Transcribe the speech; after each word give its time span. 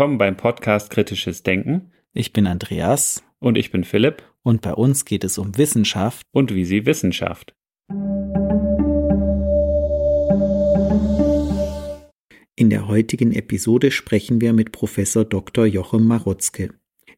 Willkommen 0.00 0.16
beim 0.16 0.38
Podcast 0.38 0.88
Kritisches 0.88 1.42
Denken. 1.42 1.92
Ich 2.14 2.32
bin 2.32 2.46
Andreas. 2.46 3.22
Und 3.38 3.58
ich 3.58 3.70
bin 3.70 3.84
Philipp. 3.84 4.22
Und 4.42 4.62
bei 4.62 4.72
uns 4.72 5.04
geht 5.04 5.24
es 5.24 5.36
um 5.36 5.58
Wissenschaft. 5.58 6.22
Und 6.32 6.54
wie 6.54 6.64
sie 6.64 6.86
Wissenschaft. 6.86 7.54
In 12.56 12.70
der 12.70 12.88
heutigen 12.88 13.34
Episode 13.34 13.90
sprechen 13.90 14.40
wir 14.40 14.54
mit 14.54 14.72
Professor 14.72 15.26
Dr. 15.26 15.66
Jochen 15.66 16.06
Marotzke. 16.06 16.70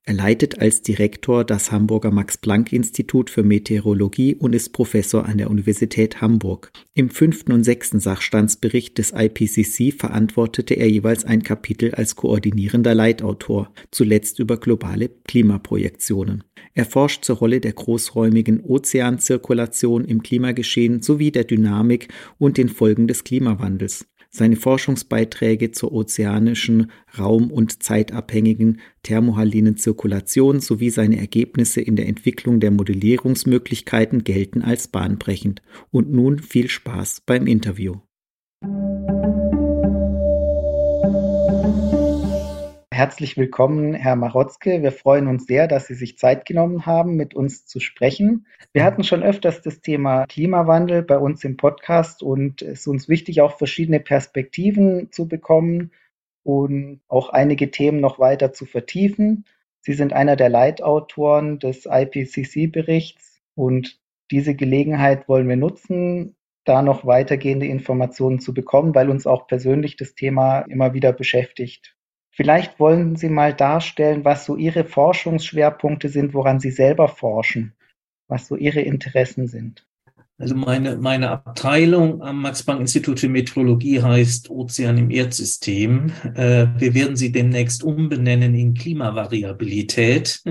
Er 0.04 0.14
leitet 0.14 0.58
als 0.58 0.82
Direktor 0.82 1.44
das 1.44 1.70
Hamburger 1.70 2.10
Max-Planck-Institut 2.10 3.30
für 3.30 3.44
Meteorologie 3.44 4.34
und 4.34 4.52
ist 4.52 4.72
Professor 4.72 5.26
an 5.26 5.38
der 5.38 5.48
Universität 5.48 6.20
Hamburg. 6.20 6.72
Im 6.94 7.08
fünften 7.08 7.52
und 7.52 7.62
sechsten 7.62 8.00
Sachstandsbericht 8.00 8.98
des 8.98 9.12
IPCC 9.12 9.94
verantwortete 9.96 10.74
er 10.74 10.90
jeweils 10.90 11.24
ein 11.24 11.44
Kapitel 11.44 11.94
als 11.94 12.16
koordinierender 12.16 12.96
Leitautor, 12.96 13.72
zuletzt 13.92 14.40
über 14.40 14.56
globale 14.56 15.08
Klimaprojektionen. 15.08 16.42
Er 16.74 16.84
forscht 16.84 17.24
zur 17.24 17.36
Rolle 17.36 17.60
der 17.60 17.72
großräumigen 17.72 18.60
Ozeanzirkulation 18.64 20.04
im 20.04 20.24
Klimageschehen 20.24 21.00
sowie 21.00 21.30
der 21.30 21.44
Dynamik 21.44 22.08
und 22.38 22.56
den 22.56 22.68
Folgen 22.68 23.06
des 23.06 23.22
Klimawandels. 23.22 24.06
Seine 24.34 24.56
Forschungsbeiträge 24.56 25.72
zur 25.72 25.92
ozeanischen, 25.92 26.90
raum- 27.18 27.50
und 27.50 27.82
zeitabhängigen 27.82 28.80
thermohalinen 29.02 29.76
Zirkulation 29.76 30.60
sowie 30.60 30.88
seine 30.88 31.18
Ergebnisse 31.18 31.82
in 31.82 31.96
der 31.96 32.08
Entwicklung 32.08 32.58
der 32.58 32.70
Modellierungsmöglichkeiten 32.70 34.24
gelten 34.24 34.62
als 34.62 34.88
bahnbrechend. 34.88 35.60
Und 35.90 36.10
nun 36.10 36.38
viel 36.38 36.70
Spaß 36.70 37.24
beim 37.26 37.46
Interview. 37.46 37.96
Herzlich 42.92 43.38
willkommen, 43.38 43.94
Herr 43.94 44.16
Marotzke. 44.16 44.82
Wir 44.82 44.92
freuen 44.92 45.26
uns 45.26 45.46
sehr, 45.46 45.66
dass 45.66 45.86
Sie 45.86 45.94
sich 45.94 46.18
Zeit 46.18 46.44
genommen 46.44 46.84
haben, 46.84 47.16
mit 47.16 47.32
uns 47.32 47.64
zu 47.64 47.80
sprechen. 47.80 48.46
Wir 48.74 48.84
hatten 48.84 49.02
schon 49.02 49.22
öfters 49.22 49.62
das 49.62 49.80
Thema 49.80 50.26
Klimawandel 50.26 51.02
bei 51.02 51.16
uns 51.16 51.42
im 51.42 51.56
Podcast 51.56 52.22
und 52.22 52.60
es 52.60 52.80
ist 52.80 52.86
uns 52.86 53.08
wichtig, 53.08 53.40
auch 53.40 53.56
verschiedene 53.56 53.98
Perspektiven 53.98 55.10
zu 55.10 55.26
bekommen 55.26 55.90
und 56.42 57.00
auch 57.08 57.30
einige 57.30 57.70
Themen 57.70 57.98
noch 58.00 58.18
weiter 58.18 58.52
zu 58.52 58.66
vertiefen. 58.66 59.46
Sie 59.80 59.94
sind 59.94 60.12
einer 60.12 60.36
der 60.36 60.50
Leitautoren 60.50 61.60
des 61.60 61.86
IPCC-Berichts 61.86 63.40
und 63.54 63.98
diese 64.30 64.54
Gelegenheit 64.54 65.30
wollen 65.30 65.48
wir 65.48 65.56
nutzen, 65.56 66.36
da 66.64 66.82
noch 66.82 67.06
weitergehende 67.06 67.64
Informationen 67.64 68.38
zu 68.38 68.52
bekommen, 68.52 68.94
weil 68.94 69.08
uns 69.08 69.26
auch 69.26 69.46
persönlich 69.46 69.96
das 69.96 70.14
Thema 70.14 70.60
immer 70.68 70.92
wieder 70.92 71.14
beschäftigt. 71.14 71.96
Vielleicht 72.34 72.80
wollen 72.80 73.16
Sie 73.16 73.28
mal 73.28 73.52
darstellen, 73.52 74.24
was 74.24 74.46
so 74.46 74.56
Ihre 74.56 74.84
Forschungsschwerpunkte 74.84 76.08
sind, 76.08 76.32
woran 76.32 76.60
Sie 76.60 76.70
selber 76.70 77.08
forschen, 77.08 77.74
was 78.26 78.48
so 78.48 78.56
Ihre 78.56 78.80
Interessen 78.80 79.48
sind. 79.48 79.86
Also 80.38 80.56
meine, 80.56 80.96
meine 80.96 81.30
Abteilung 81.30 82.22
am 82.22 82.40
Max-Planck-Institut 82.40 83.20
für 83.20 83.28
Meteorologie 83.28 84.02
heißt 84.02 84.50
Ozean 84.50 84.96
im 84.96 85.10
Erdsystem. 85.10 86.10
Äh, 86.34 86.66
wir 86.78 86.94
werden 86.94 87.16
sie 87.16 87.30
demnächst 87.30 87.84
umbenennen 87.84 88.54
in 88.54 88.74
Klimavariabilität. 88.74 90.42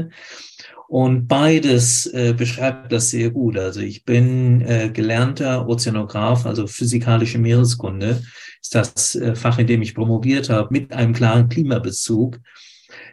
Und 0.87 1.27
beides 1.27 2.05
äh, 2.05 2.33
beschreibt 2.37 2.91
das 2.91 3.09
sehr 3.09 3.31
gut. 3.31 3.57
Also 3.57 3.81
ich 3.81 4.05
bin 4.05 4.61
äh, 4.61 4.91
gelernter 4.93 5.67
Ozeanograph, 5.67 6.45
also 6.45 6.67
physikalische 6.67 7.39
Meereskunde 7.39 8.21
ist 8.61 8.75
das 8.75 9.15
äh, 9.15 9.35
Fach, 9.35 9.57
in 9.59 9.67
dem 9.67 9.81
ich 9.81 9.95
promoviert 9.95 10.49
habe, 10.49 10.69
mit 10.71 10.93
einem 10.93 11.13
klaren 11.13 11.49
Klimabezug. 11.49 12.39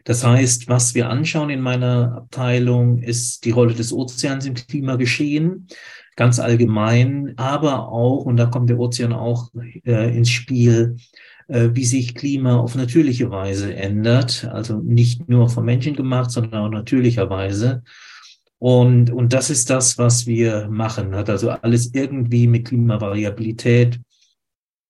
Das 0.05 0.25
heißt, 0.25 0.69
was 0.69 0.95
wir 0.95 1.09
anschauen 1.09 1.51
in 1.51 1.61
meiner 1.61 2.17
Abteilung, 2.17 2.99
ist 2.99 3.45
die 3.45 3.51
Rolle 3.51 3.75
des 3.75 3.93
Ozeans 3.93 4.47
im 4.47 4.55
Klimageschehen, 4.55 5.69
ganz 6.17 6.41
allgemein, 6.41 7.35
aber 7.37 7.89
auch, 7.89 8.25
und 8.25 8.37
da 8.37 8.47
kommt 8.47 8.71
der 8.71 8.79
Ozean 8.79 9.13
auch 9.13 9.51
äh, 9.85 10.17
ins 10.17 10.31
Spiel, 10.31 10.97
äh, 11.47 11.71
wie 11.73 11.85
sich 11.85 12.15
Klima 12.15 12.57
auf 12.57 12.75
natürliche 12.75 13.31
Weise 13.31 13.75
ändert, 13.75 14.49
also 14.51 14.79
nicht 14.79 15.29
nur 15.29 15.49
vom 15.49 15.65
Menschen 15.65 15.95
gemacht, 15.95 16.31
sondern 16.31 16.67
auch 16.67 16.71
natürlicherweise. 16.71 17.83
Und, 18.59 19.11
und 19.11 19.33
das 19.33 19.51
ist 19.51 19.71
das, 19.71 19.99
was 19.99 20.27
wir 20.27 20.69
machen. 20.69 21.15
Hat 21.15 21.31
also 21.31 21.51
alles 21.51 21.95
irgendwie 21.95 22.49
mit 22.49 22.67
Klimavariabilität, 22.67 24.01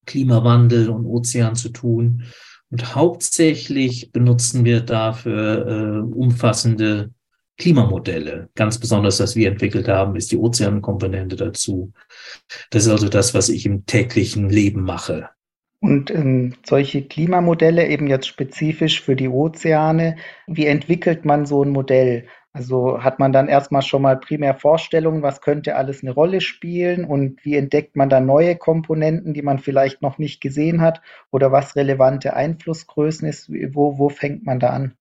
Klimawandel 0.08 0.88
und 0.88 1.06
Ozean 1.06 1.54
zu 1.54 1.68
tun. 1.68 2.24
Und 2.70 2.94
hauptsächlich 2.94 4.10
benutzen 4.10 4.64
wir 4.64 4.80
dafür 4.80 5.66
äh, 5.66 6.14
umfassende 6.14 7.10
Klimamodelle. 7.58 8.48
Ganz 8.54 8.78
besonders, 8.78 9.20
was 9.20 9.36
wir 9.36 9.48
entwickelt 9.48 9.88
haben, 9.88 10.16
ist 10.16 10.32
die 10.32 10.36
Ozeankomponente 10.36 11.36
dazu. 11.36 11.92
Das 12.70 12.84
ist 12.84 12.90
also 12.90 13.08
das, 13.08 13.34
was 13.34 13.48
ich 13.48 13.66
im 13.66 13.84
täglichen 13.86 14.48
Leben 14.48 14.82
mache. 14.82 15.28
Und 15.80 16.10
ähm, 16.10 16.54
solche 16.66 17.02
Klimamodelle 17.02 17.86
eben 17.86 18.08
jetzt 18.08 18.26
spezifisch 18.26 19.00
für 19.00 19.14
die 19.14 19.28
Ozeane, 19.28 20.16
wie 20.46 20.66
entwickelt 20.66 21.24
man 21.24 21.46
so 21.46 21.62
ein 21.62 21.70
Modell? 21.70 22.26
Also 22.52 23.02
hat 23.02 23.18
man 23.18 23.32
dann 23.32 23.48
erstmal 23.48 23.82
schon 23.82 24.02
mal 24.02 24.18
primär 24.18 24.54
Vorstellungen, 24.54 25.22
was 25.22 25.40
könnte 25.40 25.76
alles 25.76 26.02
eine 26.02 26.12
Rolle 26.12 26.40
spielen 26.40 27.04
und 27.04 27.44
wie 27.44 27.56
entdeckt 27.56 27.94
man 27.94 28.08
dann 28.08 28.26
neue 28.26 28.56
Komponenten, 28.56 29.34
die 29.34 29.42
man 29.42 29.58
vielleicht 29.58 30.02
noch 30.02 30.18
nicht 30.18 30.40
gesehen 30.40 30.80
hat 30.80 31.02
oder 31.30 31.52
was 31.52 31.76
relevante 31.76 32.34
Einflussgrößen 32.34 33.28
ist? 33.28 33.50
Wo, 33.50 33.98
wo 33.98 34.08
fängt 34.08 34.46
man 34.46 34.60
da 34.60 34.70
an? 34.70 34.94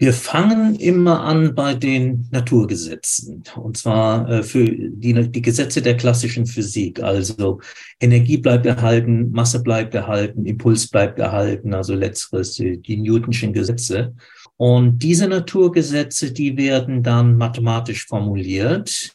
Wir 0.00 0.12
fangen 0.12 0.76
immer 0.76 1.24
an 1.24 1.56
bei 1.56 1.74
den 1.74 2.28
Naturgesetzen, 2.30 3.42
und 3.56 3.76
zwar 3.76 4.30
äh, 4.30 4.42
für 4.44 4.64
die, 4.64 5.28
die 5.28 5.42
Gesetze 5.42 5.82
der 5.82 5.96
klassischen 5.96 6.46
Physik. 6.46 7.02
Also 7.02 7.58
Energie 7.98 8.36
bleibt 8.36 8.64
erhalten, 8.64 9.32
Masse 9.32 9.60
bleibt 9.60 9.96
erhalten, 9.96 10.46
Impuls 10.46 10.88
bleibt 10.88 11.18
erhalten, 11.18 11.74
also 11.74 11.94
letzteres 11.94 12.54
die 12.54 12.96
Newtonschen 12.96 13.52
Gesetze. 13.52 14.14
Und 14.58 14.98
diese 14.98 15.28
Naturgesetze, 15.28 16.32
die 16.32 16.56
werden 16.56 17.02
dann 17.02 17.36
mathematisch 17.36 18.06
formuliert 18.06 19.14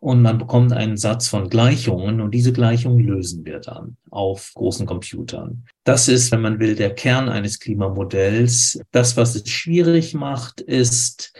und 0.00 0.22
man 0.22 0.38
bekommt 0.38 0.72
einen 0.72 0.96
Satz 0.96 1.26
von 1.26 1.48
Gleichungen 1.48 2.20
und 2.20 2.32
diese 2.32 2.52
Gleichungen 2.52 3.04
lösen 3.04 3.44
wir 3.44 3.58
dann 3.58 3.96
auf 4.10 4.52
großen 4.54 4.86
Computern. 4.86 5.64
Das 5.82 6.06
ist, 6.06 6.30
wenn 6.30 6.42
man 6.42 6.60
will, 6.60 6.76
der 6.76 6.94
Kern 6.94 7.28
eines 7.28 7.58
Klimamodells. 7.58 8.80
Das, 8.92 9.16
was 9.16 9.34
es 9.34 9.48
schwierig 9.48 10.14
macht, 10.14 10.60
ist, 10.60 11.32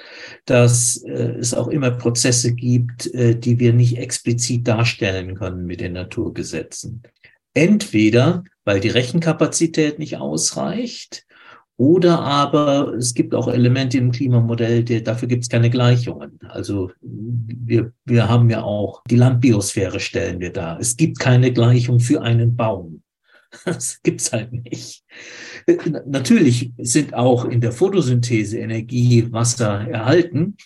dass 0.44 0.96
äh, 1.04 1.36
es 1.38 1.54
auch 1.54 1.68
immer 1.68 1.92
Prozesse 1.92 2.52
gibt, 2.52 3.06
äh, 3.14 3.36
die 3.38 3.60
wir 3.60 3.72
nicht 3.72 3.98
explizit 3.98 4.66
darstellen 4.66 5.36
können 5.36 5.64
mit 5.64 5.80
den 5.80 5.92
Naturgesetzen. 5.92 7.02
Entweder, 7.54 8.42
weil 8.64 8.80
die 8.80 8.88
Rechenkapazität 8.88 10.00
nicht 10.00 10.16
ausreicht, 10.16 11.27
oder 11.78 12.18
aber 12.18 12.92
es 12.94 13.14
gibt 13.14 13.36
auch 13.36 13.46
Elemente 13.46 13.98
im 13.98 14.10
Klimamodell, 14.10 14.82
die, 14.82 15.00
dafür 15.00 15.28
gibt 15.28 15.44
es 15.44 15.48
keine 15.48 15.70
Gleichungen. 15.70 16.40
Also 16.48 16.90
wir, 17.00 17.92
wir 18.04 18.28
haben 18.28 18.50
ja 18.50 18.62
auch 18.62 19.00
die 19.08 19.16
Landbiosphäre 19.16 20.00
stellen 20.00 20.40
wir 20.40 20.52
da. 20.52 20.76
Es 20.80 20.96
gibt 20.96 21.20
keine 21.20 21.52
Gleichung 21.52 22.00
für 22.00 22.20
einen 22.20 22.56
Baum. 22.56 23.02
Das 23.64 24.02
gibt's 24.02 24.30
halt 24.30 24.52
nicht. 24.52 25.04
Natürlich 26.04 26.72
sind 26.76 27.14
auch 27.14 27.46
in 27.46 27.62
der 27.62 27.72
Photosynthese 27.72 28.58
Energie, 28.58 29.32
Wasser 29.32 29.88
erhalten, 29.88 30.56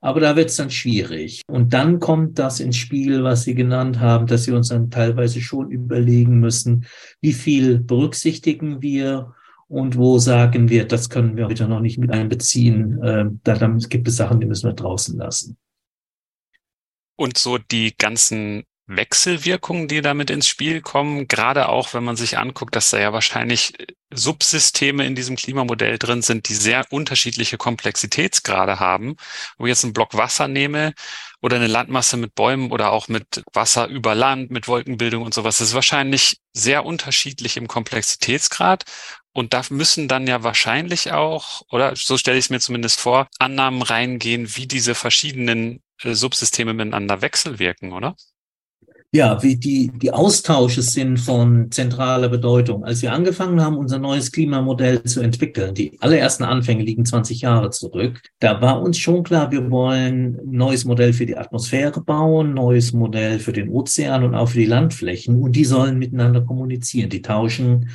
aber 0.00 0.20
da 0.20 0.36
wird's 0.36 0.54
dann 0.54 0.70
schwierig. 0.70 1.42
Und 1.48 1.72
dann 1.72 1.98
kommt 1.98 2.38
das 2.38 2.60
ins 2.60 2.76
Spiel, 2.76 3.24
was 3.24 3.42
Sie 3.42 3.56
genannt 3.56 3.98
haben, 3.98 4.28
dass 4.28 4.46
wir 4.46 4.54
uns 4.54 4.68
dann 4.68 4.90
teilweise 4.90 5.40
schon 5.40 5.72
überlegen 5.72 6.38
müssen, 6.38 6.86
wie 7.20 7.32
viel 7.32 7.80
berücksichtigen 7.80 8.82
wir 8.82 9.34
und 9.68 9.96
wo 9.96 10.18
sagen 10.18 10.70
wir, 10.70 10.86
das 10.86 11.10
können 11.10 11.36
wir 11.36 11.46
heute 11.46 11.68
noch 11.68 11.80
nicht 11.80 11.98
mit 11.98 12.10
einbeziehen. 12.10 13.02
Äh, 13.02 13.26
da 13.44 13.54
dann 13.54 13.78
gibt 13.78 14.08
es 14.08 14.16
Sachen, 14.16 14.40
die 14.40 14.46
müssen 14.46 14.68
wir 14.68 14.74
draußen 14.74 15.16
lassen. 15.18 15.58
Und 17.16 17.36
so 17.36 17.58
die 17.58 17.94
ganzen 17.96 18.64
Wechselwirkungen, 18.88 19.86
die 19.86 20.00
damit 20.00 20.30
ins 20.30 20.48
Spiel 20.48 20.80
kommen, 20.80 21.28
gerade 21.28 21.68
auch 21.68 21.92
wenn 21.92 22.04
man 22.04 22.16
sich 22.16 22.38
anguckt, 22.38 22.74
dass 22.74 22.90
da 22.90 22.98
ja 22.98 23.12
wahrscheinlich 23.12 23.74
Subsysteme 24.10 25.04
in 25.04 25.14
diesem 25.14 25.36
Klimamodell 25.36 25.98
drin 25.98 26.22
sind, 26.22 26.48
die 26.48 26.54
sehr 26.54 26.86
unterschiedliche 26.90 27.58
Komplexitätsgrade 27.58 28.80
haben. 28.80 29.16
Wo 29.58 29.66
ich 29.66 29.70
jetzt 29.70 29.84
einen 29.84 29.92
Block 29.92 30.16
Wasser 30.16 30.48
nehme 30.48 30.94
oder 31.42 31.56
eine 31.56 31.66
Landmasse 31.66 32.16
mit 32.16 32.34
Bäumen 32.34 32.72
oder 32.72 32.90
auch 32.90 33.08
mit 33.08 33.44
Wasser 33.52 33.88
über 33.88 34.14
Land, 34.14 34.50
mit 34.50 34.66
Wolkenbildung 34.66 35.22
und 35.22 35.34
sowas, 35.34 35.58
das 35.58 35.68
ist 35.68 35.74
wahrscheinlich 35.74 36.40
sehr 36.54 36.86
unterschiedlich 36.86 37.58
im 37.58 37.68
Komplexitätsgrad. 37.68 38.84
Und 39.32 39.52
da 39.54 39.62
müssen 39.70 40.08
dann 40.08 40.26
ja 40.26 40.42
wahrscheinlich 40.42 41.12
auch, 41.12 41.62
oder 41.70 41.94
so 41.94 42.16
stelle 42.16 42.38
ich 42.38 42.46
es 42.46 42.50
mir 42.50 42.60
zumindest 42.60 43.00
vor, 43.00 43.28
Annahmen 43.38 43.82
reingehen, 43.82 44.56
wie 44.56 44.66
diese 44.66 44.94
verschiedenen 44.94 45.80
äh, 46.02 46.14
Subsysteme 46.14 46.74
miteinander 46.74 47.22
wechselwirken, 47.22 47.92
oder? 47.92 48.16
Ja, 49.10 49.42
wie 49.42 49.56
die, 49.56 49.90
die 49.96 50.12
Austausche 50.12 50.82
sind 50.82 51.16
von 51.16 51.70
zentraler 51.70 52.28
Bedeutung. 52.28 52.84
Als 52.84 53.00
wir 53.00 53.10
angefangen 53.10 53.58
haben, 53.62 53.78
unser 53.78 53.98
neues 53.98 54.30
Klimamodell 54.32 55.02
zu 55.04 55.22
entwickeln, 55.22 55.74
die 55.74 55.96
allerersten 56.00 56.44
Anfänge 56.44 56.82
liegen 56.82 57.06
20 57.06 57.40
Jahre 57.40 57.70
zurück, 57.70 58.20
da 58.38 58.60
war 58.60 58.82
uns 58.82 58.98
schon 58.98 59.22
klar, 59.22 59.50
wir 59.50 59.70
wollen 59.70 60.36
ein 60.36 60.50
neues 60.50 60.84
Modell 60.84 61.14
für 61.14 61.24
die 61.24 61.38
Atmosphäre 61.38 62.02
bauen, 62.02 62.52
neues 62.52 62.92
Modell 62.92 63.38
für 63.38 63.54
den 63.54 63.70
Ozean 63.70 64.24
und 64.24 64.34
auch 64.34 64.50
für 64.50 64.58
die 64.58 64.66
Landflächen 64.66 65.40
und 65.40 65.56
die 65.56 65.64
sollen 65.64 65.98
miteinander 65.98 66.42
kommunizieren. 66.42 67.08
Die 67.08 67.22
tauschen 67.22 67.88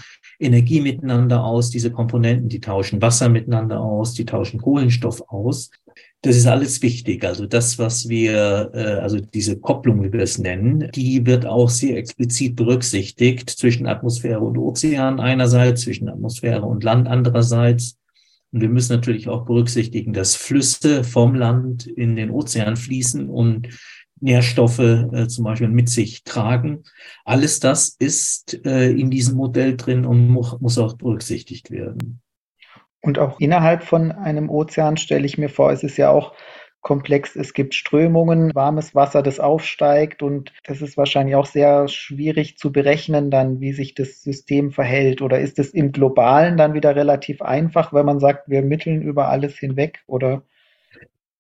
Energie 0.44 0.81
miteinander 0.81 1.44
aus, 1.44 1.69
diese 1.69 1.92
Komponenten, 1.92 2.50
die 2.50 2.60
tauschen 2.60 3.01
Wasser 3.01 3.30
miteinander 3.30 3.81
aus, 3.81 4.13
die 4.13 4.25
tauschen 4.25 4.62
Kohlenstoff 4.62 5.24
aus. 5.28 5.72
Das 6.22 6.38
ist 6.38 6.48
alles 6.48 6.81
wichtig. 6.81 7.25
Also 7.25 7.45
das, 7.45 7.78
was 7.80 8.07
wir, 8.07 8.72
äh, 8.74 9.01
also 9.01 9.19
diese 9.19 9.60
Kopplung, 9.60 10.04
wie 10.04 10.13
wir 10.13 10.22
es 10.22 10.38
nennen, 10.38 10.90
die 10.95 11.25
wird 11.25 11.45
auch 11.45 11.69
sehr 11.69 11.98
explizit 11.98 12.56
berücksichtigt 12.56 13.50
zwischen 13.50 13.88
Atmosphäre 13.88 14.40
und 14.40 14.57
Ozean 14.57 15.19
einerseits, 15.19 15.81
zwischen 15.81 16.07
Atmosphäre 16.07 16.63
und 16.63 16.84
Land 16.84 17.07
andererseits. 17.07 17.98
Und 18.54 18.62
wir 18.62 18.69
müssen 18.69 18.94
natürlich 18.94 19.28
auch 19.28 19.46
berücksichtigen, 19.46 20.13
dass 20.13 20.36
Flüsse 20.36 21.04
vom 21.04 21.36
Land 21.36 21.88
in 21.88 22.16
den 22.16 22.30
Ozean 22.30 22.78
fließen 22.78 23.30
und 23.30 23.68
Nährstoffe 24.24 24.80
äh, 24.80 25.28
zum 25.28 25.44
Beispiel 25.44 25.68
mit 25.68 25.90
sich 25.90 26.24
tragen. 26.24 26.84
Alles 27.25 27.60
das 27.60 27.90
ist 28.00 28.66
äh, 28.66 28.90
in 28.90 29.12
diesem 29.12 29.36
Modell 29.36 29.75
drin 29.75 30.06
und 30.06 30.30
muss, 30.30 30.60
muss 30.62 30.78
auch 30.78 30.94
berücksichtigt 30.94 31.72
werden. 31.72 32.22
Und 33.02 33.20
auch 33.20 33.40
innerhalb 33.40 33.84
von 33.84 34.14
einem 34.14 34.50
Ozean 34.50 34.96
stelle 34.96 35.25
ich 35.25 35.38
mir 35.38 35.50
vor, 35.50 35.72
es 35.72 35.84
ist 35.84 35.98
ja 35.98 36.10
auch 36.10 36.34
komplex. 36.84 37.36
Es 37.36 37.54
gibt 37.54 37.74
Strömungen, 37.74 38.52
warmes 38.54 38.96
Wasser, 38.96 39.24
das 39.24 39.40
aufsteigt 39.40 40.24
und 40.24 40.54
das 40.66 40.81
ist 40.81 40.96
wahrscheinlich 40.98 41.36
auch 41.36 41.46
sehr 41.46 41.88
schwierig 41.88 42.58
zu 42.58 42.72
berechnen 42.72 43.31
dann, 43.31 43.60
wie 43.60 43.74
sich 43.74 43.94
das 43.96 44.22
System 44.22 44.72
verhält. 44.72 45.22
Oder 45.22 45.40
ist 45.40 45.60
es 45.60 45.72
im 45.72 45.92
Globalen 45.92 46.56
dann 46.56 46.74
wieder 46.74 46.96
relativ 46.96 47.42
einfach, 47.42 47.94
wenn 47.94 48.06
man 48.06 48.20
sagt, 48.20 48.50
wir 48.50 48.62
mitteln 48.62 49.02
über 49.02 49.28
alles 49.30 49.58
hinweg? 49.58 50.04
Oder 50.08 50.44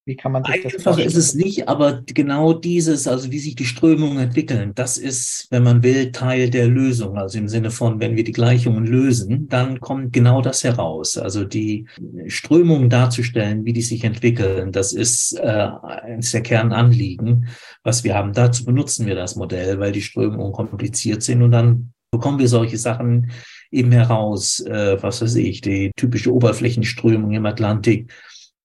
wie 0.05 0.15
kann 0.15 0.33
man 0.33 0.43
sich 0.43 0.55
Einfach 0.55 0.71
das 0.71 0.83
vorstellen? 0.83 1.07
ist 1.07 1.15
es 1.15 1.33
nicht, 1.33 1.69
aber 1.69 2.01
genau 2.05 2.53
dieses, 2.53 3.07
also 3.07 3.31
wie 3.31 3.39
sich 3.39 3.55
die 3.55 3.65
Strömungen 3.65 4.19
entwickeln, 4.19 4.73
das 4.75 4.97
ist, 4.97 5.47
wenn 5.49 5.63
man 5.63 5.81
will, 5.81 6.11
Teil 6.11 6.49
der 6.49 6.67
Lösung. 6.67 7.17
Also 7.17 7.37
im 7.37 7.47
Sinne 7.47 7.71
von, 7.71 7.99
wenn 7.99 8.15
wir 8.15 8.23
die 8.23 8.33
Gleichungen 8.33 8.85
lösen, 8.85 9.47
dann 9.47 9.79
kommt 9.79 10.11
genau 10.11 10.41
das 10.41 10.63
heraus. 10.63 11.17
Also 11.17 11.45
die 11.45 11.87
Strömungen 12.27 12.89
darzustellen, 12.89 13.63
wie 13.63 13.73
die 13.73 13.81
sich 13.81 14.03
entwickeln, 14.03 14.71
das 14.71 14.91
ist 14.91 15.39
äh, 15.39 15.69
eines 16.03 16.31
der 16.31 16.41
Kernanliegen, 16.41 17.47
was 17.83 18.03
wir 18.03 18.15
haben. 18.15 18.33
Dazu 18.33 18.65
benutzen 18.65 19.05
wir 19.05 19.15
das 19.15 19.35
Modell, 19.37 19.79
weil 19.79 19.93
die 19.93 20.01
Strömungen 20.01 20.51
kompliziert 20.51 21.23
sind 21.23 21.41
und 21.41 21.51
dann 21.51 21.93
bekommen 22.11 22.39
wir 22.39 22.47
solche 22.47 22.77
Sachen 22.77 23.31
eben 23.71 23.91
heraus, 23.91 24.59
äh, 24.59 25.01
was 25.01 25.21
weiß 25.21 25.35
ich, 25.35 25.61
die 25.61 25.91
typische 25.95 26.33
Oberflächenströmung 26.33 27.31
im 27.31 27.45
Atlantik 27.45 28.13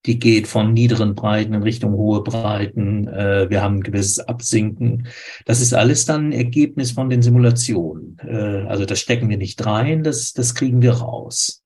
die 0.07 0.19
geht 0.19 0.47
von 0.47 0.73
niederen 0.73 1.15
Breiten 1.15 1.55
in 1.55 1.63
Richtung 1.63 1.93
hohe 1.93 2.23
Breiten. 2.23 3.09
Äh, 3.09 3.51
wir 3.51 3.63
haben 3.63 3.77
ein 3.79 3.83
gewisses 3.83 4.21
Absinken. 4.21 5.09
Das 5.45 5.61
ist 5.61 5.75
alles 5.75 6.05
dann 6.05 6.29
ein 6.29 6.33
Ergebnis 6.33 6.93
von 6.93 7.11
den 7.11 7.23
Simulationen. 7.23 8.17
Äh, 8.27 8.67
also 8.69 8.85
das 8.85 9.01
stecken 9.01 9.29
wir 9.29 9.39
nicht 9.39 9.65
rein, 9.67 10.05
das, 10.05 10.33
das 10.33 10.55
kriegen 10.55 10.83
wir 10.83 10.93
raus. 10.95 11.63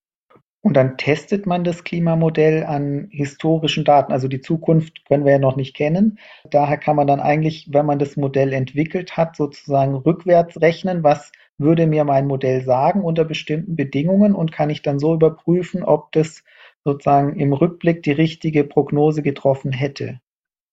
Und 0.64 0.74
dann 0.74 0.96
testet 0.96 1.44
man 1.44 1.64
das 1.64 1.82
Klimamodell 1.82 2.64
an 2.64 3.08
historischen 3.10 3.84
Daten. 3.84 4.12
Also 4.12 4.28
die 4.28 4.40
Zukunft 4.40 5.04
können 5.06 5.24
wir 5.24 5.32
ja 5.32 5.38
noch 5.40 5.56
nicht 5.56 5.74
kennen. 5.74 6.18
Daher 6.50 6.78
kann 6.78 6.94
man 6.94 7.08
dann 7.08 7.18
eigentlich, 7.18 7.68
wenn 7.72 7.84
man 7.84 7.98
das 7.98 8.16
Modell 8.16 8.52
entwickelt 8.52 9.16
hat, 9.16 9.34
sozusagen 9.34 9.96
rückwärts 9.96 10.60
rechnen, 10.60 11.02
was 11.02 11.32
würde 11.58 11.86
mir 11.88 12.04
mein 12.04 12.28
Modell 12.28 12.64
sagen 12.64 13.02
unter 13.02 13.24
bestimmten 13.24 13.74
Bedingungen 13.74 14.34
und 14.34 14.52
kann 14.52 14.70
ich 14.70 14.82
dann 14.82 15.00
so 15.00 15.14
überprüfen, 15.14 15.82
ob 15.82 16.12
das 16.12 16.44
sozusagen 16.84 17.38
im 17.38 17.52
Rückblick 17.52 18.02
die 18.02 18.12
richtige 18.12 18.64
Prognose 18.64 19.22
getroffen 19.22 19.72
hätte. 19.72 20.20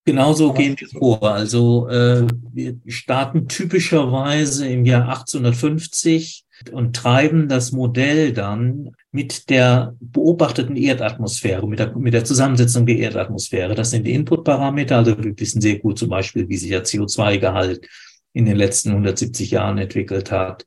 Genauso 0.05 0.53
gehen 0.53 0.75
wir 0.79 0.87
vor. 0.87 1.21
Also 1.21 1.87
äh, 1.87 2.25
wir 2.51 2.77
starten 2.87 3.47
typischerweise 3.47 4.67
im 4.67 4.85
Jahr 4.85 5.03
1850 5.03 6.45
und 6.71 6.95
treiben 6.95 7.47
das 7.47 7.71
Modell 7.71 8.33
dann 8.33 8.91
mit 9.11 9.49
der 9.49 9.95
beobachteten 9.99 10.75
Erdatmosphäre, 10.75 11.67
mit 11.67 11.79
der, 11.79 11.95
mit 11.95 12.13
der 12.13 12.25
Zusammensetzung 12.25 12.85
der 12.85 12.97
Erdatmosphäre. 12.97 13.75
Das 13.75 13.91
sind 13.91 14.05
die 14.07 14.13
Inputparameter. 14.13 14.97
Also 14.97 15.23
wir 15.23 15.37
wissen 15.39 15.61
sehr 15.61 15.77
gut 15.77 15.99
zum 15.99 16.09
Beispiel, 16.09 16.49
wie 16.49 16.57
sich 16.57 16.69
der 16.69 16.85
CO2-Gehalt 16.85 17.87
in 18.33 18.45
den 18.45 18.55
letzten 18.57 18.89
170 18.89 19.51
Jahren 19.51 19.77
entwickelt 19.77 20.31
hat. 20.31 20.65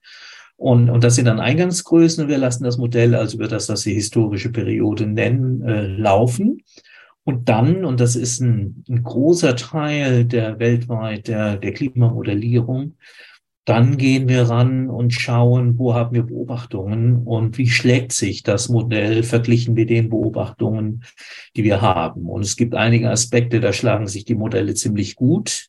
Und, 0.57 0.91
und 0.91 1.03
das 1.03 1.17
sind 1.17 1.25
dann 1.25 1.41
Eingangsgrößen 1.41 2.25
und 2.25 2.31
wir 2.31 2.39
lassen 2.39 2.65
das 2.65 2.79
Modell 2.79 3.15
also 3.15 3.37
über 3.37 3.49
das, 3.49 3.69
was 3.69 3.83
Sie 3.83 3.95
historische 3.95 4.51
Periode 4.51 5.07
nennen, 5.07 5.63
äh, 5.63 5.87
laufen. 5.87 6.63
Und 7.25 7.49
dann, 7.49 7.85
und 7.85 8.01
das 8.01 8.17
ist 8.17 8.41
ein, 8.41 8.85
ein 8.89 9.03
großer 9.03 9.57
Teil 9.57 10.25
der 10.25 10.59
weltweit 10.59 11.29
der, 11.29 11.57
der 11.57 11.73
Klimamodellierung, 11.73 12.97
dann 13.65 13.97
gehen 13.97 14.29
wir 14.29 14.43
ran 14.43 14.91
und 14.91 15.13
schauen, 15.13 15.79
wo 15.79 15.95
haben 15.95 16.15
wir 16.15 16.25
Beobachtungen 16.25 17.23
und 17.25 17.59
wie 17.59 17.69
schlägt 17.69 18.13
sich 18.13 18.43
das 18.43 18.69
Modell 18.69 19.23
verglichen 19.23 19.75
mit 19.75 19.89
den 19.89 20.11
Beobachtungen, 20.11 21.05
die 21.55 21.63
wir 21.63 21.81
haben. 21.81 22.29
Und 22.29 22.43
es 22.43 22.57
gibt 22.57 22.75
einige 22.75 23.11
Aspekte, 23.11 23.61
da 23.61 23.73
schlagen 23.73 24.09
sich 24.09 24.25
die 24.25 24.35
Modelle 24.35 24.75
ziemlich 24.75 25.15
gut. 25.15 25.69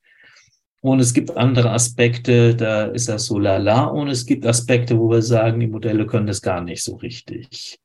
Und 0.84 1.00
es 1.00 1.14
gibt 1.14 1.38
andere 1.38 1.72
Aspekte, 1.72 2.56
da 2.56 2.84
ist 2.84 3.08
das 3.08 3.26
so 3.26 3.40
lala. 3.40 3.86
Und 3.86 4.10
es 4.10 4.26
gibt 4.26 4.46
Aspekte, 4.46 5.00
wo 5.00 5.10
wir 5.10 5.22
sagen, 5.22 5.62
die 5.62 5.68
Modelle 5.68 6.06
können 6.06 6.28
das 6.28 6.42
gar 6.42 6.60
nicht 6.60 6.84
so 6.84 6.98
richtig. 6.98 7.80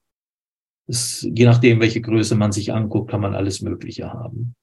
Es, 0.89 1.23
je 1.23 1.45
nachdem, 1.45 1.79
welche 1.79 2.01
Größe 2.01 2.35
man 2.35 2.51
sich 2.51 2.73
anguckt, 2.73 3.13
kann 3.13 3.21
man 3.21 3.37
alles 3.37 3.63
Mögliche 3.63 4.13
haben. 4.13 4.57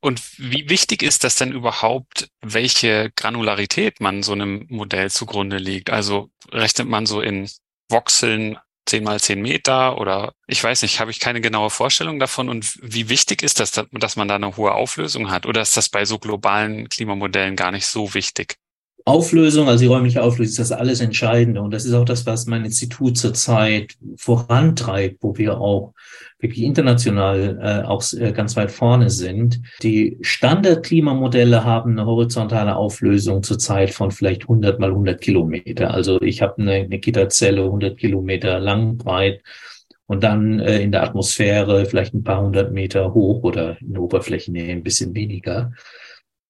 Und 0.00 0.22
wie 0.38 0.70
wichtig 0.70 1.02
ist 1.02 1.24
das 1.24 1.34
denn 1.34 1.50
überhaupt, 1.50 2.28
welche 2.42 3.10
Granularität 3.16 4.00
man 4.00 4.22
so 4.22 4.32
einem 4.32 4.66
Modell 4.68 5.10
zugrunde 5.10 5.56
legt? 5.56 5.90
Also 5.90 6.30
rechnet 6.52 6.86
man 6.86 7.06
so 7.06 7.20
in 7.20 7.48
Voxeln 7.90 8.56
10 8.86 9.04
mal 9.04 9.20
10 9.20 9.40
Meter 9.40 9.98
oder 9.98 10.34
ich 10.46 10.62
weiß 10.62 10.82
nicht, 10.82 11.00
habe 11.00 11.10
ich 11.10 11.20
keine 11.20 11.40
genaue 11.40 11.70
Vorstellung 11.70 12.18
davon 12.18 12.48
und 12.48 12.78
wie 12.82 13.08
wichtig 13.08 13.42
ist 13.42 13.60
das, 13.60 13.72
dass 13.72 14.16
man 14.16 14.28
da 14.28 14.36
eine 14.36 14.56
hohe 14.56 14.72
Auflösung 14.72 15.30
hat 15.30 15.46
oder 15.46 15.62
ist 15.62 15.76
das 15.76 15.88
bei 15.88 16.04
so 16.04 16.18
globalen 16.18 16.88
Klimamodellen 16.88 17.56
gar 17.56 17.70
nicht 17.70 17.86
so 17.86 18.14
wichtig? 18.14 18.58
Auflösung, 19.06 19.68
also 19.68 19.82
die 19.82 19.88
räumliche 19.88 20.22
Auflösung, 20.22 20.50
ist 20.50 20.58
das 20.58 20.72
alles 20.72 21.00
Entscheidende. 21.00 21.60
Und 21.60 21.72
das 21.72 21.84
ist 21.84 21.92
auch 21.92 22.06
das, 22.06 22.24
was 22.24 22.46
mein 22.46 22.64
Institut 22.64 23.18
zurzeit 23.18 23.96
vorantreibt, 24.16 25.18
wo 25.20 25.36
wir 25.36 25.58
auch 25.60 25.92
wirklich 26.38 26.64
international 26.64 27.58
äh, 27.62 27.86
auch 27.86 28.02
äh, 28.14 28.32
ganz 28.32 28.56
weit 28.56 28.70
vorne 28.70 29.10
sind. 29.10 29.60
Die 29.82 30.18
Standardklimamodelle 30.22 31.64
haben 31.64 31.92
eine 31.92 32.06
horizontale 32.06 32.76
Auflösung 32.76 33.42
zurzeit 33.42 33.90
von 33.90 34.10
vielleicht 34.10 34.42
100 34.42 34.80
mal 34.80 34.90
100 34.90 35.20
Kilometer. 35.20 35.92
Also 35.92 36.20
ich 36.22 36.40
habe 36.40 36.62
eine, 36.62 36.72
eine 36.72 36.98
Gitterzelle 36.98 37.62
100 37.62 37.98
Kilometer 37.98 38.58
lang, 38.58 38.96
breit 38.96 39.42
und 40.06 40.22
dann 40.22 40.60
äh, 40.60 40.80
in 40.80 40.92
der 40.92 41.02
Atmosphäre 41.02 41.86
vielleicht 41.86 42.14
ein 42.14 42.24
paar 42.24 42.42
hundert 42.42 42.72
Meter 42.72 43.14
hoch 43.14 43.42
oder 43.42 43.80
in 43.80 43.94
der 43.94 44.02
Oberflächennähe 44.02 44.72
ein 44.72 44.82
bisschen 44.82 45.14
weniger 45.14 45.72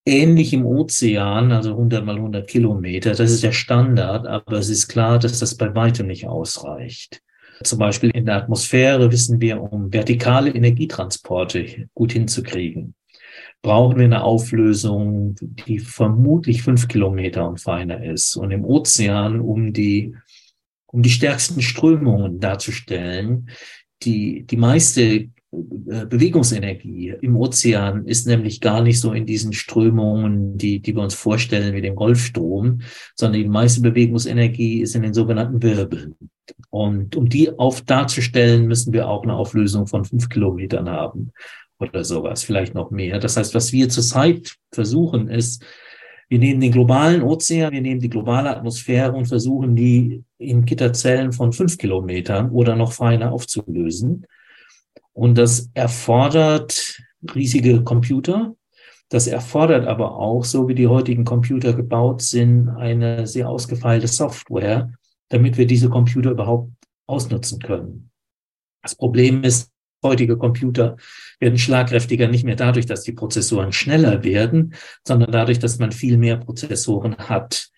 ähnlich 0.05 0.53
im 0.53 0.65
Ozean, 0.65 1.51
also 1.51 1.71
100 1.71 2.05
mal 2.05 2.15
100 2.15 2.47
Kilometer. 2.47 3.11
Das 3.11 3.31
ist 3.31 3.43
der 3.43 3.51
Standard, 3.51 4.27
aber 4.27 4.57
es 4.57 4.69
ist 4.69 4.87
klar, 4.87 5.19
dass 5.19 5.39
das 5.39 5.55
bei 5.55 5.73
weitem 5.73 6.07
nicht 6.07 6.27
ausreicht. 6.27 7.21
Zum 7.63 7.79
Beispiel 7.79 8.11
in 8.11 8.25
der 8.25 8.35
Atmosphäre 8.35 9.11
wissen 9.11 9.41
wir, 9.41 9.61
um 9.61 9.91
vertikale 9.91 10.51
Energietransporte 10.51 11.87
gut 11.93 12.11
hinzukriegen, 12.11 12.95
brauchen 13.61 13.97
wir 13.97 14.05
eine 14.05 14.23
Auflösung, 14.23 15.35
die 15.41 15.79
vermutlich 15.79 16.61
fünf 16.61 16.87
Kilometer 16.87 17.47
und 17.47 17.61
feiner 17.61 18.03
ist. 18.03 18.35
Und 18.35 18.51
im 18.51 18.65
Ozean, 18.65 19.39
um 19.39 19.73
die, 19.73 20.15
um 20.87 21.01
die 21.01 21.09
stärksten 21.09 21.61
Strömungen 21.61 22.39
darzustellen, 22.39 23.49
die, 24.03 24.43
die 24.43 24.57
meiste 24.57 25.29
Bewegungsenergie 26.09 27.15
im 27.21 27.35
Ozean 27.35 28.05
ist 28.05 28.27
nämlich 28.27 28.61
gar 28.61 28.81
nicht 28.81 28.99
so 28.99 29.13
in 29.13 29.25
diesen 29.25 29.53
Strömungen, 29.53 30.57
die, 30.57 30.79
die 30.79 30.95
wir 30.95 31.03
uns 31.03 31.13
vorstellen 31.13 31.73
wie 31.73 31.81
dem 31.81 31.95
Golfstrom, 31.95 32.81
sondern 33.15 33.41
die 33.41 33.47
meiste 33.47 33.81
Bewegungsenergie 33.81 34.81
ist 34.81 34.95
in 34.95 35.03
den 35.03 35.13
sogenannten 35.13 35.61
Wirbeln. 35.61 36.15
Und 36.69 37.15
um 37.15 37.29
die 37.29 37.57
auf 37.57 37.81
darzustellen, 37.81 38.67
müssen 38.67 38.93
wir 38.93 39.07
auch 39.07 39.23
eine 39.23 39.35
Auflösung 39.35 39.87
von 39.87 40.05
fünf 40.05 40.29
Kilometern 40.29 40.89
haben 40.89 41.31
oder 41.79 42.03
sowas, 42.03 42.43
vielleicht 42.43 42.73
noch 42.73 42.91
mehr. 42.91 43.19
Das 43.19 43.37
heißt, 43.37 43.53
was 43.55 43.71
wir 43.73 43.89
zurzeit 43.89 44.55
versuchen, 44.71 45.27
ist, 45.27 45.63
wir 46.27 46.39
nehmen 46.39 46.59
den 46.59 46.71
globalen 46.71 47.21
Ozean, 47.21 47.71
wir 47.71 47.81
nehmen 47.81 47.99
die 47.99 48.09
globale 48.09 48.49
Atmosphäre 48.49 49.13
und 49.13 49.27
versuchen, 49.27 49.75
die 49.75 50.23
in 50.39 50.65
Gitterzellen 50.65 51.31
von 51.33 51.53
fünf 51.53 51.77
Kilometern 51.77 52.49
oder 52.49 52.75
noch 52.75 52.93
feiner 52.93 53.31
aufzulösen. 53.31 54.25
Und 55.15 55.37
das 55.37 55.69
erfordert 55.73 57.01
riesige 57.33 57.83
Computer. 57.83 58.55
Das 59.09 59.27
erfordert 59.27 59.87
aber 59.87 60.17
auch, 60.17 60.43
so 60.43 60.67
wie 60.67 60.75
die 60.75 60.87
heutigen 60.87 61.23
Computer 61.23 61.73
gebaut 61.73 62.21
sind, 62.21 62.69
eine 62.69 63.25
sehr 63.25 63.47
ausgefeilte 63.47 64.07
Software, 64.07 64.91
damit 65.29 65.57
wir 65.57 65.67
diese 65.67 65.89
Computer 65.89 66.31
überhaupt 66.31 66.71
ausnutzen 67.07 67.59
können. 67.59 68.11
Das 68.81 68.95
Problem 68.95 69.43
ist, 69.43 69.71
heutige 70.03 70.37
Computer 70.37 70.97
werden 71.39 71.57
schlagkräftiger 71.57 72.27
nicht 72.27 72.43
mehr 72.43 72.57
dadurch, 72.57 72.85
dass 72.85 73.03
die 73.03 73.13
Prozessoren 73.13 73.71
schneller 73.71 74.23
werden, 74.23 74.75
sondern 75.07 75.31
dadurch, 75.31 75.59
dass 75.59 75.79
man 75.79 75.91
viel 75.91 76.17
mehr 76.17 76.37
Prozessoren 76.37 77.17
hat. 77.17 77.69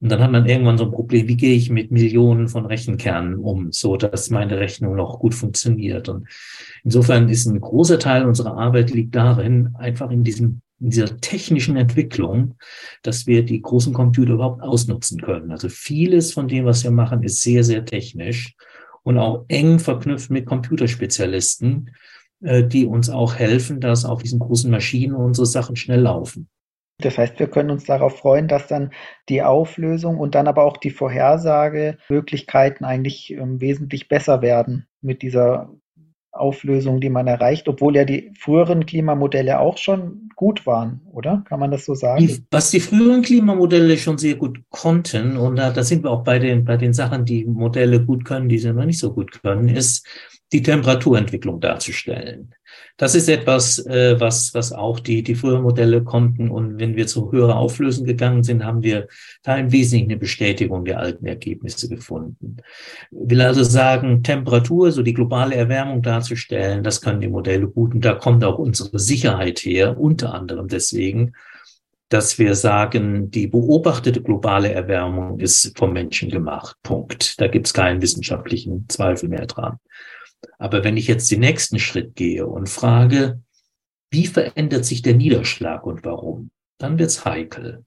Und 0.00 0.10
dann 0.10 0.20
hat 0.20 0.30
man 0.30 0.46
irgendwann 0.46 0.76
so 0.76 0.84
ein 0.84 0.90
Problem, 0.90 1.26
wie 1.26 1.36
gehe 1.36 1.56
ich 1.56 1.70
mit 1.70 1.90
Millionen 1.90 2.48
von 2.48 2.66
Rechenkernen 2.66 3.36
um, 3.36 3.72
so 3.72 3.96
dass 3.96 4.30
meine 4.30 4.58
Rechnung 4.58 4.94
noch 4.94 5.18
gut 5.18 5.34
funktioniert. 5.34 6.08
Und 6.08 6.28
insofern 6.84 7.28
ist 7.28 7.46
ein 7.46 7.60
großer 7.60 7.98
Teil 7.98 8.26
unserer 8.26 8.58
Arbeit 8.58 8.90
liegt 8.90 9.14
darin, 9.14 9.74
einfach 9.78 10.10
in 10.10 10.22
diesem 10.22 10.60
in 10.78 10.90
dieser 10.90 11.18
technischen 11.20 11.76
Entwicklung, 11.76 12.54
dass 13.02 13.26
wir 13.26 13.44
die 13.44 13.62
großen 13.62 13.94
Computer 13.94 14.34
überhaupt 14.34 14.62
ausnutzen 14.62 15.20
können. 15.20 15.50
Also 15.50 15.68
vieles 15.68 16.34
von 16.34 16.48
dem, 16.48 16.66
was 16.66 16.84
wir 16.84 16.90
machen, 16.90 17.22
ist 17.22 17.40
sehr, 17.42 17.64
sehr 17.64 17.84
technisch 17.84 18.54
und 19.02 19.18
auch 19.18 19.44
eng 19.48 19.78
verknüpft 19.78 20.30
mit 20.30 20.46
Computerspezialisten, 20.46 21.94
äh, 22.42 22.64
die 22.64 22.86
uns 22.86 23.08
auch 23.08 23.36
helfen, 23.36 23.80
dass 23.80 24.04
auf 24.04 24.22
diesen 24.22 24.38
großen 24.38 24.70
Maschinen 24.70 25.14
unsere 25.14 25.46
Sachen 25.46 25.76
schnell 25.76 26.00
laufen. 26.00 26.48
Das 26.98 27.18
heißt, 27.18 27.38
wir 27.38 27.48
können 27.48 27.70
uns 27.70 27.84
darauf 27.84 28.18
freuen, 28.18 28.48
dass 28.48 28.68
dann 28.68 28.90
die 29.28 29.42
Auflösung 29.42 30.18
und 30.18 30.34
dann 30.34 30.46
aber 30.46 30.64
auch 30.64 30.78
die 30.78 30.90
Vorhersagemöglichkeiten 30.90 32.86
eigentlich 32.86 33.32
ähm, 33.32 33.60
wesentlich 33.60 34.08
besser 34.08 34.40
werden 34.40 34.86
mit 35.02 35.20
dieser 35.22 35.70
Auflösung, 36.36 37.00
die 37.00 37.08
man 37.08 37.26
erreicht, 37.26 37.68
obwohl 37.68 37.96
ja 37.96 38.04
die 38.04 38.32
früheren 38.38 38.86
Klimamodelle 38.86 39.58
auch 39.58 39.78
schon 39.78 40.28
gut 40.36 40.66
waren, 40.66 41.00
oder? 41.12 41.44
Kann 41.48 41.60
man 41.60 41.70
das 41.70 41.84
so 41.84 41.94
sagen? 41.94 42.46
Was 42.50 42.70
die 42.70 42.80
früheren 42.80 43.22
Klimamodelle 43.22 43.96
schon 43.96 44.18
sehr 44.18 44.36
gut 44.36 44.60
konnten, 44.70 45.36
und 45.36 45.56
da, 45.56 45.70
da 45.70 45.82
sind 45.82 46.04
wir 46.04 46.10
auch 46.10 46.24
bei 46.24 46.38
den, 46.38 46.64
bei 46.64 46.76
den 46.76 46.92
Sachen, 46.92 47.24
die 47.24 47.44
Modelle 47.44 48.04
gut 48.04 48.24
können, 48.24 48.48
die 48.48 48.58
sie 48.58 48.72
noch 48.72 48.84
nicht 48.84 48.98
so 48.98 49.12
gut 49.12 49.42
können, 49.42 49.68
ist 49.68 50.06
die 50.52 50.62
Temperaturentwicklung 50.62 51.60
darzustellen. 51.60 52.54
Das 52.96 53.14
ist 53.14 53.28
etwas, 53.28 53.84
äh, 53.86 54.18
was, 54.20 54.54
was 54.54 54.72
auch 54.72 55.00
die, 55.00 55.22
die 55.22 55.34
früheren 55.34 55.62
Modelle 55.62 56.02
konnten. 56.02 56.50
Und 56.50 56.78
wenn 56.78 56.96
wir 56.96 57.06
zu 57.06 57.32
höherer 57.32 57.56
Auflösung 57.56 58.06
gegangen 58.06 58.42
sind, 58.42 58.64
haben 58.64 58.82
wir 58.82 59.08
da 59.42 59.56
im 59.56 59.72
Wesentlichen 59.72 60.10
eine 60.10 60.18
Bestätigung 60.18 60.84
der 60.84 61.00
alten 61.00 61.26
Ergebnisse 61.26 61.88
gefunden. 61.88 62.58
Ich 63.10 63.30
will 63.30 63.40
also 63.40 63.64
sagen, 63.64 64.22
Temperatur, 64.22 64.92
so 64.92 65.02
die 65.02 65.14
globale 65.14 65.56
Erwärmung 65.56 66.02
darzustellen, 66.02 66.84
das 66.84 67.00
können 67.00 67.20
die 67.20 67.28
Modelle 67.28 67.68
gut. 67.68 67.94
Und 67.94 68.04
da 68.04 68.14
kommt 68.14 68.44
auch 68.44 68.58
unsere 68.58 68.98
Sicherheit 68.98 69.58
her, 69.60 69.98
unter 69.98 70.32
anderem 70.32 70.68
deswegen, 70.68 71.32
dass 72.08 72.38
wir 72.38 72.54
sagen, 72.54 73.30
die 73.32 73.48
beobachtete 73.48 74.22
globale 74.22 74.72
Erwärmung 74.72 75.40
ist 75.40 75.76
vom 75.76 75.92
Menschen 75.92 76.30
gemacht. 76.30 76.76
Punkt. 76.82 77.40
Da 77.40 77.48
gibt 77.48 77.66
es 77.66 77.74
keinen 77.74 78.00
wissenschaftlichen 78.00 78.86
Zweifel 78.88 79.28
mehr 79.28 79.46
dran. 79.46 79.78
Aber 80.58 80.84
wenn 80.84 80.96
ich 80.96 81.06
jetzt 81.06 81.30
den 81.30 81.40
nächsten 81.40 81.78
Schritt 81.78 82.14
gehe 82.14 82.46
und 82.46 82.68
frage, 82.68 83.42
wie 84.10 84.26
verändert 84.26 84.84
sich 84.84 85.02
der 85.02 85.14
Niederschlag 85.14 85.84
und 85.84 86.04
warum, 86.04 86.50
dann 86.78 86.98
wird's 86.98 87.24
heikel. 87.24 87.84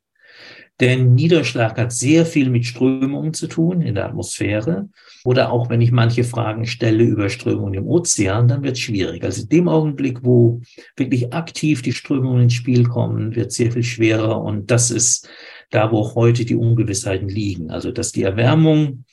Denn 0.79 1.13
Niederschlag 1.13 1.77
hat 1.77 1.91
sehr 1.91 2.25
viel 2.25 2.49
mit 2.49 2.65
Strömungen 2.65 3.33
zu 3.33 3.47
tun 3.47 3.81
in 3.81 3.95
der 3.95 4.05
Atmosphäre. 4.05 4.87
Oder 5.25 5.51
auch 5.51 5.69
wenn 5.69 5.81
ich 5.81 5.91
manche 5.91 6.23
Fragen 6.23 6.65
stelle 6.65 7.03
über 7.03 7.27
Strömungen 7.27 7.73
im 7.73 7.87
Ozean, 7.87 8.47
dann 8.47 8.63
wird 8.63 8.77
es 8.77 8.79
schwierig. 8.79 9.23
Also 9.23 9.41
in 9.41 9.49
dem 9.49 9.67
Augenblick, 9.67 10.23
wo 10.23 10.61
wirklich 10.95 11.33
aktiv 11.33 11.81
die 11.81 11.91
Strömungen 11.91 12.43
ins 12.43 12.53
Spiel 12.53 12.85
kommen, 12.85 13.35
wird 13.35 13.51
sehr 13.51 13.73
viel 13.73 13.83
schwerer. 13.83 14.41
Und 14.41 14.71
das 14.71 14.89
ist 14.89 15.27
da, 15.69 15.91
wo 15.91 16.15
heute 16.15 16.45
die 16.45 16.55
Ungewissheiten 16.55 17.27
liegen. 17.27 17.71
Also 17.71 17.91
dass 17.91 18.13
die 18.13 18.23
Erwärmung 18.23 19.03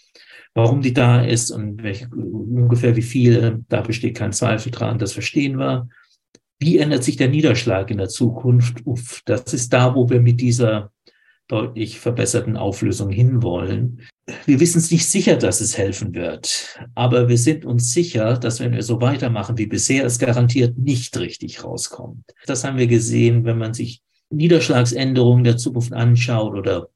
Warum 0.57 0.81
die 0.81 0.95
da 0.95 1.21
ist 1.21 1.51
und 1.51 1.83
welche, 1.83 2.09
ungefähr 2.09 2.97
wie 2.97 3.03
viel, 3.03 3.63
da 3.69 3.83
besteht 3.83 4.17
kein 4.17 4.33
Zweifel 4.33 4.73
dran, 4.73 4.99
das 4.99 5.13
verstehen 5.13 5.59
wir. 5.59 5.87
Wie 6.59 6.79
ändert 6.79 7.05
sich 7.05 7.19
der 7.19 7.29
Niederschlag 7.29 7.91
in 7.91 7.99
der 7.99 8.09
Zukunft? 8.09 8.79
Uff, 8.87 9.21
das 9.27 9.53
ist 9.53 9.75
da, 9.75 9.95
wo 9.95 10.09
wir 10.09 10.23
mit 10.23 10.41
dieser 10.41 10.93
deutlich 11.47 12.01
verbesserten 12.01 12.57
Auflösung 12.57 13.11
hinwollen. 13.11 14.01
Wir 14.47 14.59
wissen 14.59 14.79
es 14.79 14.91
nicht 14.91 15.05
sicher, 15.05 15.37
dass 15.37 15.61
es 15.61 15.77
helfen 15.77 16.15
wird, 16.15 16.81
aber 16.95 17.29
wir 17.29 17.37
sind 17.37 17.67
uns 17.67 17.93
sicher, 17.93 18.39
dass 18.39 18.59
wenn 18.59 18.73
wir 18.73 18.83
so 18.83 19.03
weitermachen 19.03 19.59
wie 19.59 19.67
bisher, 19.67 20.07
es 20.07 20.19
garantiert 20.19 20.79
nicht 20.79 21.19
richtig 21.19 21.65
rauskommt. 21.65 22.25
Das 22.47 22.65
haben 22.65 22.79
wir 22.79 22.87
gesehen, 22.87 23.45
wenn 23.45 23.59
man 23.59 23.75
sich 23.75 24.01
Niederschlagsänderungen 24.31 25.45
der 25.45 25.59
Zukunft 25.59 25.93
anschaut 25.93 26.55
oder 26.55 26.89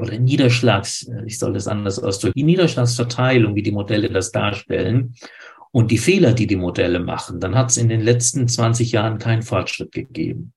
oder 0.00 0.18
Niederschlags, 0.18 1.10
ich 1.26 1.38
soll 1.38 1.52
das 1.52 1.66
anders 1.66 1.98
ausdrücken, 1.98 2.34
die 2.36 2.44
Niederschlagsverteilung, 2.44 3.54
wie 3.54 3.62
die 3.62 3.72
Modelle 3.72 4.08
das 4.08 4.30
darstellen 4.30 5.14
und 5.72 5.90
die 5.90 5.98
Fehler, 5.98 6.32
die 6.32 6.46
die 6.46 6.56
Modelle 6.56 7.00
machen, 7.00 7.40
dann 7.40 7.54
hat 7.54 7.70
es 7.70 7.76
in 7.76 7.88
den 7.88 8.00
letzten 8.00 8.48
20 8.48 8.92
Jahren 8.92 9.18
keinen 9.18 9.42
Fortschritt 9.42 9.92
gegeben. 9.92 10.52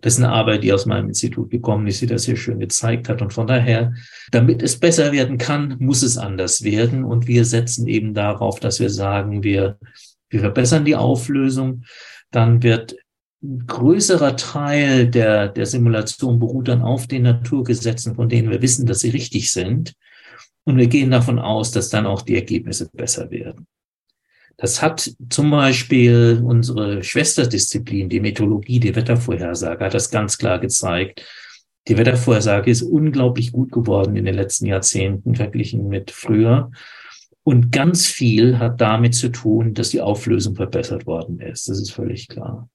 Das 0.00 0.14
ist 0.14 0.22
eine 0.22 0.32
Arbeit, 0.32 0.62
die 0.62 0.72
aus 0.72 0.86
meinem 0.86 1.08
Institut 1.08 1.50
gekommen 1.50 1.86
ist, 1.86 2.00
die 2.00 2.06
das 2.06 2.22
sehr 2.22 2.36
schön 2.36 2.60
gezeigt 2.60 3.08
hat. 3.08 3.20
Und 3.20 3.32
von 3.32 3.48
daher, 3.48 3.94
damit 4.30 4.62
es 4.62 4.78
besser 4.78 5.10
werden 5.10 5.38
kann, 5.38 5.76
muss 5.80 6.02
es 6.02 6.18
anders 6.18 6.62
werden. 6.62 7.04
Und 7.04 7.26
wir 7.26 7.44
setzen 7.44 7.88
eben 7.88 8.14
darauf, 8.14 8.60
dass 8.60 8.78
wir 8.78 8.90
sagen, 8.90 9.42
wir, 9.42 9.78
wir 10.28 10.40
verbessern 10.40 10.84
die 10.84 10.94
Auflösung. 10.94 11.82
Dann 12.30 12.62
wird 12.62 12.96
größerer 13.66 14.36
Teil 14.36 15.08
der, 15.08 15.48
der 15.48 15.66
Simulation 15.66 16.38
beruht 16.38 16.68
dann 16.68 16.82
auf 16.82 17.06
den 17.06 17.22
Naturgesetzen, 17.22 18.14
von 18.14 18.28
denen 18.28 18.50
wir 18.50 18.62
wissen, 18.62 18.86
dass 18.86 19.00
sie 19.00 19.10
richtig 19.10 19.52
sind. 19.52 19.94
Und 20.64 20.76
wir 20.76 20.88
gehen 20.88 21.10
davon 21.10 21.38
aus, 21.38 21.70
dass 21.70 21.90
dann 21.90 22.06
auch 22.06 22.22
die 22.22 22.34
Ergebnisse 22.34 22.90
besser 22.92 23.30
werden. 23.30 23.66
Das 24.56 24.80
hat 24.80 25.14
zum 25.28 25.50
Beispiel 25.50 26.42
unsere 26.42 27.04
Schwesterdisziplin, 27.04 28.08
die 28.08 28.20
Meteorologie, 28.20 28.80
die 28.80 28.96
Wettervorhersage, 28.96 29.84
hat 29.84 29.94
das 29.94 30.10
ganz 30.10 30.38
klar 30.38 30.58
gezeigt. 30.58 31.24
Die 31.88 31.98
Wettervorhersage 31.98 32.70
ist 32.70 32.82
unglaublich 32.82 33.52
gut 33.52 33.70
geworden 33.70 34.16
in 34.16 34.24
den 34.24 34.34
letzten 34.34 34.66
Jahrzehnten 34.66 35.34
verglichen 35.34 35.88
mit 35.88 36.10
früher. 36.10 36.70
Und 37.42 37.70
ganz 37.70 38.06
viel 38.06 38.58
hat 38.58 38.80
damit 38.80 39.14
zu 39.14 39.28
tun, 39.28 39.72
dass 39.74 39.90
die 39.90 40.00
Auflösung 40.00 40.56
verbessert 40.56 41.06
worden 41.06 41.38
ist. 41.38 41.68
Das 41.68 41.78
ist 41.78 41.92
völlig 41.92 42.26
klar. 42.26 42.68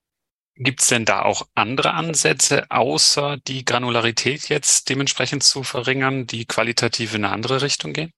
Gibt 0.55 0.81
es 0.81 0.87
denn 0.87 1.05
da 1.05 1.21
auch 1.23 1.47
andere 1.55 1.93
Ansätze, 1.93 2.69
außer 2.69 3.37
die 3.47 3.65
Granularität 3.65 4.49
jetzt 4.49 4.89
dementsprechend 4.89 5.43
zu 5.43 5.63
verringern, 5.63 6.27
die 6.27 6.45
qualitativ 6.45 7.15
in 7.15 7.25
eine 7.25 7.33
andere 7.33 7.61
Richtung 7.61 7.93
gehen? 7.93 8.11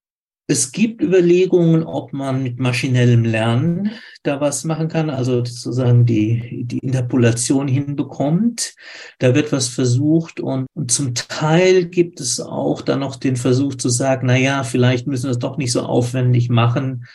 Es 0.46 0.74
gibt 0.74 1.02
Überlegungen, 1.02 1.84
ob 1.84 2.12
man 2.12 2.44
mit 2.44 2.60
maschinellem 2.60 3.24
Lernen 3.24 3.92
da 4.24 4.42
was 4.42 4.66
machen 4.66 4.90
kann, 4.90 5.10
also 5.10 5.38
sozusagen 5.38 6.06
die, 6.06 6.66
die 6.66 6.80
Interpolation 6.80 7.70
hinbekommt. 7.70 8.74
Da 9.20 9.36
wird 9.36 9.54
was 9.54 9.70
versucht 9.70 10.42
und, 10.42 10.66
und 10.74 10.92
zum 10.92 11.16
Teil 11.16 11.86
gibt 11.86 12.20
es 12.20 12.42
auch 12.42 12.82
dann 12.82 13.00
noch 13.00 13.16
den 13.16 13.38
Versuch 13.38 13.76
zu 13.76 13.88
sagen, 13.88 14.28
na 14.28 14.36
ja, 14.36 14.66
vielleicht 14.66 15.08
müssen 15.08 15.26
wir 15.26 15.32
es 15.32 15.40
doch 15.40 15.58
nicht 15.58 15.72
so 15.72 15.84
aufwendig 15.84 16.50
machen, 16.50 17.06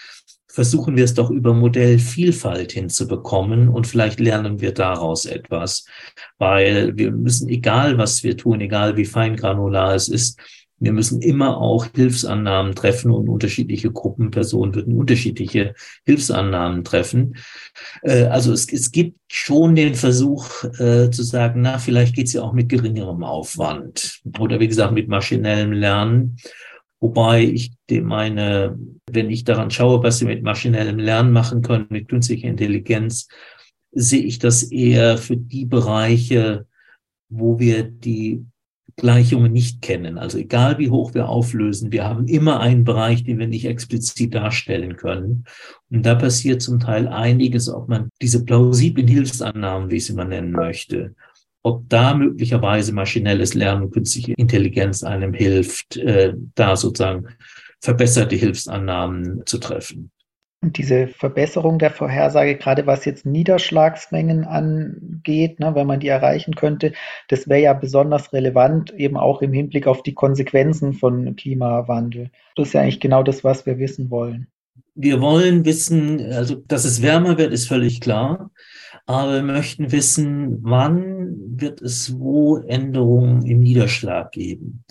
versuchen 0.48 0.96
wir 0.96 1.04
es 1.04 1.14
doch 1.14 1.30
über 1.30 1.54
Modellvielfalt 1.54 2.72
hinzubekommen 2.72 3.68
und 3.68 3.86
vielleicht 3.86 4.18
lernen 4.18 4.60
wir 4.60 4.72
daraus 4.72 5.26
etwas, 5.26 5.84
weil 6.38 6.96
wir 6.96 7.12
müssen, 7.12 7.48
egal 7.48 7.98
was 7.98 8.22
wir 8.22 8.36
tun, 8.36 8.60
egal 8.60 8.96
wie 8.96 9.04
feingranular 9.04 9.94
es 9.94 10.08
ist, 10.08 10.40
wir 10.80 10.92
müssen 10.92 11.20
immer 11.22 11.58
auch 11.58 11.86
Hilfsannahmen 11.94 12.74
treffen 12.74 13.10
und 13.10 13.28
unterschiedliche 13.28 13.90
Gruppen, 13.90 14.30
Personen 14.30 14.74
würden 14.74 14.96
unterschiedliche 14.96 15.74
Hilfsannahmen 16.06 16.84
treffen. 16.84 17.36
Äh, 18.02 18.24
also 18.24 18.52
es, 18.52 18.72
es 18.72 18.92
gibt 18.92 19.18
schon 19.28 19.74
den 19.74 19.94
Versuch 19.94 20.64
äh, 20.78 21.10
zu 21.10 21.22
sagen, 21.22 21.62
na, 21.62 21.78
vielleicht 21.78 22.14
geht 22.14 22.28
es 22.28 22.32
ja 22.34 22.42
auch 22.42 22.52
mit 22.52 22.68
geringerem 22.68 23.24
Aufwand 23.24 24.20
oder 24.38 24.60
wie 24.60 24.68
gesagt 24.68 24.92
mit 24.92 25.08
maschinellem 25.08 25.72
Lernen. 25.72 26.36
Wobei 27.00 27.44
ich 27.44 27.72
meine, 27.90 28.78
wenn 29.10 29.30
ich 29.30 29.44
daran 29.44 29.70
schaue, 29.70 30.02
was 30.02 30.18
sie 30.18 30.24
mit 30.24 30.42
maschinellem 30.42 30.98
Lernen 30.98 31.32
machen 31.32 31.62
können, 31.62 31.86
mit 31.90 32.08
künstlicher 32.08 32.48
Intelligenz, 32.48 33.28
sehe 33.92 34.22
ich 34.22 34.38
das 34.38 34.64
eher 34.64 35.16
für 35.16 35.36
die 35.36 35.64
Bereiche, 35.64 36.66
wo 37.28 37.58
wir 37.58 37.84
die 37.84 38.44
Gleichungen 38.96 39.52
nicht 39.52 39.80
kennen. 39.80 40.18
Also 40.18 40.38
egal 40.38 40.78
wie 40.78 40.90
hoch 40.90 41.14
wir 41.14 41.28
auflösen, 41.28 41.92
wir 41.92 42.04
haben 42.04 42.26
immer 42.26 42.60
einen 42.60 42.82
Bereich, 42.82 43.22
den 43.22 43.38
wir 43.38 43.46
nicht 43.46 43.64
explizit 43.64 44.34
darstellen 44.34 44.96
können. 44.96 45.44
Und 45.88 46.04
da 46.04 46.16
passiert 46.16 46.62
zum 46.62 46.80
Teil 46.80 47.06
einiges, 47.06 47.68
ob 47.68 47.88
man 47.88 48.10
diese 48.20 48.44
plausiblen 48.44 49.06
Hilfsannahmen, 49.06 49.90
wie 49.90 49.96
ich 49.96 50.06
sie 50.06 50.14
mal 50.14 50.26
nennen 50.26 50.50
möchte, 50.50 51.14
ob 51.68 51.88
da 51.88 52.14
möglicherweise 52.14 52.94
maschinelles 52.94 53.54
Lernen, 53.54 53.90
künstliche 53.90 54.32
Intelligenz 54.36 55.04
einem 55.04 55.34
hilft, 55.34 55.96
äh, 55.98 56.32
da 56.54 56.76
sozusagen 56.76 57.26
verbesserte 57.80 58.36
Hilfsannahmen 58.36 59.42
zu 59.44 59.58
treffen. 59.58 60.10
Und 60.60 60.76
diese 60.76 61.06
Verbesserung 61.06 61.78
der 61.78 61.92
Vorhersage, 61.92 62.56
gerade 62.56 62.86
was 62.86 63.04
jetzt 63.04 63.24
Niederschlagsmengen 63.24 64.44
angeht, 64.44 65.60
ne, 65.60 65.72
wenn 65.74 65.86
man 65.86 66.00
die 66.00 66.08
erreichen 66.08 66.54
könnte, 66.56 66.94
das 67.28 67.48
wäre 67.48 67.60
ja 67.60 67.74
besonders 67.74 68.32
relevant, 68.32 68.92
eben 68.94 69.16
auch 69.16 69.40
im 69.40 69.52
Hinblick 69.52 69.86
auf 69.86 70.02
die 70.02 70.14
Konsequenzen 70.14 70.94
von 70.94 71.36
Klimawandel. 71.36 72.30
Das 72.56 72.68
ist 72.68 72.72
ja 72.72 72.80
eigentlich 72.80 72.98
genau 72.98 73.22
das, 73.22 73.44
was 73.44 73.66
wir 73.66 73.78
wissen 73.78 74.10
wollen. 74.10 74.48
Wir 74.96 75.20
wollen 75.20 75.64
wissen, 75.64 76.32
also 76.32 76.56
dass 76.56 76.84
es 76.84 77.02
wärmer 77.02 77.38
wird, 77.38 77.52
ist 77.52 77.68
völlig 77.68 78.00
klar 78.00 78.50
aber 79.08 79.36
wir 79.36 79.42
möchten 79.42 79.90
wissen, 79.90 80.58
wann 80.60 81.34
wird 81.60 81.80
es 81.80 82.18
wo 82.18 82.58
Änderungen 82.58 83.42
im 83.46 83.60
Niederschlag 83.60 84.32
geben. 84.32 84.84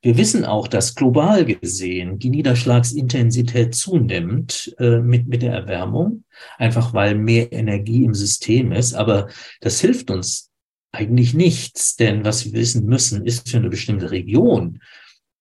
Wir 0.00 0.16
wissen 0.16 0.44
auch, 0.44 0.68
dass 0.68 0.94
global 0.94 1.44
gesehen 1.44 2.20
die 2.20 2.30
Niederschlagsintensität 2.30 3.74
zunimmt 3.74 4.72
äh, 4.78 5.00
mit, 5.00 5.26
mit 5.26 5.42
der 5.42 5.54
Erwärmung, 5.54 6.22
einfach 6.56 6.94
weil 6.94 7.16
mehr 7.16 7.50
Energie 7.52 8.04
im 8.04 8.14
System 8.14 8.70
ist, 8.70 8.94
aber 8.94 9.26
das 9.60 9.80
hilft 9.80 10.08
uns 10.08 10.52
eigentlich 10.92 11.34
nichts, 11.34 11.96
denn 11.96 12.24
was 12.24 12.44
wir 12.44 12.52
wissen 12.52 12.86
müssen, 12.86 13.26
ist 13.26 13.50
für 13.50 13.56
eine 13.56 13.70
bestimmte 13.70 14.12
Region, 14.12 14.78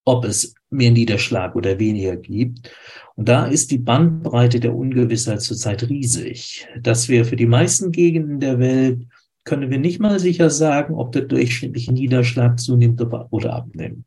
ob 0.06 0.25
es 0.25 0.56
mehr 0.74 0.92
Niederschlag 0.92 1.56
oder 1.56 1.80
weniger 1.80 2.15
gibt. 2.15 2.72
Und 3.15 3.30
da 3.30 3.46
ist 3.46 3.72
die 3.72 3.77
Bandbreite 3.77 4.60
der 4.60 4.75
Ungewissheit 4.75 5.42
zurzeit 5.42 5.88
riesig, 5.89 6.68
dass 6.82 7.10
wir 7.10 7.25
für 7.25 7.36
die 7.36 7.46
meisten 7.46 7.92
Gegenden 7.92 8.39
der 8.39 8.60
Welt 8.60 9.08
können 9.44 9.70
wir 9.70 9.77
nicht 9.77 10.00
mal 10.00 10.20
sicher 10.20 10.50
sagen, 10.50 10.96
ob 10.96 11.12
der 11.12 11.24
durchschnittliche 11.24 11.92
Niederschlag 11.92 12.60
zunimmt 12.60 13.01
oder 13.30 13.53
abnimmt. 13.53 14.06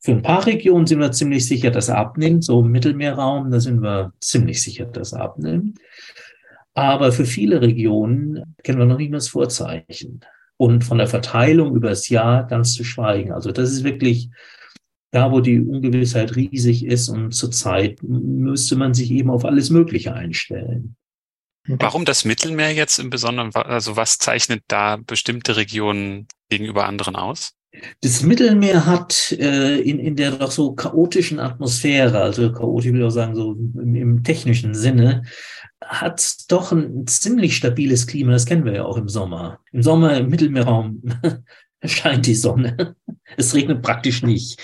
Für 0.00 0.12
ein 0.12 0.22
paar 0.22 0.44
Regionen 0.46 0.86
sind 0.86 0.98
wir 0.98 1.12
ziemlich 1.12 1.46
sicher, 1.46 1.70
dass 1.70 1.88
er 1.88 1.98
abnimmt. 1.98 2.42
So 2.42 2.60
im 2.60 2.72
Mittelmeerraum, 2.72 3.50
da 3.52 3.60
sind 3.60 3.80
wir 3.82 4.12
ziemlich 4.20 4.60
sicher, 4.60 4.86
dass 4.86 5.12
er 5.12 5.20
abnimmt. 5.20 5.78
Aber 6.74 7.12
für 7.12 7.24
viele 7.24 7.60
Regionen 7.60 8.56
kennen 8.64 8.78
wir 8.78 8.86
noch 8.86 8.98
nicht 8.98 9.10
mal 9.10 9.18
das 9.18 9.28
Vorzeichen. 9.28 10.20
Und 10.56 10.82
von 10.82 10.98
der 10.98 11.06
Verteilung 11.06 11.76
über 11.76 11.90
das 11.90 12.08
Jahr 12.08 12.46
ganz 12.46 12.74
zu 12.74 12.82
schweigen. 12.82 13.32
Also 13.32 13.52
das 13.52 13.70
ist 13.70 13.84
wirklich 13.84 14.30
da, 15.12 15.30
wo 15.30 15.40
die 15.40 15.60
Ungewissheit 15.60 16.34
riesig 16.34 16.84
ist 16.86 17.08
und 17.08 17.32
zurzeit 17.32 18.02
müsste 18.02 18.76
man 18.76 18.94
sich 18.94 19.10
eben 19.10 19.30
auf 19.30 19.44
alles 19.44 19.70
Mögliche 19.70 20.14
einstellen. 20.14 20.96
Warum 21.66 22.04
das 22.04 22.24
Mittelmeer 22.24 22.72
jetzt 22.72 22.98
im 22.98 23.10
Besonderen? 23.10 23.54
Also 23.54 23.94
was 23.96 24.18
zeichnet 24.18 24.64
da 24.66 24.96
bestimmte 24.96 25.56
Regionen 25.56 26.26
gegenüber 26.48 26.86
anderen 26.86 27.14
aus? 27.14 27.52
Das 28.00 28.22
Mittelmeer 28.22 28.84
hat 28.84 29.32
äh, 29.32 29.78
in, 29.78 29.98
in 29.98 30.16
der 30.16 30.32
doch 30.32 30.50
so 30.50 30.72
chaotischen 30.74 31.38
Atmosphäre, 31.38 32.20
also 32.20 32.52
chaotisch 32.52 32.92
will 32.92 33.00
ich 33.00 33.06
auch 33.06 33.10
sagen, 33.10 33.34
so 33.34 33.52
im, 33.52 33.94
im 33.94 34.24
technischen 34.24 34.74
Sinne, 34.74 35.22
hat 35.80 36.50
doch 36.50 36.72
ein 36.72 37.06
ziemlich 37.06 37.56
stabiles 37.56 38.06
Klima. 38.06 38.32
Das 38.32 38.46
kennen 38.46 38.64
wir 38.64 38.74
ja 38.74 38.84
auch 38.84 38.96
im 38.96 39.08
Sommer. 39.08 39.60
Im 39.72 39.82
Sommer 39.82 40.16
im 40.16 40.28
Mittelmeerraum 40.28 41.02
scheint 41.84 42.26
die 42.26 42.34
Sonne. 42.34 42.96
Es 43.36 43.54
regnet 43.54 43.82
praktisch 43.82 44.22
nicht. 44.22 44.60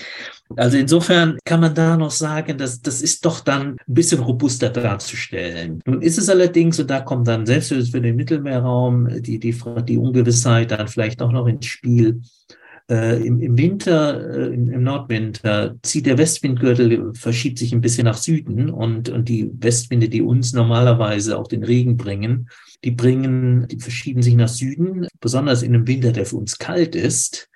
Also 0.55 0.77
insofern 0.77 1.37
kann 1.45 1.61
man 1.61 1.75
da 1.75 1.95
noch 1.95 2.11
sagen, 2.11 2.57
dass 2.57 2.81
das 2.81 3.01
ist 3.01 3.25
doch 3.25 3.41
dann 3.41 3.77
ein 3.87 3.93
bisschen 3.93 4.19
robuster 4.19 4.69
darzustellen. 4.69 5.81
Nun 5.85 6.01
ist 6.01 6.17
es 6.17 6.29
allerdings, 6.29 6.79
und 6.79 6.89
da 6.89 7.01
kommt 7.01 7.27
dann 7.27 7.45
selbst 7.45 7.69
für 7.69 8.01
den 8.01 8.15
Mittelmeerraum 8.15 9.21
die, 9.21 9.39
die, 9.39 9.55
die 9.83 9.97
Ungewissheit 9.97 10.71
dann 10.71 10.87
vielleicht 10.87 11.21
auch 11.21 11.31
noch 11.31 11.45
ins 11.45 11.67
Spiel. 11.67 12.21
Äh, 12.89 13.23
im, 13.23 13.39
Im 13.39 13.55
Winter, 13.55 14.35
äh, 14.35 14.53
im, 14.53 14.71
im, 14.71 14.81
Nordwinter, 14.81 15.75
zieht 15.83 16.07
der 16.07 16.17
Westwindgürtel, 16.17 17.13
verschiebt 17.13 17.59
sich 17.59 17.71
ein 17.71 17.81
bisschen 17.81 18.05
nach 18.05 18.17
Süden 18.17 18.71
und, 18.71 19.09
und 19.09 19.29
die 19.29 19.51
Westwinde, 19.59 20.09
die 20.09 20.23
uns 20.23 20.53
normalerweise 20.53 21.37
auch 21.37 21.47
den 21.47 21.63
Regen 21.63 21.97
bringen, 21.97 22.49
die 22.83 22.89
bringen, 22.89 23.67
die 23.67 23.79
verschieben 23.79 24.23
sich 24.23 24.33
nach 24.33 24.47
Süden, 24.47 25.07
besonders 25.19 25.61
in 25.61 25.75
einem 25.75 25.87
Winter, 25.87 26.11
der 26.11 26.25
für 26.25 26.37
uns 26.37 26.57
kalt 26.57 26.95
ist 26.95 27.49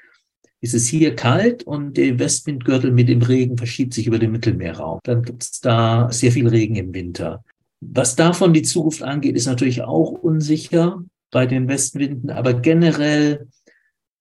ist 0.64 0.74
es 0.74 0.88
hier 0.88 1.14
kalt 1.14 1.64
und 1.64 1.98
der 1.98 2.18
Westwindgürtel 2.20 2.90
mit 2.90 3.10
dem 3.10 3.22
Regen 3.22 3.58
verschiebt 3.58 3.94
sich 3.94 4.08
über 4.08 4.18
den 4.18 4.32
Mittelmeerraum. 4.32 5.02
Dann 5.04 5.22
gibt 5.22 5.44
es 5.44 5.60
da 5.60 6.10
sehr 6.10 6.32
viel 6.32 6.48
Regen 6.48 6.78
im 6.78 6.94
Winter. 6.94 7.44
Was 7.82 8.16
davon 8.16 8.54
die 8.54 8.62
Zukunft 8.62 9.04
angeht, 9.04 9.36
ist 9.36 9.46
natürlich 9.46 9.82
auch 9.82 10.12
unsicher 10.12 11.04
bei 11.32 11.46
den 11.48 11.68
Westwinden, 11.68 12.30
aber 12.30 12.54
generell, 12.54 13.50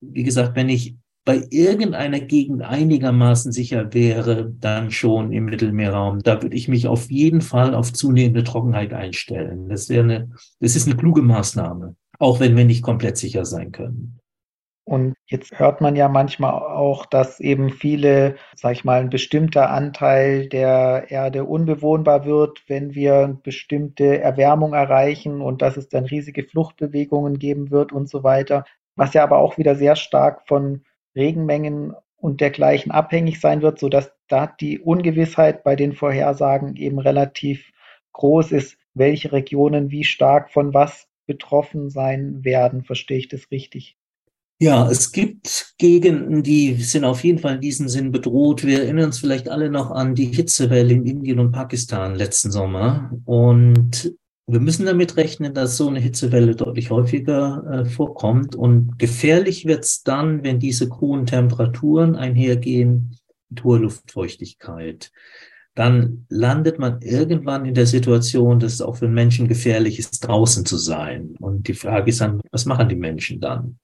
wie 0.00 0.24
gesagt, 0.24 0.56
wenn 0.56 0.68
ich 0.68 0.96
bei 1.24 1.46
irgendeiner 1.50 2.18
Gegend 2.18 2.62
einigermaßen 2.62 3.52
sicher 3.52 3.94
wäre, 3.94 4.52
dann 4.58 4.90
schon 4.90 5.30
im 5.30 5.44
Mittelmeerraum. 5.44 6.24
Da 6.24 6.42
würde 6.42 6.56
ich 6.56 6.66
mich 6.66 6.88
auf 6.88 7.08
jeden 7.08 7.40
Fall 7.40 7.72
auf 7.76 7.92
zunehmende 7.92 8.42
Trockenheit 8.42 8.92
einstellen. 8.92 9.68
Das 9.68 9.88
wäre 9.88 10.02
eine, 10.02 10.30
das 10.58 10.74
ist 10.74 10.88
eine 10.88 10.96
kluge 10.96 11.22
Maßnahme, 11.22 11.94
auch 12.18 12.40
wenn 12.40 12.56
wir 12.56 12.64
nicht 12.64 12.82
komplett 12.82 13.16
sicher 13.16 13.44
sein 13.44 13.70
können. 13.70 14.18
Und 14.84 15.14
jetzt 15.26 15.58
hört 15.58 15.80
man 15.80 15.94
ja 15.94 16.08
manchmal 16.08 16.52
auch, 16.54 17.06
dass 17.06 17.38
eben 17.38 17.70
viele, 17.70 18.36
sag 18.56 18.72
ich 18.72 18.84
mal, 18.84 19.00
ein 19.00 19.10
bestimmter 19.10 19.70
Anteil 19.70 20.48
der 20.48 21.06
Erde 21.08 21.44
unbewohnbar 21.44 22.24
wird, 22.24 22.64
wenn 22.68 22.94
wir 22.94 23.18
eine 23.18 23.34
bestimmte 23.34 24.20
Erwärmung 24.20 24.72
erreichen 24.74 25.40
und 25.40 25.62
dass 25.62 25.76
es 25.76 25.88
dann 25.88 26.04
riesige 26.04 26.42
Fluchtbewegungen 26.42 27.38
geben 27.38 27.70
wird 27.70 27.92
und 27.92 28.08
so 28.08 28.24
weiter. 28.24 28.64
Was 28.96 29.14
ja 29.14 29.22
aber 29.22 29.38
auch 29.38 29.56
wieder 29.56 29.76
sehr 29.76 29.94
stark 29.94 30.48
von 30.48 30.84
Regenmengen 31.14 31.94
und 32.16 32.40
dergleichen 32.40 32.90
abhängig 32.92 33.40
sein 33.40 33.62
wird, 33.62 33.78
sodass 33.78 34.12
da 34.28 34.46
die 34.46 34.80
Ungewissheit 34.80 35.62
bei 35.64 35.76
den 35.76 35.92
Vorhersagen 35.92 36.76
eben 36.76 36.98
relativ 36.98 37.72
groß 38.12 38.52
ist, 38.52 38.78
welche 38.94 39.32
Regionen 39.32 39.90
wie 39.90 40.04
stark 40.04 40.50
von 40.50 40.74
was 40.74 41.08
betroffen 41.26 41.88
sein 41.88 42.44
werden. 42.44 42.82
Verstehe 42.82 43.18
ich 43.18 43.28
das 43.28 43.50
richtig? 43.50 43.96
Ja, 44.62 44.88
es 44.88 45.10
gibt 45.10 45.74
Gegenden, 45.76 46.44
die 46.44 46.74
sind 46.74 47.02
auf 47.02 47.24
jeden 47.24 47.40
Fall 47.40 47.56
in 47.56 47.60
diesem 47.60 47.88
Sinn 47.88 48.12
bedroht. 48.12 48.64
Wir 48.64 48.84
erinnern 48.84 49.06
uns 49.06 49.18
vielleicht 49.18 49.48
alle 49.48 49.68
noch 49.68 49.90
an 49.90 50.14
die 50.14 50.26
Hitzewelle 50.26 50.94
in 50.94 51.04
Indien 51.04 51.40
und 51.40 51.50
Pakistan 51.50 52.14
letzten 52.14 52.52
Sommer. 52.52 53.10
Und 53.24 54.14
wir 54.46 54.60
müssen 54.60 54.86
damit 54.86 55.16
rechnen, 55.16 55.52
dass 55.52 55.76
so 55.76 55.88
eine 55.88 55.98
Hitzewelle 55.98 56.54
deutlich 56.54 56.90
häufiger 56.90 57.64
äh, 57.72 57.84
vorkommt. 57.86 58.54
Und 58.54 59.00
gefährlich 59.00 59.66
wird 59.66 59.82
es 59.82 60.04
dann, 60.04 60.44
wenn 60.44 60.60
diese 60.60 60.88
hohen 60.90 61.26
Temperaturen 61.26 62.14
einhergehen 62.14 63.16
mit 63.48 63.64
hoher 63.64 63.80
Luftfeuchtigkeit. 63.80 65.10
Dann 65.74 66.26
landet 66.28 66.78
man 66.78 67.02
irgendwann 67.02 67.64
in 67.64 67.74
der 67.74 67.86
Situation, 67.86 68.60
dass 68.60 68.74
es 68.74 68.80
auch 68.80 68.94
für 68.94 69.08
Menschen 69.08 69.48
gefährlich 69.48 69.98
ist, 69.98 70.20
draußen 70.20 70.64
zu 70.64 70.76
sein. 70.76 71.34
Und 71.40 71.66
die 71.66 71.74
Frage 71.74 72.10
ist 72.10 72.20
dann, 72.20 72.40
was 72.52 72.64
machen 72.64 72.88
die 72.88 72.94
Menschen 72.94 73.40
dann? 73.40 73.80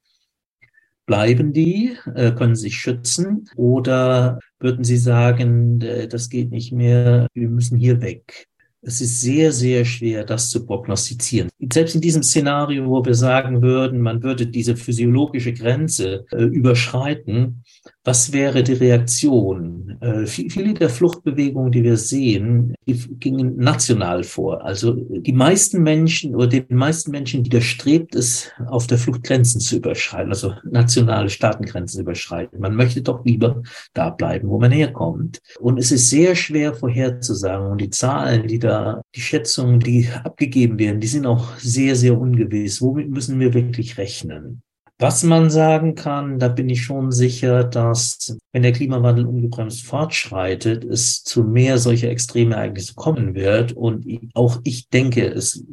Bleiben 1.09 1.55
die, 1.55 1.97
äh, 2.16 2.33
können 2.33 2.55
sich 2.55 2.77
schützen 2.77 3.49
oder 3.57 4.40
würden 4.61 4.85
Sie 4.85 4.99
sagen, 4.99 5.81
äh, 5.81 6.07
das 6.07 6.29
geht 6.29 6.51
nicht 6.51 6.71
mehr, 6.71 7.29
wir 7.33 7.49
müssen 7.49 7.79
hier 7.79 8.03
weg? 8.03 8.47
Es 8.83 9.01
ist 9.01 9.23
sehr, 9.23 9.51
sehr 9.53 9.87
schwer, 9.87 10.25
das 10.25 10.51
zu 10.51 10.66
prognostizieren. 10.66 11.49
Selbst 11.73 11.94
in 11.94 12.03
diesem 12.03 12.23
Szenario, 12.23 12.87
wo 12.90 13.03
wir 13.03 13.14
sagen 13.14 13.62
würden, 13.62 14.03
man 14.03 14.23
würde 14.23 14.47
diese 14.47 14.77
physiologische 14.77 15.55
Grenze 15.55 16.27
äh, 16.31 16.44
überschreiten, 16.44 17.64
was 18.09 18.33
wäre 18.33 18.62
die 18.62 18.73
Reaktion? 18.73 19.99
Äh, 20.01 20.25
viele 20.25 20.73
der 20.73 20.88
Fluchtbewegungen, 20.88 21.73
die 21.73 21.83
wir 21.83 21.99
sehen, 21.99 22.75
die 22.87 22.94
gingen 23.18 23.59
national 23.59 24.25
vor. 24.25 24.64
Also 24.64 24.94
die 24.94 25.35
meisten 25.35 25.83
Menschen 25.83 26.35
oder 26.35 26.47
den 26.47 26.75
meisten 26.75 27.11
Menschen 27.11 27.44
widerstrebt 27.44 28.14
es, 28.14 28.51
auf 28.66 28.87
der 28.87 28.97
Flucht 28.97 29.25
Grenzen 29.25 29.61
zu 29.61 29.77
überschreiten, 29.77 30.31
also 30.31 30.55
nationale 30.64 31.29
Staatengrenzen 31.29 32.01
überschreiten. 32.01 32.59
Man 32.61 32.77
möchte 32.77 33.03
doch 33.03 33.27
lieber 33.27 33.62
da 33.92 34.09
bleiben, 34.09 34.49
wo 34.49 34.59
man 34.59 34.73
herkommt. 34.73 35.40
Und 35.61 35.79
es 35.79 35.92
ist 35.92 36.09
sehr 36.09 36.35
schwer 36.35 36.73
vorherzusagen. 36.73 37.73
Und 37.73 37.81
die 37.83 37.90
Zahlen, 37.90 38.49
die 38.49 38.59
da, 38.59 39.03
die 39.14 39.21
Schätzungen, 39.21 39.81
die 39.81 40.09
abgegeben 40.25 40.79
werden, 40.79 41.01
die 41.01 41.09
sind 41.09 41.27
auch 41.27 41.59
sehr, 41.59 41.94
sehr 41.94 42.18
ungewiss. 42.18 42.81
Womit 42.81 43.11
müssen 43.11 43.38
wir 43.38 43.53
wirklich 43.53 43.99
rechnen? 43.99 44.62
Was 45.00 45.22
man 45.22 45.48
sagen 45.48 45.94
kann, 45.94 46.40
da 46.40 46.48
bin 46.48 46.68
ich 46.68 46.82
schon 46.82 47.12
sicher, 47.12 47.62
dass 47.62 48.37
wenn 48.52 48.64
der 48.64 48.72
Klimawandel 48.72 49.26
ungebremst 49.26 49.87
fortschreitet, 49.87 50.84
es 50.84 51.22
zu 51.22 51.44
mehr 51.44 51.78
solcher 51.78 52.11
Extremereignisse 52.11 52.94
kommen 52.94 53.37
wird. 53.37 53.72
Und 53.72 54.04
auch 54.34 54.61
ich 54.64 54.88
denke, 54.88 55.24
es 55.28 55.64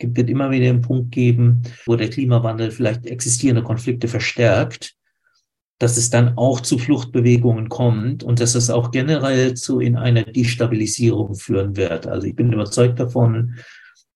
wird 0.00 0.28
immer 0.28 0.50
wieder 0.50 0.68
einen 0.68 0.80
Punkt 0.80 1.12
geben, 1.12 1.62
wo 1.86 1.94
der 1.94 2.10
Klimawandel 2.10 2.72
vielleicht 2.72 3.06
existierende 3.06 3.62
Konflikte 3.62 4.08
verstärkt, 4.08 4.96
dass 5.78 5.96
es 5.96 6.10
dann 6.10 6.36
auch 6.36 6.60
zu 6.60 6.76
Fluchtbewegungen 6.76 7.68
kommt 7.68 8.24
und 8.24 8.40
dass 8.40 8.56
es 8.56 8.70
auch 8.70 8.90
generell 8.90 9.54
zu 9.54 9.78
in 9.78 9.94
einer 9.96 10.24
Destabilisierung 10.24 11.36
führen 11.36 11.76
wird. 11.76 12.08
Also 12.08 12.26
ich 12.26 12.34
bin 12.34 12.52
überzeugt 12.52 12.98
davon, 12.98 13.54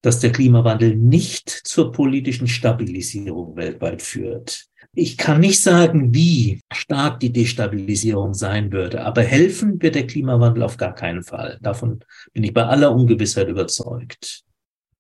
dass 0.02 0.20
der 0.20 0.32
Klimawandel 0.32 0.96
nicht 0.96 1.48
zur 1.50 1.92
politischen 1.92 2.46
Stabilisierung 2.46 3.56
weltweit 3.56 4.02
führt. 4.02 4.66
Ich 4.94 5.16
kann 5.16 5.40
nicht 5.40 5.62
sagen, 5.62 6.14
wie 6.14 6.60
stark 6.72 7.20
die 7.20 7.32
Destabilisierung 7.32 8.34
sein 8.34 8.72
würde, 8.72 9.04
aber 9.04 9.22
helfen 9.22 9.80
wird 9.82 9.94
der 9.94 10.06
Klimawandel 10.06 10.62
auf 10.62 10.76
gar 10.76 10.94
keinen 10.94 11.22
Fall. 11.22 11.58
Davon 11.60 12.00
bin 12.32 12.44
ich 12.44 12.54
bei 12.54 12.64
aller 12.64 12.92
Ungewissheit 12.92 13.48
überzeugt. 13.48 14.42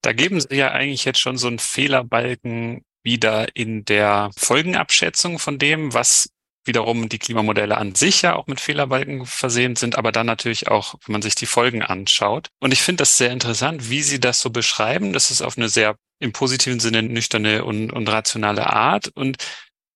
Da 0.02 0.12
geben 0.12 0.40
Sie 0.40 0.54
ja 0.54 0.70
eigentlich 0.72 1.04
jetzt 1.04 1.18
schon 1.18 1.36
so 1.36 1.48
einen 1.48 1.58
Fehlerbalken 1.58 2.82
wieder 3.02 3.56
in 3.56 3.84
der 3.84 4.30
Folgenabschätzung 4.36 5.38
von 5.38 5.58
dem, 5.58 5.94
was 5.94 6.28
wiederum 6.68 7.08
die 7.08 7.18
Klimamodelle 7.18 7.76
an 7.76 7.96
sich 7.96 8.22
ja 8.22 8.36
auch 8.36 8.46
mit 8.46 8.60
Fehlerbalken 8.60 9.26
versehen 9.26 9.74
sind, 9.74 9.98
aber 9.98 10.12
dann 10.12 10.26
natürlich 10.26 10.68
auch, 10.68 10.94
wenn 11.04 11.14
man 11.14 11.22
sich 11.22 11.34
die 11.34 11.46
Folgen 11.46 11.82
anschaut. 11.82 12.48
Und 12.60 12.72
ich 12.72 12.82
finde 12.82 13.02
das 13.02 13.16
sehr 13.16 13.32
interessant, 13.32 13.90
wie 13.90 14.02
Sie 14.02 14.20
das 14.20 14.40
so 14.40 14.50
beschreiben. 14.50 15.12
Das 15.12 15.32
ist 15.32 15.42
auf 15.42 15.58
eine 15.58 15.68
sehr 15.68 15.96
im 16.20 16.32
positiven 16.32 16.80
Sinne 16.80 17.02
nüchterne 17.02 17.64
und, 17.64 17.92
und 17.92 18.08
rationale 18.08 18.68
Art. 18.68 19.08
Und 19.08 19.38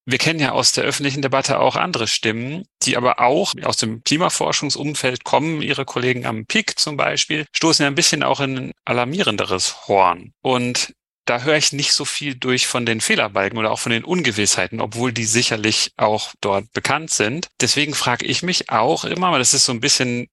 wir 0.04 0.18
kennen 0.18 0.40
ja 0.40 0.50
aus 0.50 0.72
der 0.72 0.84
öffentlichen 0.84 1.22
Debatte 1.22 1.60
auch 1.60 1.76
andere 1.76 2.08
Stimmen, 2.08 2.64
die 2.82 2.96
aber 2.96 3.20
auch 3.20 3.54
aus 3.62 3.76
dem 3.76 4.02
Klimaforschungsumfeld 4.02 5.22
kommen. 5.22 5.62
Ihre 5.62 5.84
Kollegen 5.84 6.26
am 6.26 6.44
PIC 6.44 6.78
zum 6.78 6.96
Beispiel 6.96 7.46
stoßen 7.52 7.84
ja 7.84 7.86
ein 7.88 7.94
bisschen 7.94 8.24
auch 8.24 8.40
in 8.40 8.58
ein 8.58 8.72
alarmierenderes 8.84 9.86
Horn. 9.86 10.32
Und 10.42 10.92
da 11.24 11.42
höre 11.42 11.56
ich 11.56 11.72
nicht 11.72 11.92
so 11.92 12.04
viel 12.04 12.34
durch 12.34 12.66
von 12.66 12.84
den 12.84 13.00
Fehlerbalken 13.00 13.58
oder 13.58 13.70
auch 13.70 13.78
von 13.78 13.92
den 13.92 14.04
Ungewissheiten, 14.04 14.80
obwohl 14.80 15.12
die 15.12 15.24
sicherlich 15.24 15.92
auch 15.96 16.32
dort 16.40 16.72
bekannt 16.72 17.10
sind. 17.10 17.48
Deswegen 17.60 17.94
frage 17.94 18.26
ich 18.26 18.42
mich 18.42 18.70
auch 18.70 19.04
immer, 19.04 19.30
weil 19.30 19.38
das 19.38 19.54
ist 19.54 19.64
so 19.64 19.72
ein 19.72 19.80
bisschen 19.80 20.28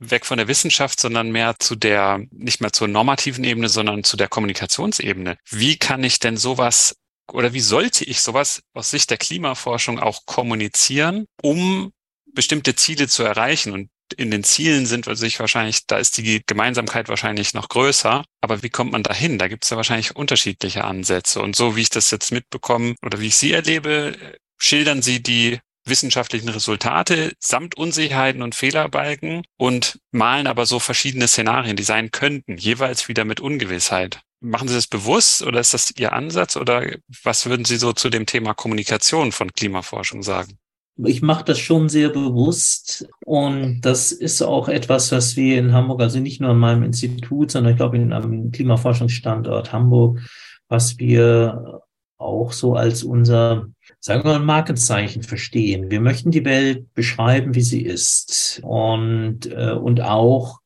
weg 0.00 0.24
von 0.24 0.38
der 0.38 0.48
Wissenschaft, 0.48 1.00
sondern 1.00 1.30
mehr 1.30 1.56
zu 1.58 1.76
der, 1.76 2.20
nicht 2.30 2.60
mehr 2.60 2.72
zur 2.72 2.88
normativen 2.88 3.44
Ebene, 3.44 3.68
sondern 3.68 4.04
zu 4.04 4.16
der 4.16 4.28
Kommunikationsebene. 4.28 5.36
Wie 5.50 5.76
kann 5.76 6.02
ich 6.02 6.18
denn 6.18 6.36
sowas 6.36 6.96
oder 7.30 7.52
wie 7.52 7.60
sollte 7.60 8.04
ich 8.04 8.20
sowas 8.20 8.62
aus 8.74 8.90
Sicht 8.90 9.10
der 9.10 9.18
Klimaforschung 9.18 10.00
auch 10.00 10.26
kommunizieren, 10.26 11.26
um 11.42 11.92
bestimmte 12.32 12.74
Ziele 12.74 13.08
zu 13.08 13.22
erreichen? 13.22 13.72
Und 13.72 13.90
in 14.12 14.30
den 14.30 14.44
Zielen 14.44 14.86
sind 14.86 15.06
wir 15.06 15.16
sich 15.16 15.40
wahrscheinlich, 15.40 15.86
da 15.86 15.96
ist 15.96 16.16
die 16.16 16.42
Gemeinsamkeit 16.46 17.08
wahrscheinlich 17.08 17.54
noch 17.54 17.68
größer. 17.68 18.24
Aber 18.40 18.62
wie 18.62 18.70
kommt 18.70 18.92
man 18.92 19.02
dahin? 19.02 19.38
Da 19.38 19.48
gibt 19.48 19.64
es 19.64 19.70
ja 19.70 19.76
wahrscheinlich 19.76 20.16
unterschiedliche 20.16 20.84
Ansätze. 20.84 21.40
Und 21.40 21.56
so 21.56 21.76
wie 21.76 21.82
ich 21.82 21.90
das 21.90 22.10
jetzt 22.10 22.32
mitbekomme 22.32 22.94
oder 23.04 23.20
wie 23.20 23.28
ich 23.28 23.36
Sie 23.36 23.52
erlebe, 23.52 24.16
schildern 24.58 25.02
Sie 25.02 25.22
die 25.22 25.58
wissenschaftlichen 25.84 26.48
Resultate 26.48 27.32
samt 27.40 27.76
Unsicherheiten 27.76 28.42
und 28.42 28.54
Fehlerbalken 28.54 29.44
und 29.56 29.98
malen 30.12 30.46
aber 30.46 30.66
so 30.66 30.78
verschiedene 30.78 31.28
Szenarien, 31.28 31.76
die 31.76 31.82
sein 31.82 32.10
könnten, 32.10 32.56
jeweils 32.56 33.08
wieder 33.08 33.24
mit 33.24 33.40
Ungewissheit. 33.40 34.20
Machen 34.40 34.68
Sie 34.68 34.74
das 34.74 34.86
bewusst 34.86 35.42
oder 35.42 35.60
ist 35.60 35.74
das 35.74 35.92
Ihr 35.96 36.12
Ansatz 36.12 36.56
oder 36.56 36.86
was 37.22 37.46
würden 37.46 37.64
Sie 37.64 37.76
so 37.76 37.92
zu 37.92 38.10
dem 38.10 38.26
Thema 38.26 38.54
Kommunikation 38.54 39.32
von 39.32 39.52
Klimaforschung 39.52 40.22
sagen? 40.22 40.58
Ich 41.06 41.22
mache 41.22 41.44
das 41.44 41.58
schon 41.58 41.88
sehr 41.88 42.08
bewusst 42.08 43.08
und 43.24 43.80
das 43.82 44.12
ist 44.12 44.42
auch 44.42 44.68
etwas, 44.68 45.12
was 45.12 45.36
wir 45.36 45.58
in 45.58 45.72
Hamburg, 45.72 46.00
also 46.00 46.18
nicht 46.18 46.40
nur 46.40 46.50
an 46.50 46.58
meinem 46.58 46.82
Institut, 46.82 47.50
sondern 47.50 47.72
ich 47.72 47.76
glaube 47.76 47.96
in 47.96 48.12
einem 48.12 48.50
Klimaforschungsstandort 48.50 49.72
Hamburg, 49.72 50.20
was 50.68 50.98
wir 50.98 51.82
auch 52.18 52.52
so 52.52 52.74
als 52.74 53.02
unser, 53.02 53.66
sagen 54.00 54.24
wir 54.24 54.38
mal, 54.38 54.44
Markenzeichen 54.44 55.22
verstehen. 55.22 55.90
Wir 55.90 56.00
möchten 56.00 56.30
die 56.30 56.44
Welt 56.44 56.94
beschreiben, 56.94 57.54
wie 57.54 57.62
sie 57.62 57.82
ist 57.82 58.60
und, 58.62 59.46
äh, 59.52 59.72
und 59.72 60.00
auch 60.00 60.61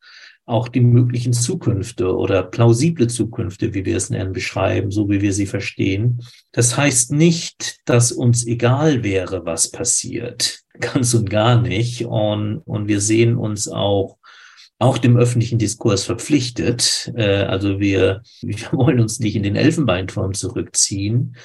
auch 0.46 0.68
die 0.68 0.80
möglichen 0.80 1.32
Zukünfte 1.32 2.16
oder 2.16 2.44
plausible 2.44 3.08
Zukünfte, 3.08 3.74
wie 3.74 3.84
wir 3.84 3.96
es 3.96 4.10
nennen, 4.10 4.32
beschreiben, 4.32 4.92
so 4.92 5.10
wie 5.10 5.20
wir 5.20 5.32
sie 5.32 5.46
verstehen. 5.46 6.22
Das 6.52 6.76
heißt 6.76 7.12
nicht, 7.12 7.80
dass 7.84 8.12
uns 8.12 8.46
egal 8.46 9.02
wäre, 9.02 9.44
was 9.44 9.70
passiert. 9.70 10.60
Ganz 10.80 11.14
und 11.14 11.28
gar 11.28 11.60
nicht. 11.60 12.04
Und, 12.04 12.58
und 12.58 12.86
wir 12.86 13.00
sehen 13.00 13.36
uns 13.36 13.68
auch 13.68 14.18
auch 14.78 14.98
dem 14.98 15.16
öffentlichen 15.16 15.58
Diskurs 15.58 16.04
verpflichtet. 16.04 17.10
Äh, 17.16 17.44
also 17.44 17.80
wir, 17.80 18.22
wir 18.42 18.72
wollen 18.72 19.00
uns 19.00 19.18
nicht 19.20 19.34
in 19.34 19.42
den 19.42 19.56
Elfenbeinturm 19.56 20.34
zurückziehen, 20.34 21.36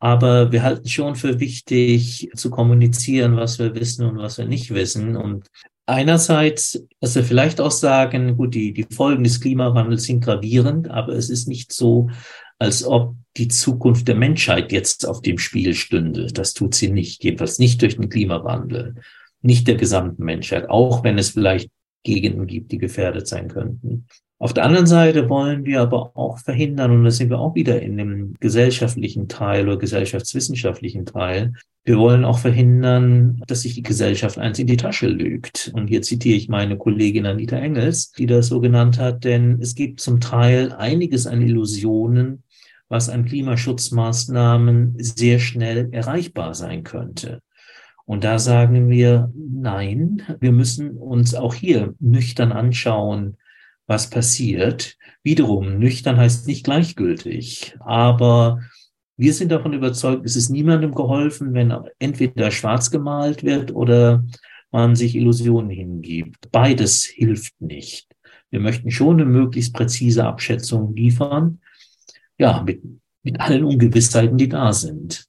aber 0.00 0.52
wir 0.52 0.62
halten 0.62 0.88
schon 0.88 1.14
für 1.14 1.40
wichtig 1.40 2.30
zu 2.34 2.50
kommunizieren, 2.50 3.36
was 3.36 3.58
wir 3.58 3.74
wissen 3.74 4.04
und 4.04 4.18
was 4.18 4.38
wir 4.38 4.44
nicht 4.44 4.74
wissen. 4.74 5.16
Und 5.16 5.46
einerseits, 5.86 6.84
dass 7.00 7.14
wir 7.14 7.24
vielleicht 7.24 7.60
auch 7.60 7.70
sagen, 7.70 8.36
gut, 8.36 8.54
die, 8.54 8.72
die 8.72 8.86
Folgen 8.90 9.24
des 9.24 9.40
Klimawandels 9.40 10.04
sind 10.04 10.24
gravierend, 10.24 10.88
aber 10.90 11.12
es 11.12 11.30
ist 11.30 11.48
nicht 11.48 11.72
so, 11.72 12.10
als 12.58 12.84
ob 12.84 13.16
die 13.36 13.48
Zukunft 13.48 14.08
der 14.08 14.14
Menschheit 14.14 14.72
jetzt 14.72 15.06
auf 15.06 15.20
dem 15.20 15.38
Spiel 15.38 15.74
stünde. 15.74 16.26
Das 16.28 16.54
tut 16.54 16.74
sie 16.74 16.90
nicht, 16.90 17.24
jedenfalls 17.24 17.58
nicht 17.58 17.82
durch 17.82 17.96
den 17.96 18.08
Klimawandel, 18.08 18.96
nicht 19.42 19.66
der 19.66 19.74
gesamten 19.74 20.24
Menschheit, 20.24 20.70
auch 20.70 21.04
wenn 21.04 21.18
es 21.18 21.30
vielleicht 21.30 21.70
Gegenden 22.04 22.46
gibt, 22.46 22.70
die 22.70 22.78
gefährdet 22.78 23.26
sein 23.26 23.48
könnten. 23.48 24.06
Auf 24.44 24.52
der 24.52 24.66
anderen 24.66 24.84
Seite 24.84 25.30
wollen 25.30 25.64
wir 25.64 25.80
aber 25.80 26.18
auch 26.18 26.36
verhindern, 26.36 26.90
und 26.90 27.04
da 27.04 27.10
sind 27.10 27.30
wir 27.30 27.38
auch 27.38 27.54
wieder 27.54 27.80
in 27.80 27.96
dem 27.96 28.34
gesellschaftlichen 28.40 29.26
Teil 29.26 29.66
oder 29.66 29.78
gesellschaftswissenschaftlichen 29.78 31.06
Teil, 31.06 31.54
wir 31.84 31.96
wollen 31.96 32.26
auch 32.26 32.38
verhindern, 32.38 33.40
dass 33.46 33.62
sich 33.62 33.72
die 33.72 33.82
Gesellschaft 33.82 34.36
eins 34.36 34.58
in 34.58 34.66
die 34.66 34.76
Tasche 34.76 35.06
lügt. 35.06 35.72
Und 35.74 35.86
hier 35.86 36.02
zitiere 36.02 36.36
ich 36.36 36.50
meine 36.50 36.76
Kollegin 36.76 37.24
Anita 37.24 37.56
Engels, 37.56 38.12
die 38.12 38.26
das 38.26 38.48
so 38.48 38.60
genannt 38.60 38.98
hat, 38.98 39.24
denn 39.24 39.62
es 39.62 39.74
gibt 39.74 40.00
zum 40.00 40.20
Teil 40.20 40.72
einiges 40.72 41.26
an 41.26 41.40
Illusionen, 41.40 42.42
was 42.90 43.08
an 43.08 43.24
Klimaschutzmaßnahmen 43.24 44.96
sehr 44.98 45.38
schnell 45.38 45.88
erreichbar 45.90 46.52
sein 46.52 46.84
könnte. 46.84 47.40
Und 48.04 48.24
da 48.24 48.38
sagen 48.38 48.90
wir, 48.90 49.32
nein, 49.34 50.20
wir 50.38 50.52
müssen 50.52 50.98
uns 50.98 51.34
auch 51.34 51.54
hier 51.54 51.94
nüchtern 51.98 52.52
anschauen, 52.52 53.38
was 53.86 54.10
passiert. 54.10 54.96
Wiederum, 55.22 55.78
nüchtern 55.78 56.16
heißt 56.16 56.46
nicht 56.46 56.64
gleichgültig, 56.64 57.76
aber 57.80 58.60
wir 59.16 59.32
sind 59.32 59.52
davon 59.52 59.72
überzeugt, 59.72 60.24
es 60.24 60.36
ist 60.36 60.50
niemandem 60.50 60.94
geholfen, 60.94 61.54
wenn 61.54 61.72
entweder 61.98 62.50
schwarz 62.50 62.90
gemalt 62.90 63.44
wird 63.44 63.72
oder 63.72 64.24
man 64.70 64.96
sich 64.96 65.14
Illusionen 65.14 65.70
hingibt. 65.70 66.50
Beides 66.50 67.04
hilft 67.04 67.60
nicht. 67.60 68.08
Wir 68.50 68.60
möchten 68.60 68.90
schon 68.90 69.20
eine 69.20 69.24
möglichst 69.24 69.72
präzise 69.72 70.24
Abschätzung 70.24 70.94
liefern, 70.94 71.60
ja, 72.38 72.62
mit, 72.62 72.82
mit 73.22 73.40
allen 73.40 73.64
Ungewissheiten, 73.64 74.36
die 74.36 74.48
da 74.48 74.72
sind. 74.72 75.26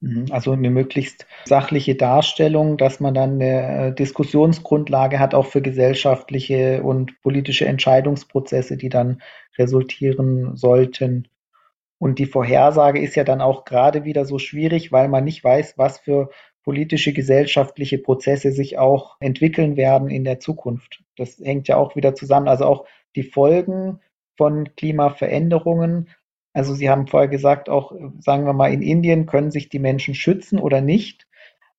Mhm. 0.00 0.26
Also 0.30 0.52
eine 0.52 0.70
möglichst 0.70 1.26
sachliche 1.46 1.94
Darstellung, 1.94 2.76
dass 2.76 3.00
man 3.00 3.14
dann 3.14 3.34
eine 3.34 3.88
äh, 3.88 3.94
Diskussionsgrundlage 3.94 5.18
hat, 5.18 5.34
auch 5.34 5.46
für 5.46 5.62
gesellschaftliche 5.62 6.82
und 6.82 7.20
politische 7.22 7.66
Entscheidungsprozesse, 7.66 8.76
die 8.76 8.88
dann 8.88 9.22
resultieren 9.58 10.56
sollten. 10.56 11.28
Und 11.98 12.18
die 12.18 12.26
Vorhersage 12.26 13.00
ist 13.00 13.16
ja 13.16 13.24
dann 13.24 13.40
auch 13.40 13.64
gerade 13.64 14.04
wieder 14.04 14.26
so 14.26 14.38
schwierig, 14.38 14.92
weil 14.92 15.08
man 15.08 15.24
nicht 15.24 15.42
weiß, 15.42 15.78
was 15.78 15.98
für 15.98 16.28
politische, 16.62 17.12
gesellschaftliche 17.12 17.96
Prozesse 17.96 18.52
sich 18.52 18.76
auch 18.76 19.16
entwickeln 19.20 19.76
werden 19.76 20.10
in 20.10 20.24
der 20.24 20.40
Zukunft. 20.40 21.04
Das 21.16 21.38
hängt 21.38 21.68
ja 21.68 21.76
auch 21.76 21.96
wieder 21.96 22.14
zusammen. 22.14 22.48
Also 22.48 22.66
auch 22.66 22.86
die 23.14 23.22
Folgen 23.22 24.00
von 24.36 24.74
Klimaveränderungen. 24.76 26.08
Also 26.56 26.72
Sie 26.74 26.88
haben 26.88 27.06
vorher 27.06 27.28
gesagt, 27.28 27.68
auch 27.68 27.92
sagen 28.18 28.46
wir 28.46 28.54
mal, 28.54 28.72
in 28.72 28.80
Indien 28.80 29.26
können 29.26 29.50
sich 29.50 29.68
die 29.68 29.78
Menschen 29.78 30.14
schützen 30.14 30.58
oder 30.58 30.80
nicht. 30.80 31.26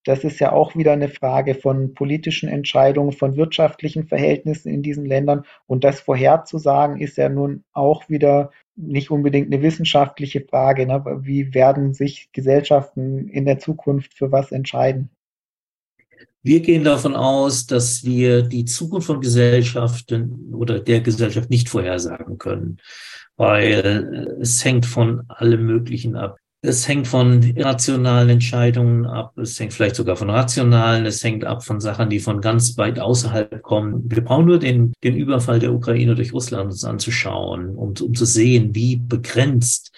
Das 0.04 0.24
ist 0.24 0.40
ja 0.40 0.52
auch 0.52 0.76
wieder 0.76 0.92
eine 0.92 1.10
Frage 1.10 1.56
von 1.56 1.96
politischen 1.96 2.48
Entscheidungen, 2.48 3.12
von 3.12 3.38
wirtschaftlichen 3.38 4.06
Verhältnissen 4.06 4.72
in 4.72 4.84
diesen 4.84 5.08
Ländern. 5.08 5.46
Und 5.66 5.84
das 5.84 6.00
vorherzusagen 6.00 7.00
ist 7.00 7.18
ja 7.18 7.28
nun 7.28 7.64
auch 7.74 8.08
wieder 8.08 8.52
nicht 8.76 9.10
unbedingt 9.10 9.52
eine 9.52 9.64
wissenschaftliche 9.64 10.42
Frage. 10.42 10.86
Ne? 10.86 11.04
Wie 11.22 11.56
werden 11.56 11.96
sich 11.96 12.30
Gesellschaften 12.32 13.30
in 13.30 13.46
der 13.46 13.58
Zukunft 13.58 14.14
für 14.14 14.32
was 14.32 14.52
entscheiden? 14.52 15.10
Wir 16.44 16.60
gehen 16.60 16.84
davon 16.84 17.16
aus, 17.16 17.66
dass 17.66 18.06
wir 18.06 18.44
die 18.44 18.66
Zukunft 18.66 19.08
von 19.08 19.22
Gesellschaften 19.22 20.54
oder 20.54 20.80
der 20.80 21.02
Gesellschaft 21.02 21.50
nicht 21.50 21.68
vorhersagen 21.68 22.38
können, 22.38 22.78
weil 23.38 24.38
es 24.42 24.64
hängt 24.66 24.86
von 24.86 25.24
allem 25.30 25.66
Möglichen 25.66 26.16
ab. 26.16 26.38
Es 26.64 26.88
hängt 26.88 27.08
von 27.08 27.44
irrationalen 27.44 28.30
Entscheidungen 28.30 29.06
ab, 29.06 29.38
es 29.38 29.60
hängt 29.60 29.74
vielleicht 29.74 29.96
sogar 29.96 30.16
von 30.16 30.32
rationalen, 30.32 31.06
es 31.06 31.24
hängt 31.24 31.46
ab 31.46 31.64
von 31.64 31.80
Sachen, 31.80 32.10
die 32.10 32.20
von 32.20 32.42
ganz 32.42 32.78
weit 32.80 33.00
außerhalb 33.00 33.62
kommen. 33.62 34.02
Wir 34.10 34.24
brauchen 34.24 34.48
nur 34.48 34.58
den, 34.58 34.92
den 35.04 35.16
Überfall 35.16 35.60
der 35.60 35.72
Ukraine 35.72 36.16
durch 36.16 36.34
Russland 36.34 36.66
uns 36.66 36.84
anzuschauen, 36.84 37.70
um, 37.70 37.94
um 38.02 38.14
zu 38.16 38.26
sehen, 38.26 38.74
wie 38.74 38.96
begrenzt 38.96 39.92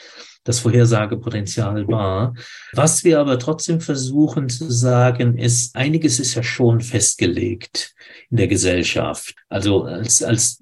das 0.49 0.61
Vorhersagepotenzial 0.61 1.87
war. 1.87 2.33
Was 2.73 3.03
wir 3.03 3.19
aber 3.19 3.37
trotzdem 3.37 3.81
versuchen 3.81 4.49
zu 4.49 4.71
sagen, 4.71 5.37
ist, 5.37 5.75
einiges 5.75 6.19
ist 6.19 6.33
ja 6.33 6.41
schon 6.41 6.81
festgelegt 6.81 7.93
in 8.31 8.37
der 8.37 8.47
Gesellschaft. 8.47 9.35
Also 9.47 9.83
als, 9.83 10.23
als 10.23 10.59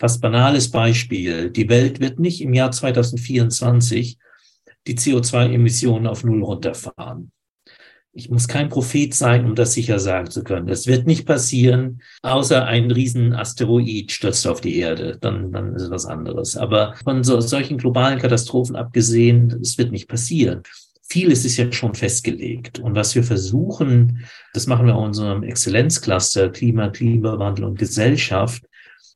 fast 0.00 0.20
banales 0.20 0.72
Beispiel, 0.72 1.50
die 1.50 1.68
Welt 1.68 2.00
wird 2.00 2.18
nicht 2.18 2.40
im 2.40 2.52
Jahr 2.52 2.72
2024 2.72 4.18
die 4.88 4.98
CO2-Emissionen 4.98 6.08
auf 6.08 6.24
Null 6.24 6.42
runterfahren. 6.42 7.30
Ich 8.14 8.28
muss 8.28 8.46
kein 8.46 8.68
Prophet 8.68 9.14
sein, 9.14 9.46
um 9.46 9.54
das 9.54 9.72
sicher 9.72 9.98
sagen 9.98 10.30
zu 10.30 10.44
können. 10.44 10.66
Das 10.66 10.86
wird 10.86 11.06
nicht 11.06 11.24
passieren, 11.24 12.02
außer 12.20 12.66
ein 12.66 12.90
riesen 12.90 13.32
Asteroid 13.32 14.12
stürzt 14.12 14.46
auf 14.46 14.60
die 14.60 14.76
Erde. 14.76 15.16
Dann, 15.18 15.50
dann 15.50 15.74
ist 15.74 15.90
was 15.90 16.04
anderes. 16.04 16.56
Aber 16.56 16.94
von 17.02 17.24
so, 17.24 17.40
solchen 17.40 17.78
globalen 17.78 18.18
Katastrophen 18.18 18.76
abgesehen, 18.76 19.58
es 19.62 19.78
wird 19.78 19.92
nicht 19.92 20.08
passieren. 20.08 20.62
Vieles 21.08 21.46
ist 21.46 21.56
ja 21.56 21.72
schon 21.72 21.94
festgelegt. 21.94 22.80
Und 22.80 22.94
was 22.94 23.14
wir 23.14 23.24
versuchen, 23.24 24.24
das 24.52 24.66
machen 24.66 24.86
wir 24.86 24.92
in 24.92 24.98
unserem 24.98 25.42
Exzellenzcluster 25.42 26.50
Klima, 26.50 26.90
Klimawandel 26.90 27.64
und 27.64 27.78
Gesellschaft, 27.78 28.62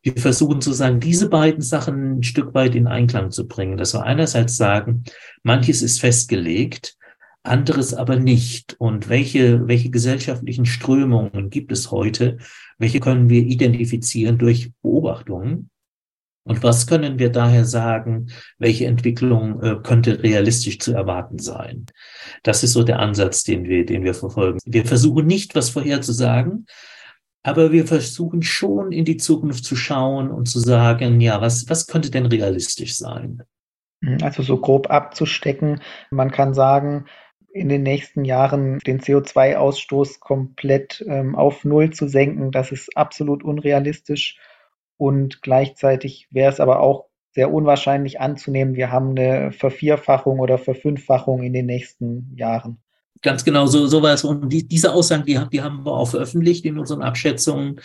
wir 0.02 0.16
versuchen 0.16 0.60
zu 0.60 0.72
sagen, 0.72 1.00
diese 1.00 1.28
beiden 1.28 1.62
Sachen 1.62 2.18
ein 2.18 2.22
Stück 2.22 2.54
weit 2.54 2.76
in 2.76 2.86
Einklang 2.86 3.32
zu 3.32 3.48
bringen. 3.48 3.76
Dass 3.76 3.92
wir 3.92 4.04
einerseits 4.04 4.56
sagen, 4.56 5.02
manches 5.42 5.82
ist 5.82 6.00
festgelegt, 6.00 6.96
anderes 7.46 7.94
aber 7.94 8.16
nicht. 8.16 8.76
Und 8.78 9.08
welche, 9.08 9.66
welche 9.68 9.90
gesellschaftlichen 9.90 10.66
Strömungen 10.66 11.50
gibt 11.50 11.72
es 11.72 11.90
heute? 11.90 12.38
Welche 12.78 13.00
können 13.00 13.28
wir 13.28 13.42
identifizieren 13.42 14.38
durch 14.38 14.72
Beobachtungen? 14.82 15.70
Und 16.44 16.62
was 16.62 16.86
können 16.86 17.18
wir 17.18 17.30
daher 17.30 17.64
sagen, 17.64 18.28
welche 18.58 18.86
Entwicklung 18.86 19.60
äh, 19.62 19.76
könnte 19.82 20.22
realistisch 20.22 20.78
zu 20.78 20.92
erwarten 20.92 21.40
sein? 21.40 21.86
Das 22.44 22.62
ist 22.62 22.72
so 22.72 22.84
der 22.84 23.00
Ansatz, 23.00 23.42
den 23.42 23.64
wir, 23.64 23.84
den 23.84 24.04
wir 24.04 24.14
verfolgen. 24.14 24.60
Wir 24.64 24.84
versuchen 24.84 25.26
nicht, 25.26 25.56
was 25.56 25.70
vorherzusagen, 25.70 26.66
aber 27.42 27.72
wir 27.72 27.84
versuchen 27.86 28.42
schon 28.42 28.92
in 28.92 29.04
die 29.04 29.16
Zukunft 29.16 29.64
zu 29.64 29.74
schauen 29.74 30.30
und 30.30 30.46
zu 30.46 30.60
sagen, 30.60 31.20
ja, 31.20 31.40
was, 31.40 31.68
was 31.68 31.88
könnte 31.88 32.12
denn 32.12 32.26
realistisch 32.26 32.96
sein? 32.96 33.42
Also 34.22 34.42
so 34.42 34.58
grob 34.58 34.90
abzustecken. 34.90 35.80
Man 36.10 36.30
kann 36.30 36.54
sagen, 36.54 37.06
in 37.56 37.68
den 37.68 37.82
nächsten 37.82 38.24
Jahren 38.24 38.78
den 38.80 39.00
CO2-Ausstoß 39.00 40.20
komplett 40.20 41.04
ähm, 41.08 41.34
auf 41.34 41.64
Null 41.64 41.90
zu 41.90 42.08
senken, 42.08 42.52
das 42.52 42.72
ist 42.72 42.96
absolut 42.96 43.42
unrealistisch. 43.42 44.38
Und 44.98 45.42
gleichzeitig 45.42 46.28
wäre 46.30 46.52
es 46.52 46.60
aber 46.60 46.80
auch 46.80 47.06
sehr 47.32 47.52
unwahrscheinlich 47.52 48.20
anzunehmen, 48.20 48.76
wir 48.76 48.90
haben 48.90 49.10
eine 49.10 49.52
Vervierfachung 49.52 50.40
oder 50.40 50.56
Verfünffachung 50.56 51.42
in 51.42 51.52
den 51.52 51.66
nächsten 51.66 52.34
Jahren. 52.34 52.78
Ganz 53.22 53.44
genau, 53.44 53.66
so, 53.66 53.86
so 53.86 54.02
war 54.02 54.14
es. 54.14 54.24
Und 54.24 54.50
die, 54.50 54.66
diese 54.66 54.92
Aussagen, 54.92 55.24
die, 55.24 55.38
die 55.52 55.62
haben 55.62 55.84
wir 55.84 55.92
auch 55.92 56.08
veröffentlicht 56.08 56.64
in 56.64 56.78
unseren 56.78 57.02
Abschätzungen, 57.02 57.80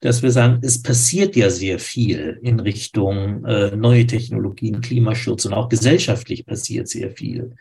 dass 0.00 0.22
wir 0.22 0.30
sagen, 0.30 0.58
es 0.62 0.82
passiert 0.82 1.36
ja 1.36 1.50
sehr 1.50 1.78
viel 1.78 2.38
in 2.42 2.60
Richtung 2.60 3.44
äh, 3.44 3.76
neue 3.76 4.06
Technologien, 4.06 4.80
Klimaschutz 4.80 5.44
und 5.44 5.54
auch 5.54 5.68
gesellschaftlich 5.68 6.44
passiert 6.44 6.88
sehr 6.88 7.10
viel. 7.10 7.56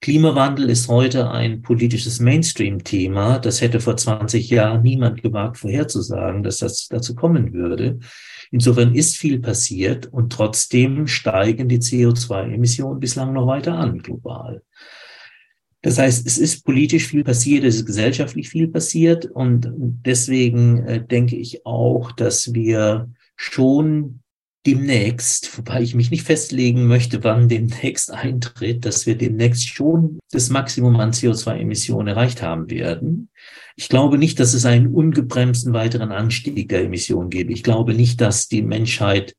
Klimawandel 0.00 0.68
ist 0.68 0.88
heute 0.88 1.30
ein 1.30 1.62
politisches 1.62 2.20
Mainstream-Thema. 2.20 3.38
Das 3.38 3.60
hätte 3.60 3.80
vor 3.80 3.96
20 3.96 4.50
Jahren 4.50 4.82
niemand 4.82 5.22
gewagt 5.22 5.56
vorherzusagen, 5.56 6.42
dass 6.42 6.58
das 6.58 6.88
dazu 6.88 7.14
kommen 7.14 7.54
würde. 7.54 7.98
Insofern 8.50 8.94
ist 8.94 9.16
viel 9.16 9.40
passiert 9.40 10.06
und 10.06 10.30
trotzdem 10.30 11.06
steigen 11.06 11.68
die 11.68 11.78
CO2-Emissionen 11.78 13.00
bislang 13.00 13.32
noch 13.32 13.46
weiter 13.46 13.74
an, 13.78 13.98
global. 14.00 14.62
Das 15.84 15.98
heißt, 15.98 16.26
es 16.26 16.38
ist 16.38 16.64
politisch 16.64 17.08
viel 17.08 17.24
passiert, 17.24 17.62
es 17.64 17.76
ist 17.76 17.86
gesellschaftlich 17.86 18.48
viel 18.48 18.68
passiert 18.68 19.26
und 19.26 19.70
deswegen 19.74 20.78
äh, 20.86 21.06
denke 21.06 21.36
ich 21.36 21.66
auch, 21.66 22.12
dass 22.12 22.54
wir 22.54 23.10
schon 23.36 24.20
demnächst, 24.66 25.58
wobei 25.58 25.82
ich 25.82 25.94
mich 25.94 26.10
nicht 26.10 26.22
festlegen 26.22 26.86
möchte, 26.86 27.22
wann 27.22 27.48
demnächst 27.48 28.10
eintritt, 28.10 28.84
dass 28.84 29.06
wir 29.06 29.16
demnächst 29.16 29.68
schon 29.68 30.18
das 30.30 30.48
Maximum 30.48 30.96
an 30.96 31.12
CO2-Emissionen 31.12 32.08
erreicht 32.08 32.42
haben 32.42 32.70
werden. 32.70 33.28
Ich 33.76 33.88
glaube 33.88 34.18
nicht, 34.18 34.40
dass 34.40 34.54
es 34.54 34.64
einen 34.64 34.86
ungebremsten 34.86 35.72
weiteren 35.72 36.12
Anstieg 36.12 36.68
der 36.68 36.84
Emissionen 36.84 37.28
gebe. 37.28 37.52
Ich 37.52 37.62
glaube 37.62 37.92
nicht, 37.94 38.20
dass 38.20 38.48
die 38.48 38.62
Menschheit, 38.62 39.36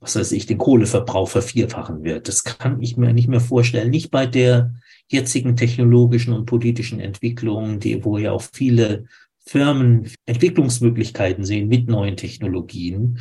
was 0.00 0.14
weiß 0.14 0.32
ich, 0.32 0.46
den 0.46 0.58
Kohleverbrauch 0.58 1.28
vervierfachen 1.28 2.04
wird. 2.04 2.28
Das 2.28 2.44
kann 2.44 2.80
ich 2.80 2.96
mir 2.96 3.12
nicht 3.12 3.28
mehr 3.28 3.40
vorstellen. 3.40 3.90
Nicht 3.90 4.10
bei 4.10 4.26
der 4.26 4.74
jetzigen 5.08 5.56
technologischen 5.56 6.34
und 6.34 6.46
politischen 6.46 7.00
Entwicklungen, 7.00 7.80
die, 7.80 8.04
wo 8.04 8.18
ja 8.18 8.32
auch 8.32 8.42
viele 8.52 9.06
Firmen 9.48 10.10
Entwicklungsmöglichkeiten 10.26 11.44
sehen 11.44 11.68
mit 11.68 11.88
neuen 11.88 12.16
Technologien, 12.16 13.18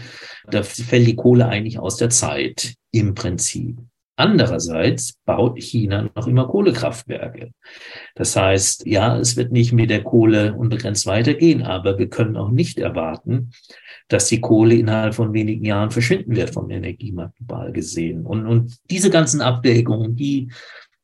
da 0.49 0.61
fällt 0.61 1.07
die 1.07 1.15
Kohle 1.15 1.47
eigentlich 1.47 1.79
aus 1.79 1.95
der 1.97 2.09
Zeit 2.09 2.75
im 2.91 3.15
Prinzip. 3.15 3.77
Andererseits 4.19 5.13
baut 5.25 5.61
China 5.61 6.09
noch 6.15 6.27
immer 6.27 6.47
Kohlekraftwerke. 6.47 7.51
Das 8.15 8.35
heißt, 8.35 8.87
ja, 8.87 9.15
es 9.17 9.37
wird 9.37 9.51
nicht 9.51 9.73
mit 9.73 9.91
der 9.91 10.03
Kohle 10.03 10.55
unbegrenzt 10.55 11.05
weitergehen, 11.05 11.61
aber 11.61 11.99
wir 11.99 12.09
können 12.09 12.35
auch 12.35 12.49
nicht 12.49 12.79
erwarten, 12.79 13.51
dass 14.07 14.27
die 14.27 14.41
Kohle 14.41 14.73
innerhalb 14.73 15.13
von 15.13 15.33
wenigen 15.33 15.63
Jahren 15.63 15.91
verschwinden 15.91 16.35
wird 16.35 16.49
vom 16.49 16.69
Energiemarkt 16.71 17.37
global 17.37 17.71
gesehen. 17.71 18.25
Und, 18.25 18.47
und 18.47 18.75
diese 18.89 19.11
ganzen 19.11 19.41
Abwägungen, 19.41 20.15
die, 20.15 20.51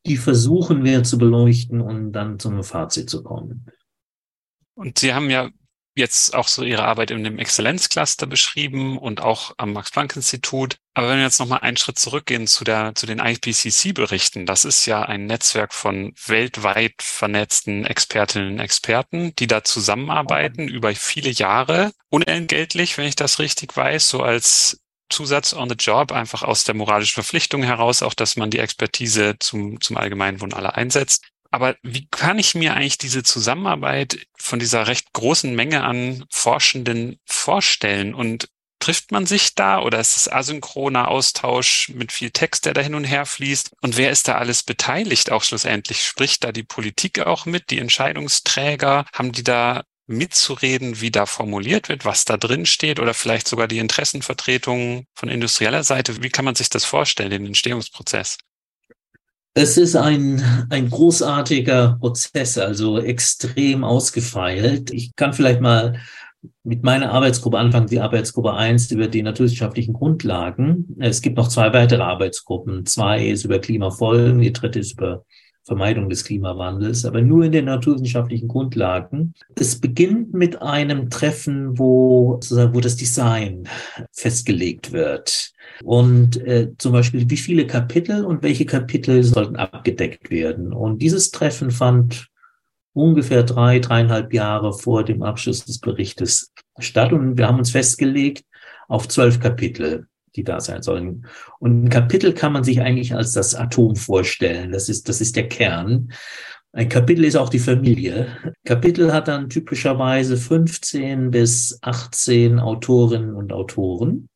die 0.07 0.17
versuchen 0.17 0.83
wir 0.83 1.03
zu 1.03 1.19
beleuchten 1.19 1.81
und 1.81 2.13
dann 2.13 2.39
zum 2.39 2.63
Fazit 2.63 3.11
zu 3.11 3.21
kommen. 3.21 3.67
Und 4.75 4.99
Sie 4.99 5.13
haben 5.13 5.29
ja 5.29 5.49
jetzt 5.95 6.33
auch 6.33 6.47
so 6.47 6.63
Ihre 6.63 6.83
Arbeit 6.83 7.11
in 7.11 7.23
dem 7.23 7.37
Exzellenzcluster 7.37 8.25
beschrieben 8.25 8.97
und 8.97 9.21
auch 9.21 9.53
am 9.57 9.73
Max-Planck-Institut. 9.73 10.77
Aber 10.95 11.09
wenn 11.09 11.17
wir 11.17 11.25
jetzt 11.25 11.39
nochmal 11.39 11.59
einen 11.59 11.77
Schritt 11.77 11.99
zurückgehen 11.99 12.47
zu, 12.47 12.63
der, 12.63 12.95
zu 12.95 13.05
den 13.05 13.19
IPCC-Berichten, 13.19 14.45
das 14.45 14.65
ist 14.65 14.85
ja 14.85 15.03
ein 15.03 15.25
Netzwerk 15.25 15.73
von 15.73 16.13
weltweit 16.25 16.95
vernetzten 16.99 17.85
Expertinnen 17.85 18.53
und 18.53 18.59
Experten, 18.59 19.35
die 19.35 19.47
da 19.47 19.63
zusammenarbeiten 19.63 20.67
über 20.67 20.93
viele 20.95 21.29
Jahre, 21.29 21.91
unentgeltlich, 22.09 22.97
wenn 22.97 23.07
ich 23.07 23.15
das 23.15 23.39
richtig 23.39 23.75
weiß, 23.75 24.07
so 24.07 24.21
als 24.21 24.79
Zusatz 25.09 25.53
on 25.53 25.69
the 25.69 25.75
job, 25.77 26.11
einfach 26.11 26.41
aus 26.41 26.63
der 26.63 26.73
moralischen 26.75 27.13
Verpflichtung 27.13 27.61
heraus, 27.61 28.01
auch 28.01 28.15
dass 28.15 28.35
man 28.35 28.49
die 28.49 28.59
Expertise 28.59 29.35
zum, 29.39 29.79
zum 29.79 29.97
Allgemeinwohl 29.97 30.53
aller 30.53 30.75
einsetzt. 30.75 31.32
Aber 31.53 31.77
wie 31.83 32.07
kann 32.09 32.39
ich 32.39 32.55
mir 32.55 32.73
eigentlich 32.73 32.97
diese 32.97 33.21
Zusammenarbeit 33.21 34.25
von 34.35 34.57
dieser 34.57 34.87
recht 34.87 35.13
großen 35.13 35.53
Menge 35.53 35.83
an 35.83 36.25
Forschenden 36.31 37.19
vorstellen? 37.25 38.15
Und 38.15 38.49
trifft 38.79 39.11
man 39.11 39.27
sich 39.27 39.53
da 39.53 39.79
oder 39.79 39.99
ist 39.99 40.17
es 40.17 40.27
asynchroner 40.27 41.09
Austausch 41.09 41.89
mit 41.89 42.11
viel 42.11 42.31
Text, 42.31 42.65
der 42.65 42.73
da 42.73 42.81
hin 42.81 42.95
und 42.95 43.03
her 43.03 43.27
fließt? 43.27 43.69
Und 43.81 43.97
wer 43.97 44.09
ist 44.09 44.27
da 44.27 44.39
alles 44.39 44.63
beteiligt 44.63 45.31
auch 45.31 45.43
schlussendlich? 45.43 46.03
Spricht 46.03 46.43
da 46.43 46.51
die 46.51 46.63
Politik 46.63 47.19
auch 47.19 47.45
mit, 47.45 47.69
die 47.69 47.77
Entscheidungsträger? 47.77 49.05
Haben 49.13 49.31
die 49.31 49.43
da 49.43 49.83
mitzureden, 50.07 51.01
wie 51.01 51.11
da 51.11 51.27
formuliert 51.27 51.87
wird, 51.87 52.03
was 52.03 52.25
da 52.25 52.35
drin 52.35 52.65
steht 52.65 52.99
oder 52.99 53.13
vielleicht 53.13 53.47
sogar 53.47 53.67
die 53.67 53.77
Interessenvertretungen 53.77 55.05
von 55.13 55.29
industrieller 55.29 55.83
Seite? 55.83 56.23
Wie 56.23 56.29
kann 56.29 56.45
man 56.45 56.55
sich 56.55 56.69
das 56.69 56.83
vorstellen, 56.83 57.29
den 57.29 57.45
Entstehungsprozess? 57.45 58.39
Es 59.55 59.77
ist 59.77 59.95
ein, 59.95 60.41
ein 60.69 60.89
großartiger 60.89 61.97
Prozess, 61.99 62.57
also 62.57 62.97
extrem 62.97 63.83
ausgefeilt. 63.83 64.91
Ich 64.91 65.15
kann 65.15 65.33
vielleicht 65.33 65.61
mal 65.61 65.99
mit 66.63 66.83
meiner 66.83 67.11
Arbeitsgruppe 67.11 67.59
anfangen, 67.59 67.85
die 67.85 67.99
Arbeitsgruppe 67.99 68.53
1 68.53 68.91
über 68.91 69.07
die 69.07 69.21
naturwissenschaftlichen 69.21 69.93
Grundlagen. 69.93 70.95
Es 70.99 71.21
gibt 71.21 71.37
noch 71.37 71.49
zwei 71.49 71.71
weitere 71.71 72.01
Arbeitsgruppen. 72.01 72.87
Zwei 72.87 73.27
ist 73.27 73.45
über 73.45 73.59
Klimafolgen, 73.59 74.41
die 74.41 74.51
dritte 74.51 74.79
ist 74.79 74.93
über 74.93 75.23
Vermeidung 75.65 76.09
des 76.09 76.25
Klimawandels, 76.25 77.05
aber 77.05 77.21
nur 77.21 77.45
in 77.45 77.53
den 77.53 77.65
naturwissenschaftlichen 77.65 78.49
Grundlagen. 78.49 79.33
Es 79.55 79.79
beginnt 79.79 80.33
mit 80.33 80.61
einem 80.61 81.09
Treffen, 81.09 81.77
wo, 81.77 82.39
wo 82.39 82.79
das 82.81 82.97
Design 82.97 83.69
festgelegt 84.11 84.91
wird. 84.91 85.52
Und 85.81 86.37
äh, 86.45 86.71
zum 86.77 86.91
Beispiel, 86.91 87.29
wie 87.29 87.37
viele 87.37 87.65
Kapitel 87.65 88.25
und 88.25 88.43
welche 88.43 88.65
Kapitel 88.65 89.23
sollten 89.23 89.55
abgedeckt 89.55 90.29
werden. 90.29 90.73
Und 90.73 91.01
dieses 91.01 91.31
Treffen 91.31 91.71
fand 91.71 92.27
ungefähr 92.93 93.43
drei, 93.43 93.79
dreieinhalb 93.79 94.33
Jahre 94.33 94.73
vor 94.73 95.03
dem 95.03 95.23
Abschluss 95.23 95.65
des 95.65 95.79
Berichtes 95.79 96.51
statt. 96.79 97.13
Und 97.13 97.37
wir 97.37 97.47
haben 97.47 97.59
uns 97.59 97.71
festgelegt 97.71 98.43
auf 98.87 99.07
zwölf 99.07 99.39
Kapitel 99.39 100.07
die 100.35 100.43
da 100.43 100.59
sein 100.59 100.81
sollen. 100.81 101.27
Und 101.59 101.85
ein 101.85 101.89
Kapitel 101.89 102.33
kann 102.33 102.53
man 102.53 102.63
sich 102.63 102.81
eigentlich 102.81 103.13
als 103.13 103.33
das 103.33 103.55
Atom 103.55 103.95
vorstellen. 103.95 104.71
Das 104.71 104.89
ist, 104.89 105.09
das 105.09 105.21
ist 105.21 105.35
der 105.35 105.47
Kern. 105.47 106.11
Ein 106.71 106.89
Kapitel 106.89 107.23
ist 107.23 107.35
auch 107.35 107.49
die 107.49 107.59
Familie. 107.59 108.27
Kapitel 108.65 109.13
hat 109.13 109.27
dann 109.27 109.49
typischerweise 109.49 110.37
15 110.37 111.29
bis 111.29 111.77
18 111.81 112.59
Autorinnen 112.59 113.35
und 113.35 113.53
Autoren. 113.53 114.27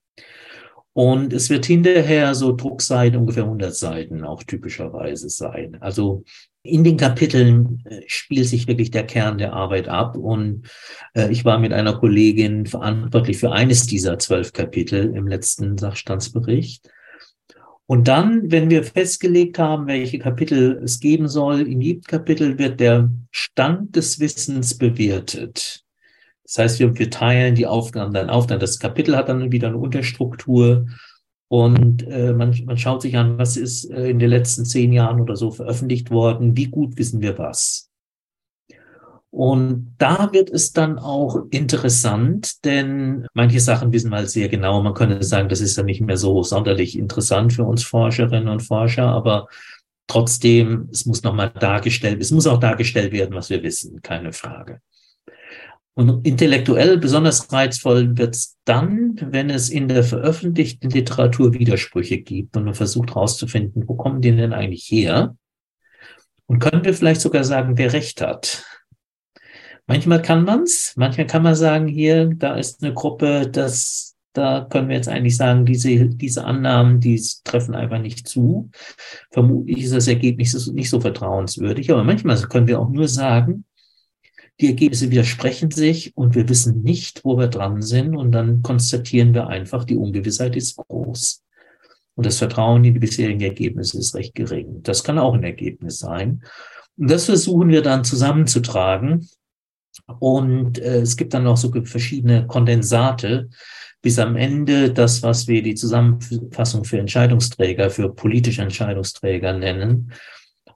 Und 0.97 1.31
es 1.31 1.51
wird 1.51 1.67
hinterher 1.67 2.33
so 2.33 2.55
Druckseiten 2.55 3.19
ungefähr 3.19 3.43
100 3.43 3.75
Seiten 3.75 4.23
auch 4.23 4.41
typischerweise 4.41 5.29
sein. 5.29 5.77
Also 5.79 6.23
in 6.63 6.83
den 6.83 6.97
Kapiteln 6.97 7.83
äh, 7.85 8.01
spielt 8.07 8.47
sich 8.47 8.67
wirklich 8.67 8.89
der 8.89 9.05
Kern 9.05 9.37
der 9.37 9.53
Arbeit 9.53 9.89
ab. 9.89 10.17
Und 10.17 10.67
äh, 11.13 11.31
ich 11.31 11.45
war 11.45 11.59
mit 11.59 11.71
einer 11.71 11.99
Kollegin 11.99 12.65
verantwortlich 12.65 13.37
für 13.37 13.51
eines 13.51 13.85
dieser 13.85 14.17
zwölf 14.17 14.53
Kapitel 14.53 15.15
im 15.15 15.27
letzten 15.27 15.77
Sachstandsbericht. 15.77 16.89
Und 17.85 18.07
dann, 18.07 18.49
wenn 18.49 18.71
wir 18.71 18.83
festgelegt 18.83 19.59
haben, 19.59 19.85
welche 19.85 20.17
Kapitel 20.17 20.81
es 20.83 20.99
geben 20.99 21.27
soll, 21.27 21.67
in 21.67 21.79
jedem 21.79 22.01
Kapitel 22.01 22.57
wird 22.57 22.79
der 22.79 23.11
Stand 23.29 23.95
des 23.95 24.19
Wissens 24.19 24.75
bewertet. 24.75 25.83
Das 26.47 26.57
heißt, 26.57 26.79
wir, 26.79 26.97
wir 26.97 27.09
teilen 27.09 27.55
die 27.55 27.67
Aufgaben 27.67 28.13
dann 28.13 28.29
auf. 28.29 28.47
Dann 28.47 28.59
das 28.59 28.79
Kapitel 28.79 29.15
hat 29.15 29.29
dann 29.29 29.51
wieder 29.51 29.67
eine 29.67 29.77
Unterstruktur 29.77 30.87
und 31.49 32.05
äh, 32.07 32.33
man, 32.33 32.57
man 32.65 32.77
schaut 32.77 33.01
sich 33.01 33.15
an, 33.17 33.37
was 33.37 33.55
ist 33.57 33.89
äh, 33.91 34.09
in 34.09 34.19
den 34.19 34.29
letzten 34.29 34.65
zehn 34.65 34.91
Jahren 34.91 35.21
oder 35.21 35.35
so 35.35 35.51
veröffentlicht 35.51 36.11
worden, 36.11 36.57
wie 36.57 36.67
gut 36.67 36.97
wissen 36.97 37.21
wir 37.21 37.37
was. 37.37 37.89
Und 39.29 39.93
da 39.97 40.29
wird 40.31 40.49
es 40.49 40.71
dann 40.71 40.97
auch 40.99 41.45
interessant, 41.51 42.65
denn 42.65 43.27
manche 43.33 43.59
Sachen 43.59 43.91
wissen 43.91 44.09
wir 44.09 44.17
halt 44.17 44.29
sehr 44.29 44.49
genau. 44.49 44.81
Man 44.81 44.93
könnte 44.93 45.21
sagen, 45.23 45.49
das 45.49 45.61
ist 45.61 45.77
ja 45.77 45.83
nicht 45.83 46.01
mehr 46.01 46.17
so 46.17 46.43
sonderlich 46.43 46.97
interessant 46.97 47.53
für 47.53 47.63
uns 47.63 47.83
Forscherinnen 47.83 48.47
und 48.47 48.61
Forscher, 48.61 49.05
aber 49.05 49.47
trotzdem, 50.07 50.89
es 50.91 51.05
muss 51.05 51.23
nochmal 51.23 51.51
dargestellt, 51.51 52.21
es 52.21 52.31
muss 52.31 52.47
auch 52.47 52.59
dargestellt 52.59 53.11
werden, 53.11 53.35
was 53.35 53.49
wir 53.49 53.61
wissen, 53.63 54.01
keine 54.01 54.33
Frage. 54.33 54.81
Und 55.97 56.27
intellektuell 56.27 56.99
besonders 56.99 57.51
reizvoll 57.51 58.19
wird 58.19 58.35
es 58.35 58.55
dann, 58.65 59.15
wenn 59.19 59.49
es 59.49 59.69
in 59.69 59.87
der 59.87 60.03
veröffentlichten 60.03 60.91
Literatur 60.91 61.55
Widersprüche 61.55 62.19
gibt 62.19 62.55
und 62.55 62.65
man 62.65 62.75
versucht 62.75 63.15
herauszufinden, 63.15 63.83
wo 63.87 63.95
kommen 63.95 64.21
die 64.21 64.31
denn 64.31 64.53
eigentlich 64.53 64.83
her? 64.91 65.35
Und 66.45 66.59
können 66.59 66.85
wir 66.85 66.93
vielleicht 66.93 67.21
sogar 67.21 67.43
sagen, 67.43 67.79
wer 67.79 67.93
recht 67.93 68.21
hat? 68.21 68.63
Manchmal 69.87 70.21
kann 70.21 70.43
man's, 70.43 70.93
manchmal 70.97 71.25
kann 71.25 71.41
man 71.41 71.55
sagen, 71.55 71.87
hier, 71.87 72.27
da 72.27 72.57
ist 72.57 72.83
eine 72.83 72.93
Gruppe, 72.93 73.49
das, 73.51 74.15
da 74.33 74.67
können 74.69 74.89
wir 74.89 74.97
jetzt 74.97 75.09
eigentlich 75.09 75.35
sagen, 75.35 75.65
diese, 75.65 76.09
diese 76.09 76.45
Annahmen, 76.45 76.99
die 76.99 77.19
treffen 77.43 77.73
einfach 77.73 77.99
nicht 77.99 78.27
zu. 78.27 78.69
Vermutlich 79.31 79.85
ist 79.85 79.95
das 79.95 80.07
Ergebnis 80.07 80.67
nicht 80.67 80.91
so 80.91 81.01
vertrauenswürdig, 81.01 81.91
aber 81.91 82.03
manchmal 82.03 82.39
können 82.41 82.67
wir 82.67 82.79
auch 82.79 82.89
nur 82.89 83.07
sagen, 83.07 83.65
die 84.59 84.67
Ergebnisse 84.67 85.11
widersprechen 85.11 85.71
sich 85.71 86.15
und 86.17 86.35
wir 86.35 86.49
wissen 86.49 86.81
nicht, 86.81 87.23
wo 87.23 87.37
wir 87.37 87.47
dran 87.47 87.81
sind 87.81 88.15
und 88.15 88.31
dann 88.31 88.63
konstatieren 88.63 89.33
wir 89.33 89.47
einfach, 89.47 89.83
die 89.83 89.97
Ungewissheit 89.97 90.55
ist 90.55 90.77
groß. 90.77 91.43
Und 92.15 92.25
das 92.25 92.39
Vertrauen 92.39 92.83
in 92.83 92.95
die 92.95 92.99
bisherigen 92.99 93.41
Ergebnisse 93.41 93.99
ist 93.99 94.15
recht 94.15 94.33
gering. 94.33 94.81
Das 94.81 95.03
kann 95.03 95.19
auch 95.19 95.35
ein 95.35 95.43
Ergebnis 95.43 95.99
sein. 95.99 96.43
Und 96.97 97.11
das 97.11 97.25
versuchen 97.25 97.69
wir 97.69 97.83
dann 97.83 98.03
zusammenzutragen 98.03 99.27
und 100.19 100.79
äh, 100.79 101.01
es 101.01 101.17
gibt 101.17 101.33
dann 101.33 101.43
noch 101.43 101.57
so 101.57 101.71
verschiedene 101.83 102.47
Kondensate, 102.47 103.49
bis 104.01 104.19
am 104.19 104.35
Ende 104.35 104.91
das, 104.91 105.23
was 105.23 105.47
wir 105.47 105.61
die 105.61 105.75
Zusammenfassung 105.75 106.83
für 106.83 106.99
Entscheidungsträger, 106.99 107.89
für 107.89 108.13
politische 108.13 108.61
Entscheidungsträger 108.61 109.53
nennen. 109.53 110.11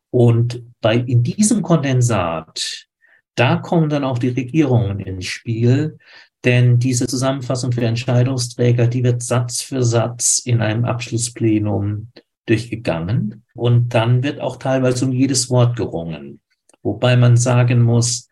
Und 0.10 0.64
bei, 0.82 0.98
in 0.98 1.24
diesem 1.24 1.62
Kondensat, 1.62 2.88
da 3.36 3.58
kommen 3.58 3.90
dann 3.90 4.04
auch 4.04 4.18
die 4.18 4.30
Regierungen 4.30 5.00
ins 5.00 5.26
Spiel, 5.26 5.98
denn 6.44 6.80
diese 6.80 7.08
Zusammenfassung 7.08 7.72
für 7.72 7.86
Entscheidungsträger, 7.86 8.88
die 8.88 9.04
wird 9.04 9.22
Satz 9.22 9.62
für 9.62 9.84
Satz 9.84 10.40
in 10.40 10.62
einem 10.62 10.86
Abschlussplenum 10.86 12.12
durchgegangen. 12.48 13.44
Und 13.54 13.94
dann 13.94 14.24
wird 14.24 14.40
auch 14.40 14.58
teilweise 14.58 15.06
um 15.06 15.12
jedes 15.12 15.50
Wort 15.50 15.76
gerungen. 15.76 16.42
Wobei 16.82 17.16
man 17.16 17.38
sagen 17.38 17.82
muss, 17.84 18.28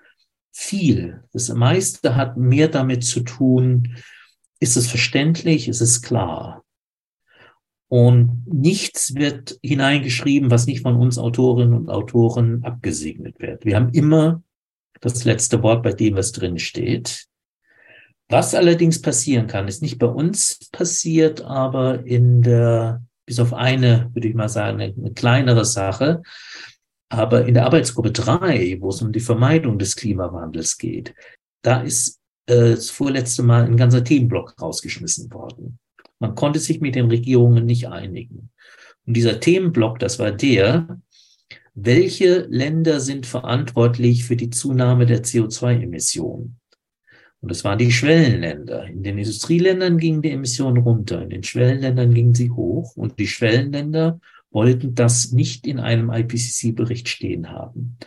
viel. 0.51 1.23
Das 1.31 1.49
meiste 1.49 2.15
hat 2.15 2.35
mehr 2.35 2.67
damit 2.67 3.03
zu 3.03 3.21
tun, 3.21 3.95
ist 4.59 4.75
es 4.75 4.87
verständlich, 4.87 5.67
ist 5.67 5.81
es 5.81 6.01
klar. 6.01 6.63
Und 7.87 8.43
nichts 8.45 9.15
wird 9.15 9.57
hineingeschrieben, 9.63 10.51
was 10.51 10.67
nicht 10.67 10.81
von 10.81 10.95
uns 10.95 11.17
Autorinnen 11.17 11.73
und 11.73 11.89
Autoren 11.89 12.63
abgesegnet 12.63 13.39
wird. 13.39 13.65
Wir 13.65 13.75
haben 13.75 13.89
immer 13.93 14.43
das 15.01 15.23
letzte 15.25 15.61
Wort 15.63 15.83
bei 15.83 15.91
dem, 15.91 16.15
was 16.15 16.31
drin 16.31 16.59
steht. 16.59 17.25
Was 18.29 18.53
allerdings 18.53 19.01
passieren 19.01 19.47
kann, 19.47 19.67
ist 19.67 19.81
nicht 19.81 19.97
bei 19.97 20.05
uns 20.05 20.59
passiert, 20.71 21.41
aber 21.41 22.05
in 22.05 22.43
der, 22.43 23.03
bis 23.25 23.39
auf 23.39 23.53
eine, 23.53 24.09
würde 24.13 24.27
ich 24.27 24.35
mal 24.35 24.49
sagen, 24.49 24.79
eine, 24.79 24.93
eine 24.95 25.13
kleinere 25.13 25.65
Sache, 25.65 26.21
aber 27.09 27.45
in 27.45 27.55
der 27.55 27.65
Arbeitsgruppe 27.65 28.11
3, 28.11 28.77
wo 28.81 28.89
es 28.89 29.01
um 29.01 29.11
die 29.11 29.19
Vermeidung 29.19 29.79
des 29.79 29.95
Klimawandels 29.95 30.77
geht, 30.77 31.15
da 31.63 31.81
ist 31.81 32.19
äh, 32.45 32.71
das 32.71 32.91
vorletzte 32.91 33.41
Mal 33.41 33.65
ein 33.65 33.77
ganzer 33.77 34.03
Themenblock 34.03 34.61
rausgeschmissen 34.61 35.33
worden. 35.33 35.79
Man 36.19 36.35
konnte 36.35 36.59
sich 36.59 36.81
mit 36.81 36.93
den 36.93 37.07
Regierungen 37.07 37.65
nicht 37.65 37.87
einigen. 37.87 38.51
Und 39.07 39.15
dieser 39.15 39.39
Themenblock, 39.39 39.97
das 39.97 40.19
war 40.19 40.31
der, 40.31 41.01
welche 41.85 42.47
Länder 42.49 42.99
sind 42.99 43.25
verantwortlich 43.25 44.25
für 44.25 44.35
die 44.35 44.49
Zunahme 44.49 45.05
der 45.05 45.23
CO2-Emissionen? 45.23 46.59
Und 47.41 47.51
das 47.51 47.63
waren 47.63 47.77
die 47.77 47.91
Schwellenländer. 47.91 48.85
In 48.87 49.03
den 49.03 49.17
Industrieländern 49.17 49.97
gingen 49.97 50.21
die 50.21 50.31
Emissionen 50.31 50.83
runter, 50.83 51.21
in 51.21 51.29
den 51.29 51.43
Schwellenländern 51.43 52.13
gingen 52.13 52.35
sie 52.35 52.49
hoch 52.49 52.95
und 52.97 53.17
die 53.17 53.27
Schwellenländer 53.27 54.19
wollten 54.51 54.95
das 54.95 55.31
nicht 55.31 55.67
in 55.67 55.79
einem 55.79 56.09
IPCC-Bericht 56.09 57.07
stehen 57.07 57.49
haben. 57.49 57.97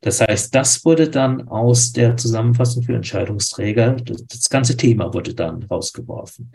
Das 0.00 0.20
heißt, 0.20 0.52
das 0.54 0.84
wurde 0.84 1.08
dann 1.08 1.48
aus 1.48 1.92
der 1.92 2.16
Zusammenfassung 2.16 2.82
für 2.82 2.94
Entscheidungsträger, 2.94 3.92
das, 3.92 4.26
das 4.26 4.48
ganze 4.48 4.76
Thema 4.76 5.14
wurde 5.14 5.34
dann 5.34 5.62
rausgeworfen. 5.62 6.50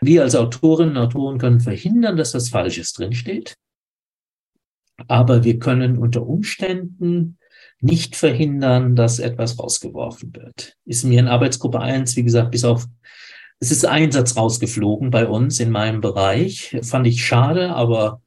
Wir 0.00 0.22
als 0.22 0.34
Autorinnen 0.34 0.96
und 0.96 1.02
Autoren 1.02 1.38
können 1.38 1.60
verhindern, 1.60 2.16
dass 2.16 2.32
das 2.32 2.48
Falsches 2.48 2.92
drinsteht. 2.92 3.56
Aber 5.06 5.44
wir 5.44 5.58
können 5.58 5.98
unter 5.98 6.26
Umständen 6.26 7.38
nicht 7.80 8.16
verhindern, 8.16 8.96
dass 8.96 9.18
etwas 9.18 9.58
rausgeworfen 9.58 10.34
wird. 10.34 10.76
Ist 10.84 11.04
mir 11.04 11.20
in 11.20 11.28
Arbeitsgruppe 11.28 11.80
1, 11.80 12.16
wie 12.16 12.24
gesagt, 12.24 12.50
bis 12.50 12.64
auf, 12.64 12.86
es 13.60 13.70
ist 13.70 13.86
ein 13.86 14.10
Satz 14.10 14.36
rausgeflogen 14.36 15.10
bei 15.10 15.26
uns 15.26 15.60
in 15.60 15.70
meinem 15.70 16.00
Bereich. 16.00 16.76
Fand 16.82 17.06
ich 17.06 17.24
schade, 17.24 17.70
aber 17.70 18.22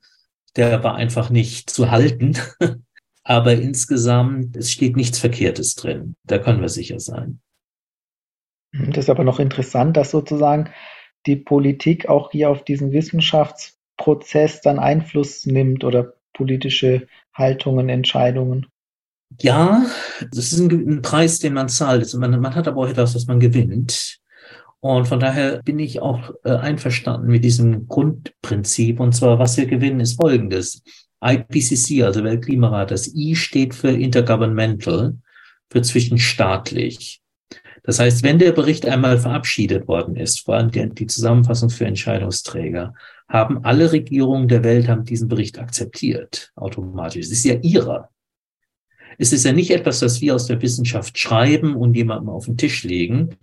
der 0.55 0.83
war 0.83 0.95
einfach 0.95 1.29
nicht 1.29 1.69
zu 1.69 1.91
halten. 1.91 2.37
Aber 3.23 3.53
insgesamt, 3.53 4.57
es 4.57 4.71
steht 4.71 4.95
nichts 4.95 5.19
Verkehrtes 5.19 5.75
drin. 5.75 6.15
Da 6.23 6.39
können 6.39 6.59
wir 6.59 6.69
sicher 6.69 6.99
sein. 6.99 7.39
Das 8.71 9.05
ist 9.05 9.09
aber 9.11 9.23
noch 9.23 9.39
interessant, 9.39 9.95
dass 9.95 10.09
sozusagen 10.09 10.71
die 11.27 11.35
Politik 11.35 12.09
auch 12.09 12.31
hier 12.31 12.49
auf 12.49 12.63
diesen 12.63 12.91
Wissenschaftsprozess 12.91 14.61
dann 14.61 14.79
Einfluss 14.79 15.45
nimmt 15.45 15.83
oder 15.83 16.13
politische 16.41 17.07
Haltungen, 17.33 17.87
Entscheidungen. 17.87 18.65
Ja, 19.39 19.85
das 20.31 20.51
ist 20.51 20.59
ein, 20.59 20.71
ein 20.71 21.01
Preis, 21.03 21.37
den 21.37 21.53
man 21.53 21.69
zahlt. 21.69 22.11
Man, 22.15 22.41
man, 22.41 22.55
hat 22.55 22.67
aber 22.67 22.81
auch 22.81 22.89
etwas, 22.89 23.13
was 23.13 23.27
man 23.27 23.39
gewinnt. 23.39 24.17
Und 24.79 25.07
von 25.07 25.19
daher 25.19 25.61
bin 25.61 25.77
ich 25.77 26.01
auch 26.01 26.31
äh, 26.43 26.55
einverstanden 26.55 27.27
mit 27.27 27.43
diesem 27.43 27.87
Grundprinzip. 27.87 28.99
Und 28.99 29.13
zwar, 29.13 29.37
was 29.37 29.55
wir 29.57 29.67
gewinnen, 29.67 29.99
ist 29.99 30.19
Folgendes. 30.19 30.81
IPCC, 31.23 32.03
also 32.03 32.23
Weltklimarat, 32.23 32.89
das 32.89 33.13
I 33.13 33.35
steht 33.35 33.75
für 33.75 33.91
Intergovernmental, 33.91 35.13
für 35.69 35.81
zwischenstaatlich. 35.83 37.21
Das 37.83 37.99
heißt, 37.99 38.23
wenn 38.23 38.39
der 38.39 38.53
Bericht 38.53 38.87
einmal 38.87 39.19
verabschiedet 39.19 39.87
worden 39.87 40.15
ist, 40.15 40.41
vor 40.41 40.55
allem 40.55 40.71
die, 40.71 40.89
die 40.89 41.05
Zusammenfassung 41.05 41.69
für 41.69 41.85
Entscheidungsträger, 41.85 42.95
haben 43.31 43.63
alle 43.63 43.91
Regierungen 43.91 44.47
der 44.47 44.63
Welt 44.63 44.87
haben 44.87 45.05
diesen 45.05 45.29
Bericht 45.29 45.57
akzeptiert, 45.57 46.51
automatisch. 46.55 47.25
Es 47.25 47.31
ist 47.31 47.45
ja 47.45 47.55
ihrer. 47.55 48.09
Es 49.17 49.31
ist 49.31 49.45
ja 49.45 49.53
nicht 49.53 49.71
etwas, 49.71 49.99
das 49.99 50.21
wir 50.21 50.35
aus 50.35 50.47
der 50.47 50.61
Wissenschaft 50.61 51.17
schreiben 51.17 51.75
und 51.75 51.95
jemandem 51.95 52.29
auf 52.29 52.45
den 52.45 52.57
Tisch 52.57 52.83
legen, 52.83 53.37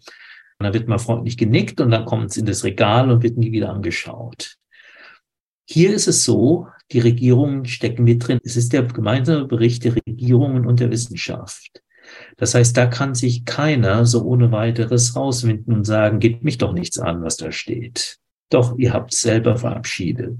und 0.59 0.64
dann 0.64 0.74
wird 0.74 0.88
mal 0.88 0.98
freundlich 0.98 1.38
genickt 1.38 1.81
und 1.81 1.92
dann 1.92 2.05
kommt 2.05 2.31
es 2.31 2.37
in 2.37 2.44
das 2.44 2.64
Regal 2.64 3.11
und 3.11 3.22
wird 3.22 3.38
nie 3.38 3.53
wieder 3.53 3.70
angeschaut. 3.70 4.57
Hier 5.64 5.94
ist 5.94 6.09
es 6.09 6.24
so, 6.24 6.66
die 6.90 6.98
Regierungen 6.98 7.64
stecken 7.66 8.03
mit 8.03 8.26
drin. 8.26 8.41
Es 8.43 8.57
ist 8.57 8.72
der 8.72 8.82
gemeinsame 8.82 9.47
Bericht 9.47 9.84
der 9.84 9.95
Regierungen 9.95 10.66
und 10.66 10.80
der 10.80 10.91
Wissenschaft. 10.91 11.82
Das 12.39 12.55
heißt, 12.55 12.76
da 12.76 12.86
kann 12.86 13.14
sich 13.14 13.45
keiner 13.45 14.05
so 14.05 14.24
ohne 14.24 14.51
weiteres 14.51 15.14
rauswinden 15.14 15.74
und 15.74 15.84
sagen, 15.84 16.18
geht 16.18 16.43
mich 16.43 16.59
doch 16.59 16.72
nichts 16.72 16.99
an, 16.99 17.22
was 17.22 17.36
da 17.36 17.53
steht. 17.53 18.18
Doch, 18.51 18.76
ihr 18.78 18.92
habt 18.92 19.12
selber 19.12 19.57
verabschiedet. 19.57 20.38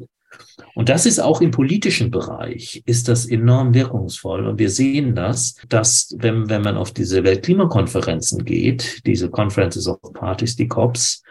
Und 0.75 0.89
das 0.89 1.07
ist 1.07 1.19
auch 1.19 1.41
im 1.41 1.51
politischen 1.51 2.11
Bereich, 2.11 2.83
ist 2.87 3.09
das 3.09 3.27
enorm 3.27 3.75
wirkungsvoll. 3.75 4.47
Und 4.47 4.59
wir 4.59 4.71
sehen 4.71 5.15
das, 5.15 5.57
dass 5.69 6.15
wenn, 6.19 6.49
wenn 6.49 6.63
man 6.63 6.77
auf 6.77 6.93
diese 6.93 7.25
Weltklimakonferenzen 7.25 8.45
geht, 8.45 9.05
diese 9.07 9.31
Conferences 9.31 9.89
of 9.89 9.99
Parties, 10.13 10.57
die 10.57 10.69
COPs, 10.69 11.23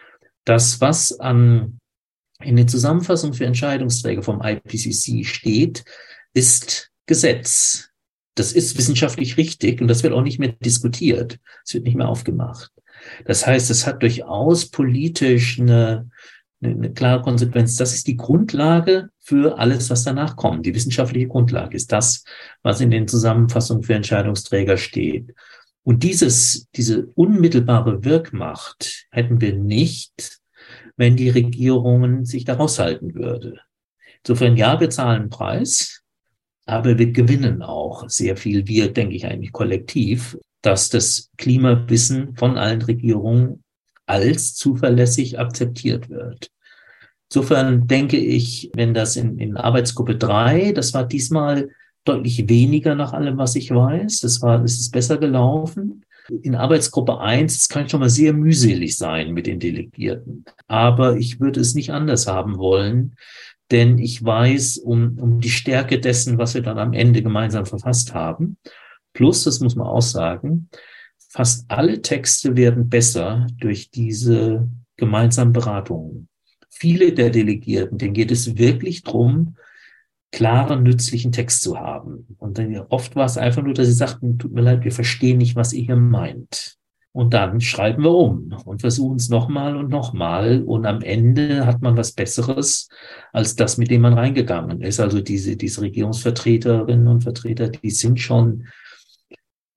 das, 0.45 0.82
was 0.82 1.17
an, 1.19 1.80
in 2.41 2.55
der 2.55 2.67
Zusammenfassung 2.67 3.34
für 3.34 3.45
Entscheidungsträger 3.45 4.23
vom 4.23 4.41
IPCC 4.41 5.25
steht, 5.25 5.84
ist 6.34 6.91
Gesetz. 7.05 7.89
Das 8.36 8.53
ist 8.53 8.78
wissenschaftlich 8.78 9.38
richtig 9.38 9.82
und 9.82 9.88
das 9.88 10.03
wird 10.03 10.13
auch 10.13 10.21
nicht 10.21 10.39
mehr 10.39 10.53
diskutiert. 10.59 11.39
Es 11.65 11.73
wird 11.73 11.86
nicht 11.86 11.95
mehr 11.95 12.09
aufgemacht. 12.09 12.71
Das 13.25 13.47
heißt, 13.47 13.69
es 13.71 13.88
hat 13.88 14.03
durchaus 14.03 14.69
politisch 14.69 15.59
eine, 15.59 16.09
eine, 16.62 16.74
eine 16.74 16.93
klare 16.93 17.22
Konsequenz. 17.22 17.76
Das 17.76 17.93
ist 17.93 18.08
die 18.08 18.18
Grundlage 18.18 19.10
für 19.20 19.58
alles, 19.60 19.89
was 19.89 20.03
danach 20.03 20.36
kommt. 20.36 20.66
Die 20.66 20.76
wissenschaftliche 20.76 21.28
Grundlage 21.28 21.76
ist 21.76 21.91
das, 21.91 22.24
was 22.64 22.82
in 22.82 22.91
den 22.91 23.08
Zusammenfassungen 23.08 23.84
für 23.84 23.93
Entscheidungsträger 23.93 24.78
steht. 24.78 25.34
Und 25.84 26.03
dieses, 26.03 26.68
diese 26.76 27.08
unmittelbare 27.16 28.03
Wirkmacht 28.03 29.08
hätten 29.12 29.39
wir 29.39 29.55
nicht, 29.55 30.39
wenn 30.97 31.16
die 31.16 31.30
Regierungen 31.30 32.26
sich 32.26 32.43
da 32.43 32.55
raushalten 32.55 33.16
würde. 33.16 33.62
Insofern, 34.24 34.58
ja, 34.58 34.80
wir 34.80 34.89
zahlen 34.89 35.30
Preis, 35.30 36.01
aber 36.66 36.97
wir 36.97 37.12
gewinnen 37.12 37.62
auch 37.62 38.10
sehr 38.10 38.36
viel, 38.36 38.68
wir, 38.68 38.91
denke 38.91 39.16
ich 39.16 39.26
eigentlich 39.26 39.53
kollektiv, 39.53 40.38
dass 40.62 40.89
das 40.89 41.30
Klimawissen 41.38 42.36
von 42.36 42.58
allen 42.58 42.82
Regierungen 42.82 43.64
als 44.08 44.55
zuverlässig 44.55 45.39
akzeptiert 45.39 46.10
wird. 46.10 46.49
Insofern 47.30 47.88
denke 47.88 48.18
ich, 48.18 48.72
wenn 48.74 48.93
das 48.93 49.18
in, 49.18 49.38
in 49.38 49.58
Arbeitsgruppe 49.58 50.16
drei, 50.16 50.72
das 50.72 50.93
war 50.93 51.05
diesmal 51.05 51.70
deutlich 52.05 52.47
weniger 52.47 52.95
nach 52.95 53.14
allem, 53.14 53.38
was 53.38 53.55
ich 53.55 53.70
weiß. 53.70 54.22
Das 54.22 54.41
war, 54.41 54.64
es 54.64 54.80
ist 54.80 54.91
besser 54.91 55.18
gelaufen. 55.18 56.05
In 56.41 56.55
Arbeitsgruppe 56.55 57.20
eins, 57.20 57.58
das 57.58 57.70
kann 57.70 57.88
schon 57.88 57.99
mal 57.99 58.10
sehr 58.10 58.34
mühselig 58.34 58.97
sein 58.97 59.34
mit 59.34 59.45
den 59.45 59.60
Delegierten. 59.60 60.45
Aber 60.68 61.18
ich 61.18 61.39
würde 61.39 61.60
es 61.60 61.76
nicht 61.76 61.91
anders 61.91 62.28
haben 62.28 62.58
wollen, 62.58 63.16
denn 63.72 63.97
ich 63.97 64.24
weiß 64.24 64.78
um, 64.78 65.18
um 65.20 65.41
die 65.41 65.49
Stärke 65.49 65.99
dessen, 65.99 66.38
was 66.38 66.53
wir 66.53 66.62
dann 66.62 66.80
am 66.80 66.93
Ende 66.93 67.22
gemeinsam 67.22 67.66
verfasst 67.66 68.14
haben. 68.14 68.58
Plus, 69.14 69.43
das 69.43 69.60
muss 69.60 69.76
man 69.76 69.88
auch 69.88 70.01
sagen, 70.01 70.70
fast 71.38 71.69
alle 71.69 72.01
Texte 72.01 72.55
werden 72.55 72.89
besser 72.89 73.45
durch 73.59 73.91
diese 73.91 74.67
gemeinsamen 74.95 75.53
Beratungen. 75.53 76.29
Viele 76.71 77.13
der 77.13 77.29
Delegierten, 77.29 77.99
denen 77.99 78.15
geht 78.15 78.31
es 78.31 78.57
wirklich 78.57 79.03
drum, 79.03 79.55
klaren, 80.31 80.81
nützlichen 80.81 81.31
Text 81.31 81.61
zu 81.61 81.79
haben. 81.79 82.25
Und 82.39 82.57
dann 82.57 82.75
oft 82.89 83.15
war 83.15 83.25
es 83.25 83.38
einfach 83.38 83.61
nur, 83.61 83.75
dass 83.75 83.85
sie 83.85 83.93
sagten, 83.93 84.39
tut 84.39 84.51
mir 84.51 84.61
leid, 84.61 84.83
wir 84.83 84.91
verstehen 84.91 85.38
nicht, 85.38 85.55
was 85.55 85.73
ihr 85.73 85.83
hier 85.83 85.95
meint. 85.95 86.77
Und 87.11 87.35
dann 87.35 87.61
schreiben 87.61 88.03
wir 88.03 88.15
um 88.15 88.55
und 88.65 88.81
versuchen 88.81 89.17
es 89.17 89.29
nochmal 89.29 89.77
und 89.77 89.89
nochmal. 89.89 90.63
Und 90.63 90.88
am 90.88 91.03
Ende 91.03 91.67
hat 91.67 91.83
man 91.83 91.97
was 91.97 92.13
Besseres 92.13 92.89
als 93.31 93.55
das, 93.55 93.77
mit 93.77 93.91
dem 93.91 94.01
man 94.01 94.13
reingegangen 94.13 94.81
ist. 94.81 94.99
Also 94.99 95.21
diese, 95.21 95.55
diese 95.55 95.81
Regierungsvertreterinnen 95.81 97.07
und 97.07 97.21
Vertreter, 97.21 97.69
die 97.69 97.91
sind 97.91 98.19
schon, 98.19 98.65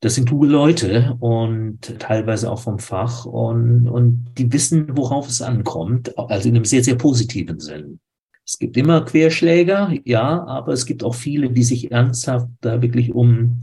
das 0.00 0.14
sind 0.14 0.28
kluge 0.28 0.46
Leute 0.46 1.16
und 1.20 1.98
teilweise 1.98 2.50
auch 2.50 2.60
vom 2.60 2.78
Fach 2.78 3.26
und, 3.26 3.88
und 3.88 4.32
die 4.38 4.52
wissen, 4.52 4.96
worauf 4.96 5.28
es 5.28 5.42
ankommt. 5.42 6.18
Also 6.18 6.48
in 6.48 6.56
einem 6.56 6.64
sehr, 6.64 6.82
sehr 6.82 6.96
positiven 6.96 7.60
Sinn. 7.60 8.00
Es 8.46 8.58
gibt 8.58 8.76
immer 8.76 9.04
Querschläger, 9.04 9.92
ja, 10.04 10.44
aber 10.44 10.72
es 10.72 10.86
gibt 10.86 11.04
auch 11.04 11.14
viele, 11.14 11.50
die 11.50 11.62
sich 11.62 11.92
ernsthaft 11.92 12.48
da 12.60 12.82
wirklich 12.82 13.14
um 13.14 13.62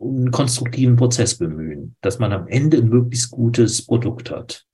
um 0.00 0.16
einen 0.16 0.30
konstruktiven 0.30 0.96
Prozess 0.96 1.36
bemühen, 1.36 1.94
dass 2.00 2.18
man 2.18 2.32
am 2.32 2.48
Ende 2.48 2.78
ein 2.78 2.88
möglichst 2.88 3.30
gutes 3.30 3.84
Produkt 3.84 4.30
hat. 4.30 4.64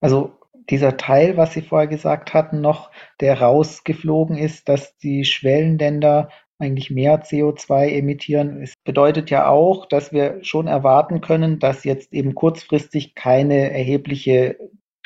Also 0.00 0.32
dieser 0.70 0.96
Teil, 0.96 1.36
was 1.36 1.52
Sie 1.52 1.62
vorher 1.62 1.86
gesagt 1.86 2.32
hatten, 2.32 2.60
noch, 2.60 2.90
der 3.20 3.40
rausgeflogen 3.40 4.36
ist, 4.38 4.68
dass 4.68 4.96
die 4.96 5.24
Schwellenländer 5.24 6.30
eigentlich 6.58 6.90
mehr 6.90 7.22
CO2 7.22 7.88
emittieren. 7.88 8.62
Es 8.62 8.74
bedeutet 8.84 9.30
ja 9.30 9.48
auch, 9.48 9.86
dass 9.86 10.12
wir 10.12 10.42
schon 10.42 10.66
erwarten 10.66 11.20
können, 11.20 11.58
dass 11.58 11.84
jetzt 11.84 12.12
eben 12.12 12.34
kurzfristig 12.34 13.14
keine 13.14 13.70
erhebliche 13.70 14.56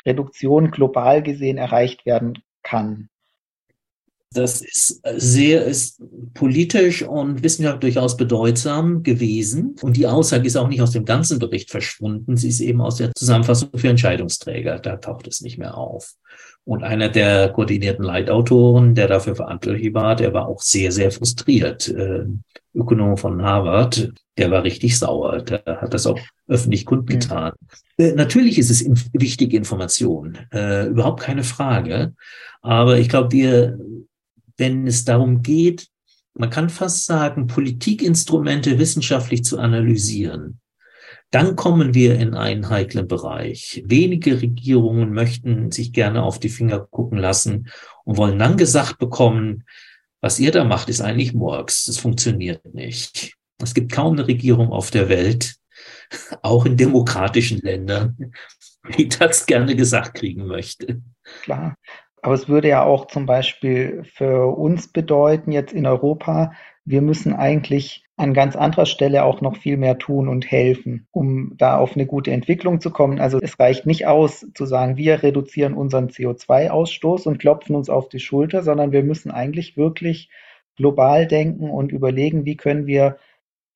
Reduktion 0.05 0.71
global 0.71 1.21
gesehen 1.21 1.57
erreicht 1.57 2.05
werden 2.05 2.39
kann. 2.63 3.09
Das 4.33 4.61
ist 4.61 5.01
sehr 5.17 5.65
ist 5.65 6.01
politisch 6.33 7.01
und 7.03 7.43
wissenschaftlich 7.43 7.95
durchaus 7.95 8.15
bedeutsam 8.15 9.03
gewesen. 9.03 9.75
Und 9.81 9.97
die 9.97 10.07
Aussage 10.07 10.47
ist 10.47 10.55
auch 10.55 10.69
nicht 10.69 10.81
aus 10.81 10.91
dem 10.91 11.03
ganzen 11.03 11.37
Bericht 11.37 11.69
verschwunden. 11.69 12.37
Sie 12.37 12.47
ist 12.47 12.61
eben 12.61 12.79
aus 12.79 12.95
der 12.95 13.11
Zusammenfassung 13.13 13.71
für 13.75 13.89
Entscheidungsträger. 13.89 14.79
Da 14.79 14.95
taucht 14.95 15.27
es 15.27 15.41
nicht 15.41 15.57
mehr 15.57 15.77
auf. 15.77 16.15
Und 16.63 16.83
einer 16.83 17.09
der 17.09 17.49
koordinierten 17.49 18.05
Leitautoren, 18.05 18.93
der 18.93 19.07
dafür 19.07 19.35
verantwortlich 19.35 19.93
war, 19.93 20.15
der 20.15 20.33
war 20.33 20.47
auch 20.47 20.61
sehr, 20.61 20.91
sehr 20.91 21.11
frustriert. 21.11 21.87
Äh, 21.89 22.25
Ökonom 22.73 23.17
von 23.17 23.41
Harvard, 23.41 24.13
der 24.37 24.51
war 24.51 24.63
richtig 24.63 24.97
sauer. 24.97 25.41
Der 25.41 25.63
hat 25.81 25.93
das 25.93 26.05
auch 26.05 26.19
öffentlich 26.47 26.85
kundgetan. 26.85 27.53
Mhm. 27.97 28.05
Äh, 28.05 28.11
natürlich 28.13 28.57
ist 28.59 28.69
es 28.69 28.81
in, 28.81 28.97
wichtige 29.13 29.57
Information, 29.57 30.37
äh, 30.53 30.87
überhaupt 30.87 31.21
keine 31.21 31.43
Frage. 31.43 32.13
Aber 32.61 32.99
ich 32.99 33.09
glaube, 33.09 33.31
wir 33.31 33.79
wenn 34.61 34.87
es 34.87 35.03
darum 35.03 35.41
geht, 35.41 35.87
man 36.33 36.49
kann 36.49 36.69
fast 36.69 37.05
sagen, 37.05 37.47
Politikinstrumente 37.47 38.79
wissenschaftlich 38.79 39.43
zu 39.43 39.59
analysieren, 39.59 40.60
dann 41.31 41.55
kommen 41.55 41.93
wir 41.93 42.19
in 42.19 42.33
einen 42.33 42.69
heiklen 42.69 43.07
Bereich. 43.07 43.81
Wenige 43.85 44.41
Regierungen 44.41 45.13
möchten 45.13 45.71
sich 45.71 45.93
gerne 45.93 46.23
auf 46.23 46.39
die 46.39 46.49
Finger 46.49 46.79
gucken 46.79 47.17
lassen 47.17 47.69
und 48.03 48.17
wollen 48.17 48.37
dann 48.37 48.57
gesagt 48.57 48.97
bekommen, 48.97 49.63
was 50.19 50.39
ihr 50.39 50.51
da 50.51 50.63
macht, 50.63 50.89
ist 50.89 51.01
eigentlich 51.01 51.33
Murks. 51.33 51.85
Das 51.85 51.97
funktioniert 51.97 52.73
nicht. 52.73 53.33
Es 53.61 53.73
gibt 53.73 53.91
kaum 53.91 54.13
eine 54.13 54.27
Regierung 54.27 54.71
auf 54.71 54.91
der 54.91 55.09
Welt, 55.09 55.55
auch 56.41 56.65
in 56.65 56.77
demokratischen 56.77 57.59
Ländern, 57.59 58.33
die 58.97 59.07
das 59.07 59.45
gerne 59.45 59.75
gesagt 59.75 60.15
kriegen 60.15 60.45
möchte. 60.45 61.01
Klar. 61.43 61.75
Aber 62.23 62.35
es 62.35 62.47
würde 62.47 62.67
ja 62.67 62.83
auch 62.83 63.07
zum 63.07 63.25
Beispiel 63.25 64.03
für 64.03 64.45
uns 64.55 64.91
bedeuten, 64.91 65.51
jetzt 65.51 65.73
in 65.73 65.87
Europa, 65.87 66.51
wir 66.85 67.01
müssen 67.01 67.33
eigentlich 67.33 68.03
an 68.17 68.33
ganz 68.33 68.55
anderer 68.55 68.85
Stelle 68.85 69.23
auch 69.23 69.41
noch 69.41 69.57
viel 69.57 69.77
mehr 69.77 69.97
tun 69.97 70.27
und 70.27 70.49
helfen, 70.49 71.07
um 71.11 71.53
da 71.57 71.77
auf 71.77 71.95
eine 71.95 72.05
gute 72.05 72.31
Entwicklung 72.31 72.79
zu 72.79 72.91
kommen. 72.91 73.19
Also 73.19 73.39
es 73.41 73.59
reicht 73.59 73.85
nicht 73.85 74.07
aus 74.07 74.45
zu 74.53 74.65
sagen, 74.65 74.97
wir 74.97 75.23
reduzieren 75.23 75.73
unseren 75.73 76.09
CO2-Ausstoß 76.09 77.27
und 77.27 77.39
klopfen 77.39 77.75
uns 77.75 77.89
auf 77.89 78.09
die 78.09 78.19
Schulter, 78.19 78.63
sondern 78.63 78.91
wir 78.91 79.03
müssen 79.03 79.31
eigentlich 79.31 79.77
wirklich 79.77 80.29
global 80.75 81.27
denken 81.27 81.69
und 81.69 81.91
überlegen, 81.91 82.45
wie 82.45 82.57
können 82.57 82.85
wir 82.87 83.17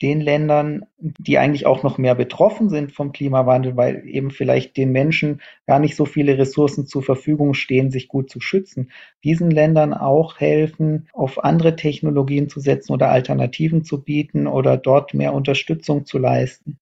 den 0.01 0.19
Ländern, 0.19 0.85
die 0.97 1.37
eigentlich 1.37 1.65
auch 1.65 1.83
noch 1.83 1.97
mehr 1.97 2.15
betroffen 2.15 2.69
sind 2.69 2.91
vom 2.91 3.13
Klimawandel, 3.13 3.77
weil 3.77 4.03
eben 4.05 4.29
vielleicht 4.29 4.75
den 4.75 4.91
Menschen 4.91 5.41
gar 5.67 5.79
nicht 5.79 5.95
so 5.95 6.05
viele 6.05 6.37
Ressourcen 6.37 6.85
zur 6.85 7.01
Verfügung 7.01 7.53
stehen, 7.53 7.91
sich 7.91 8.07
gut 8.07 8.29
zu 8.29 8.41
schützen, 8.41 8.91
diesen 9.23 9.51
Ländern 9.51 9.93
auch 9.93 10.39
helfen, 10.39 11.07
auf 11.13 11.43
andere 11.43 11.75
Technologien 11.75 12.49
zu 12.49 12.59
setzen 12.59 12.91
oder 12.91 13.09
Alternativen 13.09 13.83
zu 13.83 14.03
bieten 14.03 14.47
oder 14.47 14.75
dort 14.77 15.13
mehr 15.13 15.33
Unterstützung 15.33 16.05
zu 16.05 16.17
leisten. 16.17 16.77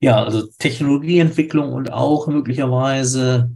Ja, 0.00 0.22
also 0.22 0.46
Technologieentwicklung 0.58 1.72
und 1.72 1.92
auch 1.92 2.26
möglicherweise 2.26 3.50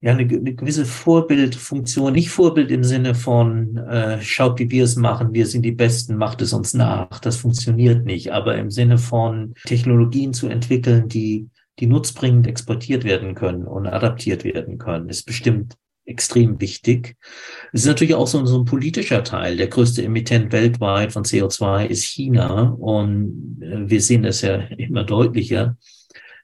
ja 0.00 0.12
eine, 0.12 0.22
eine 0.22 0.54
gewisse 0.54 0.86
Vorbildfunktion, 0.86 2.12
nicht 2.12 2.30
Vorbild 2.30 2.70
im 2.70 2.84
Sinne 2.84 3.14
von 3.14 3.76
äh, 3.76 4.20
schaut, 4.22 4.58
wie 4.58 4.70
wir 4.70 4.84
es 4.84 4.96
machen, 4.96 5.34
wir 5.34 5.46
sind 5.46 5.62
die 5.62 5.72
Besten, 5.72 6.16
macht 6.16 6.40
es 6.40 6.52
uns 6.52 6.74
nach. 6.74 7.20
Das 7.20 7.36
funktioniert 7.36 8.06
nicht, 8.06 8.32
aber 8.32 8.56
im 8.56 8.70
Sinne 8.70 8.98
von 8.98 9.54
Technologien 9.66 10.32
zu 10.32 10.48
entwickeln, 10.48 11.08
die 11.08 11.48
die 11.78 11.86
nutzbringend 11.86 12.46
exportiert 12.46 13.04
werden 13.04 13.34
können 13.34 13.64
und 13.64 13.86
adaptiert 13.86 14.44
werden 14.44 14.78
können, 14.78 15.08
ist 15.08 15.24
bestimmt 15.24 15.76
extrem 16.04 16.60
wichtig. 16.60 17.16
Es 17.72 17.82
ist 17.82 17.86
natürlich 17.86 18.14
auch 18.14 18.26
so, 18.26 18.44
so 18.44 18.58
ein 18.58 18.64
politischer 18.64 19.24
Teil. 19.24 19.56
Der 19.56 19.68
größte 19.68 20.02
Emittent 20.02 20.52
weltweit 20.52 21.12
von 21.12 21.24
CO2 21.24 21.86
ist 21.86 22.04
China 22.04 22.74
und 22.78 23.58
äh, 23.62 23.88
wir 23.88 24.00
sehen 24.00 24.24
das 24.24 24.42
ja 24.42 24.56
immer 24.56 25.04
deutlicher 25.04 25.76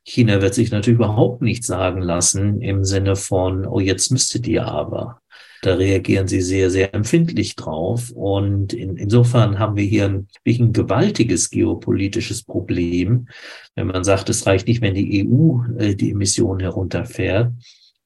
China 0.07 0.41
wird 0.41 0.55
sich 0.55 0.71
natürlich 0.71 0.99
überhaupt 0.99 1.43
nichts 1.43 1.67
sagen 1.67 2.01
lassen 2.01 2.61
im 2.61 2.85
Sinne 2.85 3.17
von, 3.17 3.67
oh, 3.67 3.81
jetzt 3.81 4.13
müsstet 4.13 4.47
ihr 4.47 4.65
aber. 4.65 5.21
Da 5.63 5.75
reagieren 5.75 6.29
sie 6.29 6.43
sehr, 6.43 6.71
sehr 6.71 6.95
empfindlich 6.95 7.57
drauf. 7.57 8.13
Und 8.15 8.73
in, 8.73 8.97
insofern 8.97 9.59
haben 9.59 9.75
wir 9.75 9.83
hier 9.83 10.05
ein, 10.05 10.29
ein 10.47 10.73
gewaltiges 10.73 11.51
geopolitisches 11.51 12.45
Problem, 12.45 13.27
wenn 13.75 13.89
man 13.89 14.05
sagt, 14.05 14.29
es 14.29 14.47
reicht 14.47 14.69
nicht, 14.69 14.81
wenn 14.81 14.95
die 14.95 15.27
EU 15.29 15.63
äh, 15.77 15.97
die 15.97 16.13
Emissionen 16.13 16.61
herunterfährt, 16.61 17.53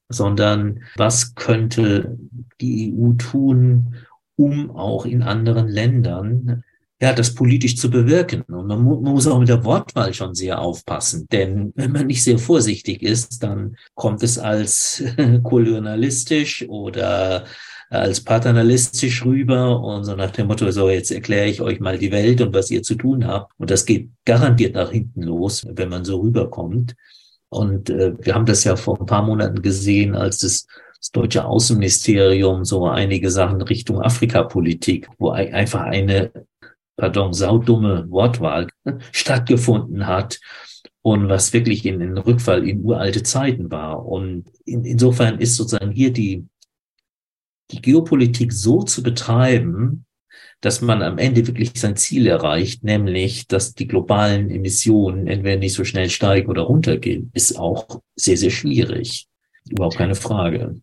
sondern 0.09 0.81
was 0.95 1.35
könnte 1.35 2.17
die 2.61 2.95
EU 2.95 3.13
tun, 3.13 3.95
um 4.35 4.71
auch 4.71 5.05
in 5.05 5.21
anderen 5.21 5.67
Ländern 5.67 6.63
ja, 7.01 7.13
das 7.13 7.33
politisch 7.33 7.75
zu 7.77 7.89
bewirken. 7.89 8.43
Und 8.43 8.67
man, 8.67 8.81
mu 8.83 9.01
man 9.01 9.13
muss 9.13 9.27
auch 9.27 9.39
mit 9.39 9.49
der 9.49 9.63
Wortwahl 9.65 10.13
schon 10.13 10.35
sehr 10.35 10.59
aufpassen, 10.59 11.27
denn 11.31 11.73
wenn 11.75 11.91
man 11.91 12.07
nicht 12.07 12.23
sehr 12.23 12.37
vorsichtig 12.37 13.01
ist, 13.01 13.41
dann 13.41 13.75
kommt 13.95 14.21
es 14.21 14.37
als 14.37 15.03
kolonialistisch 15.43 16.65
oder 16.69 17.45
als 17.89 18.21
paternalistisch 18.21 19.25
rüber 19.25 19.81
und 19.81 20.05
so 20.05 20.15
nach 20.15 20.31
dem 20.31 20.47
Motto, 20.47 20.69
so 20.71 20.89
jetzt 20.89 21.11
erkläre 21.11 21.47
ich 21.47 21.59
euch 21.61 21.81
mal 21.81 21.97
die 21.97 22.11
Welt 22.11 22.39
und 22.39 22.53
was 22.53 22.71
ihr 22.71 22.83
zu 22.83 22.95
tun 22.95 23.27
habt. 23.27 23.51
Und 23.57 23.69
das 23.69 23.85
geht 23.85 24.09
garantiert 24.23 24.75
nach 24.75 24.91
hinten 24.91 25.23
los, 25.23 25.65
wenn 25.67 25.89
man 25.89 26.05
so 26.05 26.21
rüberkommt. 26.21 26.95
Und 27.49 27.89
äh, 27.89 28.13
wir 28.17 28.35
haben 28.35 28.45
das 28.45 28.63
ja 28.63 28.77
vor 28.77 28.99
ein 28.99 29.07
paar 29.07 29.23
Monaten 29.23 29.61
gesehen, 29.61 30.15
als 30.15 30.43
es 30.43 30.67
das 30.99 31.11
deutsche 31.11 31.45
Außenministerium 31.45 32.63
so 32.63 32.85
einige 32.85 33.31
Sachen 33.31 33.61
Richtung 33.63 34.01
Afrikapolitik, 34.01 35.09
wo 35.17 35.31
einfach 35.31 35.81
eine, 35.81 36.31
pardon, 36.95 37.33
saudumme 37.33 38.09
Wortwahl 38.09 38.67
stattgefunden 39.11 40.07
hat 40.07 40.39
und 41.01 41.29
was 41.29 41.53
wirklich 41.53 41.85
in, 41.85 42.01
in 42.01 42.17
Rückfall 42.17 42.67
in 42.67 42.83
uralte 42.83 43.23
Zeiten 43.23 43.71
war. 43.71 44.05
Und 44.05 44.45
in, 44.65 44.85
insofern 44.85 45.39
ist 45.39 45.55
sozusagen 45.55 45.91
hier 45.91 46.11
die, 46.11 46.45
die 47.71 47.81
Geopolitik 47.81 48.53
so 48.53 48.83
zu 48.83 49.01
betreiben, 49.01 50.05
dass 50.61 50.81
man 50.81 51.01
am 51.01 51.17
Ende 51.17 51.47
wirklich 51.47 51.71
sein 51.75 51.97
Ziel 51.97 52.27
erreicht, 52.27 52.83
nämlich, 52.83 53.47
dass 53.47 53.73
die 53.73 53.87
globalen 53.87 54.51
Emissionen 54.51 55.27
entweder 55.27 55.57
nicht 55.57 55.73
so 55.73 55.83
schnell 55.83 56.09
steigen 56.09 56.49
oder 56.49 56.61
runtergehen, 56.61 57.31
ist 57.33 57.57
auch 57.57 58.01
sehr, 58.15 58.37
sehr 58.37 58.51
schwierig. 58.51 59.27
Überhaupt 59.67 59.97
keine 59.97 60.15
Frage. 60.15 60.79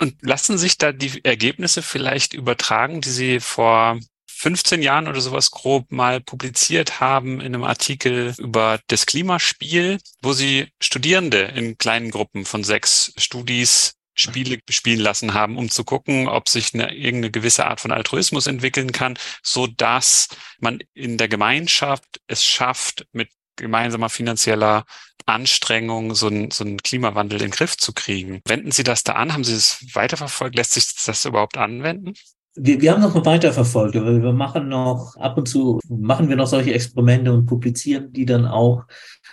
Und 0.00 0.16
lassen 0.20 0.58
sich 0.58 0.76
da 0.76 0.92
die 0.92 1.24
Ergebnisse 1.24 1.80
vielleicht 1.80 2.34
übertragen, 2.34 3.00
die 3.00 3.08
Sie 3.08 3.40
vor 3.40 3.98
15 4.42 4.82
Jahren 4.82 5.06
oder 5.06 5.20
sowas 5.20 5.52
grob 5.52 5.92
mal 5.92 6.20
publiziert 6.20 6.98
haben 6.98 7.40
in 7.40 7.54
einem 7.54 7.62
Artikel 7.62 8.34
über 8.38 8.80
das 8.88 9.06
Klimaspiel, 9.06 9.98
wo 10.20 10.32
sie 10.32 10.66
Studierende 10.80 11.42
in 11.42 11.78
kleinen 11.78 12.10
Gruppen 12.10 12.44
von 12.44 12.64
sechs 12.64 13.12
Studis 13.16 13.92
Spiele 14.14 14.58
spielen 14.68 14.98
lassen 14.98 15.32
haben, 15.32 15.56
um 15.56 15.70
zu 15.70 15.84
gucken, 15.84 16.26
ob 16.26 16.48
sich 16.48 16.74
eine 16.74 16.92
irgendeine 16.92 17.30
gewisse 17.30 17.66
Art 17.66 17.80
von 17.80 17.92
Altruismus 17.92 18.48
entwickeln 18.48 18.90
kann, 18.90 19.16
so 19.44 19.68
dass 19.68 20.28
man 20.58 20.80
in 20.92 21.18
der 21.18 21.28
Gemeinschaft 21.28 22.20
es 22.26 22.44
schafft, 22.44 23.06
mit 23.12 23.30
gemeinsamer 23.54 24.08
finanzieller 24.08 24.84
Anstrengung, 25.24 26.16
so 26.16 26.26
einen, 26.26 26.50
so 26.50 26.64
einen 26.64 26.82
Klimawandel 26.82 27.40
in 27.40 27.46
den 27.46 27.52
Griff 27.52 27.76
zu 27.76 27.92
kriegen. 27.92 28.40
Wenden 28.44 28.72
Sie 28.72 28.82
das 28.82 29.04
da 29.04 29.12
an? 29.12 29.32
Haben 29.32 29.44
Sie 29.44 29.54
es 29.54 29.86
weiterverfolgt? 29.94 30.56
Lässt 30.56 30.72
sich 30.72 30.92
das 31.06 31.24
überhaupt 31.24 31.56
anwenden? 31.56 32.14
Wir, 32.54 32.80
wir 32.80 32.92
haben 32.92 33.00
noch 33.00 33.24
weiterverfolgt, 33.24 33.96
aber 33.96 34.22
wir 34.22 34.32
machen 34.32 34.68
noch 34.68 35.16
ab 35.16 35.38
und 35.38 35.48
zu 35.48 35.80
machen 35.88 36.28
wir 36.28 36.36
noch 36.36 36.46
solche 36.46 36.74
Experimente 36.74 37.32
und 37.32 37.46
publizieren 37.46 38.12
die 38.12 38.26
dann 38.26 38.46
auch. 38.46 38.84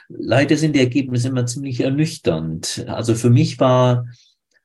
Leider 0.08 0.56
sind 0.56 0.76
die 0.76 0.80
Ergebnisse 0.80 1.28
immer 1.28 1.46
ziemlich 1.46 1.82
ernüchternd. 1.82 2.86
Also 2.88 3.16
für 3.16 3.30
mich 3.30 3.60
war 3.60 4.06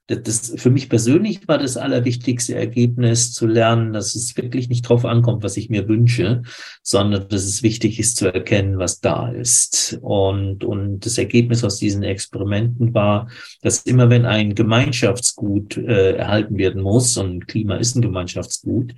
das, 0.07 0.53
für 0.57 0.71
mich 0.71 0.89
persönlich 0.91 1.49
war 1.49 1.59
das 1.59 1.77
allerwichtigste 1.77 2.55
Ergebnis 2.55 3.33
zu 3.33 3.47
lernen, 3.47 3.93
dass 3.93 4.15
es 4.15 4.37
wirklich 4.37 4.69
nicht 4.69 4.83
drauf 4.83 5.05
ankommt, 5.05 5.43
was 5.43 5.57
ich 5.57 5.71
mir 5.71 5.89
wünsche, 5.89 6.43
sondern 6.83 7.27
dass 7.29 7.45
es 7.45 7.63
wichtig 7.63 7.99
ist 7.99 8.17
zu 8.17 8.33
erkennen, 8.33 8.79
was 8.79 9.01
da 9.01 9.31
ist. 9.31 9.99
Und, 10.03 10.63
und 10.63 11.07
das 11.07 11.17
Ergebnis 11.17 11.65
aus 11.65 11.79
diesen 11.79 12.03
Experimenten 12.03 12.93
war, 12.93 13.31
dass 13.63 13.83
immer 13.83 14.11
wenn 14.11 14.27
ein 14.27 14.55
Gemeinschaftsgut 14.55 15.79
äh, 15.79 16.17
erhalten 16.17 16.59
werden 16.59 16.83
muss, 16.83 17.17
und 17.17 17.49
Klima 17.49 17.77
ist 17.77 17.97
ein 17.97 18.03
Gemeinschaftsgut, 18.03 18.95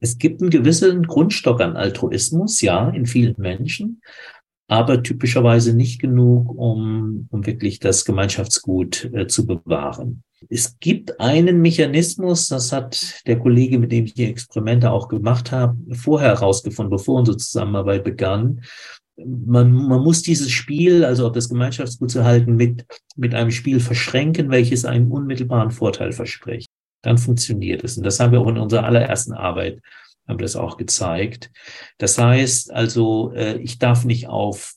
es 0.00 0.18
gibt 0.18 0.40
einen 0.40 0.50
gewissen 0.50 1.06
Grundstock 1.06 1.60
an 1.60 1.76
Altruismus, 1.76 2.60
ja, 2.62 2.88
in 2.88 3.06
vielen 3.06 3.34
Menschen, 3.36 4.00
aber 4.70 5.02
typischerweise 5.02 5.74
nicht 5.74 6.00
genug, 6.00 6.56
um, 6.56 7.26
um 7.30 7.44
wirklich 7.44 7.80
das 7.80 8.04
Gemeinschaftsgut 8.04 9.10
äh, 9.12 9.26
zu 9.26 9.44
bewahren. 9.44 10.22
Es 10.48 10.78
gibt 10.78 11.18
einen 11.18 11.60
Mechanismus, 11.60 12.46
das 12.46 12.70
hat 12.70 13.26
der 13.26 13.40
Kollege, 13.40 13.80
mit 13.80 13.90
dem 13.90 14.04
ich 14.04 14.14
die 14.14 14.26
Experimente 14.26 14.92
auch 14.92 15.08
gemacht 15.08 15.50
habe, 15.50 15.76
vorher 15.96 16.28
herausgefunden, 16.28 16.88
bevor 16.88 17.18
unsere 17.18 17.36
Zusammenarbeit 17.36 18.04
begann. 18.04 18.62
Man, 19.16 19.72
man 19.72 20.04
muss 20.04 20.22
dieses 20.22 20.52
Spiel, 20.52 21.04
also 21.04 21.26
auch 21.26 21.32
das 21.32 21.48
Gemeinschaftsgut 21.48 22.12
zu 22.12 22.24
halten, 22.24 22.54
mit, 22.54 22.86
mit 23.16 23.34
einem 23.34 23.50
Spiel 23.50 23.80
verschränken, 23.80 24.50
welches 24.50 24.84
einen 24.84 25.10
unmittelbaren 25.10 25.72
Vorteil 25.72 26.12
verspricht. 26.12 26.68
Dann 27.02 27.18
funktioniert 27.18 27.82
es. 27.82 27.96
Und 27.96 28.06
das 28.06 28.20
haben 28.20 28.30
wir 28.30 28.40
auch 28.40 28.48
in 28.48 28.56
unserer 28.58 28.84
allerersten 28.84 29.32
Arbeit 29.32 29.80
haben 30.30 30.38
das 30.38 30.56
auch 30.56 30.76
gezeigt. 30.76 31.50
Das 31.98 32.18
heißt 32.18 32.72
also, 32.72 33.32
äh, 33.32 33.58
ich 33.58 33.78
darf 33.78 34.04
nicht 34.04 34.28
auf 34.28 34.74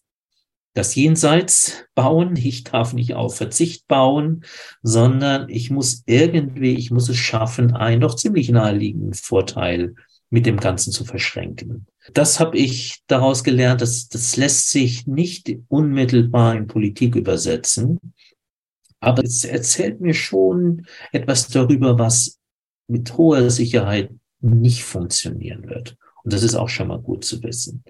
das 0.73 0.95
Jenseits 0.95 1.85
bauen, 1.93 2.35
ich 2.35 2.63
darf 2.63 2.93
nicht 2.93 3.13
auf 3.13 3.37
Verzicht 3.37 3.87
bauen, 3.87 4.43
sondern 4.81 5.47
ich 5.49 5.69
muss 5.69 6.03
irgendwie, 6.07 6.73
ich 6.73 6.89
muss 6.89 7.09
es 7.09 7.17
schaffen, 7.17 7.75
einen 7.75 8.01
doch 8.01 8.15
ziemlich 8.15 8.49
naheliegenden 8.49 9.13
Vorteil 9.13 9.93
mit 10.31 10.47
dem 10.47 10.57
Ganzen 10.59 10.91
zu 10.91 11.05
verschränken. 11.05 11.85
Das 12.13 12.39
habe 12.39 12.57
ich 12.57 13.03
daraus 13.05 13.43
gelernt, 13.43 13.81
dass 13.81 14.09
das 14.09 14.35
lässt 14.35 14.69
sich 14.69 15.05
nicht 15.05 15.55
unmittelbar 15.67 16.55
in 16.55 16.65
Politik 16.65 17.15
übersetzen, 17.15 17.99
aber 18.99 19.23
es 19.23 19.45
erzählt 19.45 20.01
mir 20.01 20.15
schon 20.15 20.87
etwas 21.11 21.49
darüber, 21.49 21.99
was 21.99 22.39
mit 22.87 23.15
hoher 23.15 23.49
Sicherheit 23.51 24.09
nicht 24.43 24.83
funktionieren 24.83 25.69
wird. 25.69 25.95
Und 26.23 26.33
das 26.33 26.43
ist 26.43 26.55
auch 26.55 26.69
schon 26.69 26.87
mal 26.87 26.99
gut 26.99 27.25
zu 27.25 27.41
wissen. 27.43 27.83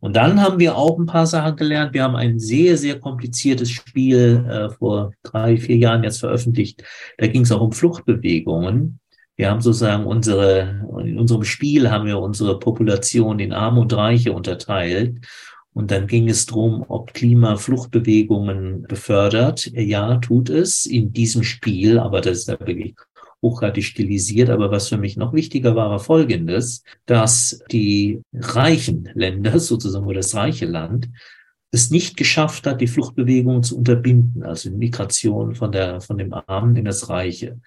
Und 0.00 0.14
dann 0.14 0.40
haben 0.40 0.58
wir 0.58 0.76
auch 0.76 0.98
ein 0.98 1.06
paar 1.06 1.26
Sachen 1.26 1.56
gelernt. 1.56 1.92
Wir 1.92 2.04
haben 2.04 2.14
ein 2.14 2.38
sehr, 2.38 2.76
sehr 2.76 3.00
kompliziertes 3.00 3.70
Spiel 3.70 4.44
äh, 4.48 4.70
vor 4.70 5.12
drei, 5.22 5.56
vier 5.56 5.76
Jahren 5.76 6.04
jetzt 6.04 6.20
veröffentlicht. 6.20 6.84
Da 7.18 7.26
ging 7.26 7.42
es 7.42 7.52
auch 7.52 7.60
um 7.60 7.72
Fluchtbewegungen. 7.72 9.00
Wir 9.36 9.50
haben 9.50 9.60
sozusagen 9.60 10.06
unsere, 10.06 10.86
in 11.04 11.18
unserem 11.18 11.42
Spiel 11.42 11.90
haben 11.90 12.06
wir 12.06 12.18
unsere 12.18 12.58
Population 12.58 13.38
in 13.40 13.52
Arme 13.52 13.80
und 13.80 13.92
Reiche 13.92 14.32
unterteilt. 14.32 15.26
Und 15.72 15.90
dann 15.90 16.06
ging 16.06 16.28
es 16.28 16.46
darum, 16.46 16.84
ob 16.86 17.14
Klima 17.14 17.56
Fluchtbewegungen 17.56 18.82
befördert. 18.82 19.66
Ja, 19.72 20.16
tut 20.16 20.50
es 20.50 20.86
in 20.86 21.12
diesem 21.12 21.42
Spiel, 21.42 21.98
aber 21.98 22.20
das 22.20 22.38
ist 22.38 22.48
ja 22.48 22.60
wirklich 22.60 22.94
hochgradig 23.42 23.84
stilisiert. 23.84 24.48
Aber 24.50 24.70
was 24.70 24.88
für 24.88 24.96
mich 24.96 25.16
noch 25.16 25.34
wichtiger 25.34 25.74
war, 25.76 25.90
war 25.90 25.98
Folgendes, 25.98 26.84
dass 27.06 27.62
die 27.70 28.22
reichen 28.32 29.10
Länder, 29.14 29.58
sozusagen 29.58 30.06
oder 30.06 30.16
das 30.16 30.34
reiche 30.34 30.66
Land, 30.66 31.08
es 31.72 31.90
nicht 31.90 32.16
geschafft 32.16 32.66
hat, 32.66 32.80
die 32.80 32.86
Fluchtbewegungen 32.86 33.62
zu 33.62 33.78
unterbinden, 33.78 34.42
also 34.42 34.68
die 34.68 34.76
Migration 34.76 35.54
von 35.54 35.72
der, 35.72 36.02
von 36.02 36.18
dem 36.18 36.32
Armen 36.32 36.76
in 36.76 36.84
das 36.84 37.08
Reiche. 37.08 37.60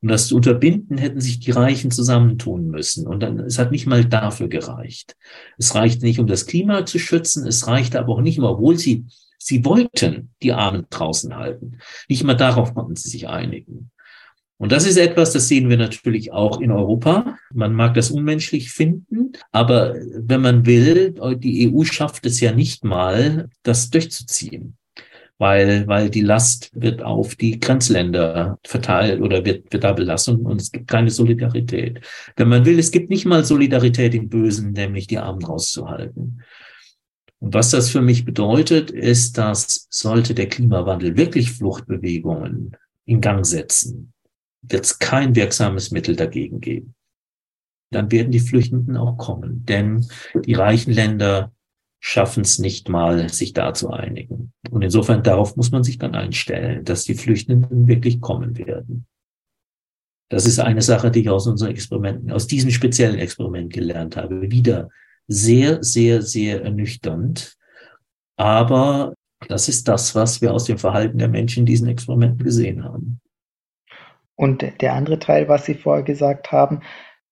Um 0.00 0.08
das 0.08 0.28
zu 0.28 0.36
unterbinden, 0.36 0.96
hätten 0.96 1.20
sich 1.20 1.40
die 1.40 1.50
Reichen 1.50 1.90
zusammentun 1.90 2.68
müssen. 2.68 3.08
Und 3.08 3.20
dann, 3.20 3.40
es 3.40 3.58
hat 3.58 3.72
nicht 3.72 3.86
mal 3.86 4.04
dafür 4.04 4.46
gereicht. 4.46 5.16
Es 5.58 5.74
reichte 5.74 6.04
nicht, 6.04 6.20
um 6.20 6.28
das 6.28 6.46
Klima 6.46 6.86
zu 6.86 7.00
schützen. 7.00 7.44
Es 7.48 7.66
reichte 7.66 7.98
aber 7.98 8.12
auch 8.12 8.20
nicht 8.20 8.38
mal, 8.38 8.50
obwohl 8.50 8.78
sie, 8.78 9.06
sie 9.38 9.64
wollten 9.64 10.30
die 10.40 10.52
Armen 10.52 10.86
draußen 10.88 11.34
halten. 11.34 11.78
Nicht 12.08 12.22
mal 12.22 12.36
darauf 12.36 12.74
konnten 12.74 12.94
sie 12.94 13.08
sich 13.08 13.28
einigen. 13.28 13.90
Und 14.58 14.72
das 14.72 14.86
ist 14.86 14.96
etwas, 14.96 15.32
das 15.32 15.46
sehen 15.46 15.68
wir 15.68 15.76
natürlich 15.76 16.32
auch 16.32 16.60
in 16.60 16.72
Europa. 16.72 17.38
Man 17.54 17.74
mag 17.74 17.94
das 17.94 18.10
unmenschlich 18.10 18.72
finden, 18.72 19.32
aber 19.52 19.94
wenn 19.94 20.40
man 20.40 20.66
will, 20.66 21.14
die 21.36 21.72
EU 21.72 21.84
schafft 21.84 22.26
es 22.26 22.40
ja 22.40 22.52
nicht 22.52 22.84
mal, 22.84 23.48
das 23.62 23.90
durchzuziehen. 23.90 24.76
Weil, 25.40 25.86
weil 25.86 26.10
die 26.10 26.22
Last 26.22 26.72
wird 26.74 27.00
auf 27.00 27.36
die 27.36 27.60
Grenzländer 27.60 28.58
verteilt 28.64 29.20
oder 29.20 29.44
wird, 29.44 29.72
wird 29.72 29.84
da 29.84 29.92
belastet 29.92 30.40
und 30.40 30.60
es 30.60 30.72
gibt 30.72 30.88
keine 30.88 31.10
Solidarität. 31.10 32.00
Wenn 32.34 32.48
man 32.48 32.64
will, 32.64 32.80
es 32.80 32.90
gibt 32.90 33.08
nicht 33.08 33.24
mal 33.24 33.44
Solidarität 33.44 34.16
im 34.16 34.28
Bösen, 34.28 34.72
nämlich 34.72 35.06
die 35.06 35.18
Armen 35.18 35.44
rauszuhalten. 35.44 36.42
Und 37.38 37.54
was 37.54 37.70
das 37.70 37.88
für 37.90 38.02
mich 38.02 38.24
bedeutet, 38.24 38.90
ist, 38.90 39.38
dass 39.38 39.86
sollte 39.90 40.34
der 40.34 40.48
Klimawandel 40.48 41.16
wirklich 41.16 41.52
Fluchtbewegungen 41.52 42.76
in 43.04 43.20
Gang 43.20 43.46
setzen, 43.46 44.12
wird 44.62 44.84
es 44.84 44.98
kein 44.98 45.34
wirksames 45.34 45.90
Mittel 45.90 46.16
dagegen 46.16 46.60
geben. 46.60 46.94
Dann 47.90 48.10
werden 48.10 48.32
die 48.32 48.40
Flüchtenden 48.40 48.96
auch 48.96 49.16
kommen, 49.16 49.64
denn 49.64 50.06
die 50.34 50.54
reichen 50.54 50.92
Länder 50.92 51.52
schaffen 52.00 52.42
es 52.42 52.58
nicht 52.58 52.88
mal, 52.88 53.28
sich 53.28 53.52
da 53.52 53.74
zu 53.74 53.90
einigen. 53.90 54.52
Und 54.70 54.82
insofern 54.82 55.22
darauf 55.22 55.56
muss 55.56 55.70
man 55.70 55.82
sich 55.82 55.98
dann 55.98 56.14
einstellen, 56.14 56.84
dass 56.84 57.04
die 57.04 57.14
Flüchtenden 57.14 57.88
wirklich 57.88 58.20
kommen 58.20 58.56
werden. 58.58 59.06
Das 60.30 60.46
ist 60.46 60.58
eine 60.58 60.82
Sache, 60.82 61.10
die 61.10 61.20
ich 61.20 61.30
aus 61.30 61.46
unseren 61.46 61.70
Experimenten, 61.70 62.30
aus 62.30 62.46
diesem 62.46 62.70
speziellen 62.70 63.18
Experiment 63.18 63.72
gelernt 63.72 64.16
habe. 64.16 64.50
Wieder 64.50 64.90
sehr, 65.26 65.82
sehr, 65.82 66.22
sehr 66.22 66.62
ernüchternd. 66.62 67.56
Aber 68.36 69.14
das 69.48 69.68
ist 69.68 69.88
das, 69.88 70.14
was 70.14 70.40
wir 70.42 70.52
aus 70.52 70.64
dem 70.64 70.78
Verhalten 70.78 71.18
der 71.18 71.28
Menschen 71.28 71.60
in 71.60 71.66
diesen 71.66 71.88
Experimenten 71.88 72.44
gesehen 72.44 72.84
haben. 72.84 73.20
Und 74.38 74.80
der 74.80 74.92
andere 74.92 75.18
Teil, 75.18 75.48
was 75.48 75.66
Sie 75.66 75.74
vorher 75.74 76.04
gesagt 76.04 76.52
haben, 76.52 76.82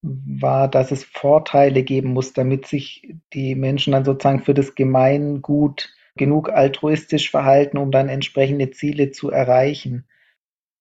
war, 0.02 0.68
dass 0.68 0.90
es 0.90 1.04
Vorteile 1.04 1.84
geben 1.84 2.12
muss, 2.12 2.32
damit 2.32 2.66
sich 2.66 3.14
die 3.32 3.54
Menschen 3.54 3.92
dann 3.92 4.04
sozusagen 4.04 4.42
für 4.42 4.54
das 4.54 4.74
Gemeingut 4.74 5.94
genug 6.16 6.50
altruistisch 6.50 7.30
verhalten, 7.30 7.78
um 7.78 7.92
dann 7.92 8.08
entsprechende 8.08 8.72
Ziele 8.72 9.12
zu 9.12 9.30
erreichen. 9.30 10.08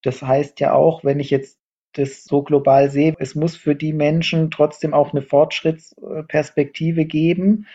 Das 0.02 0.24
heißt 0.24 0.60
ja 0.62 0.74
auch, 0.74 1.04
wenn 1.04 1.20
ich 1.20 1.30
jetzt 1.30 1.60
das 1.94 2.24
so 2.24 2.42
global 2.42 2.90
sehe, 2.90 3.14
es 3.20 3.36
muss 3.36 3.56
für 3.56 3.76
die 3.76 3.94
Menschen 3.94 4.50
trotzdem 4.50 4.96
auch 4.96 5.12
eine 5.12 5.22
Fortschrittsperspektive 5.22 7.06
geben. 7.06 7.68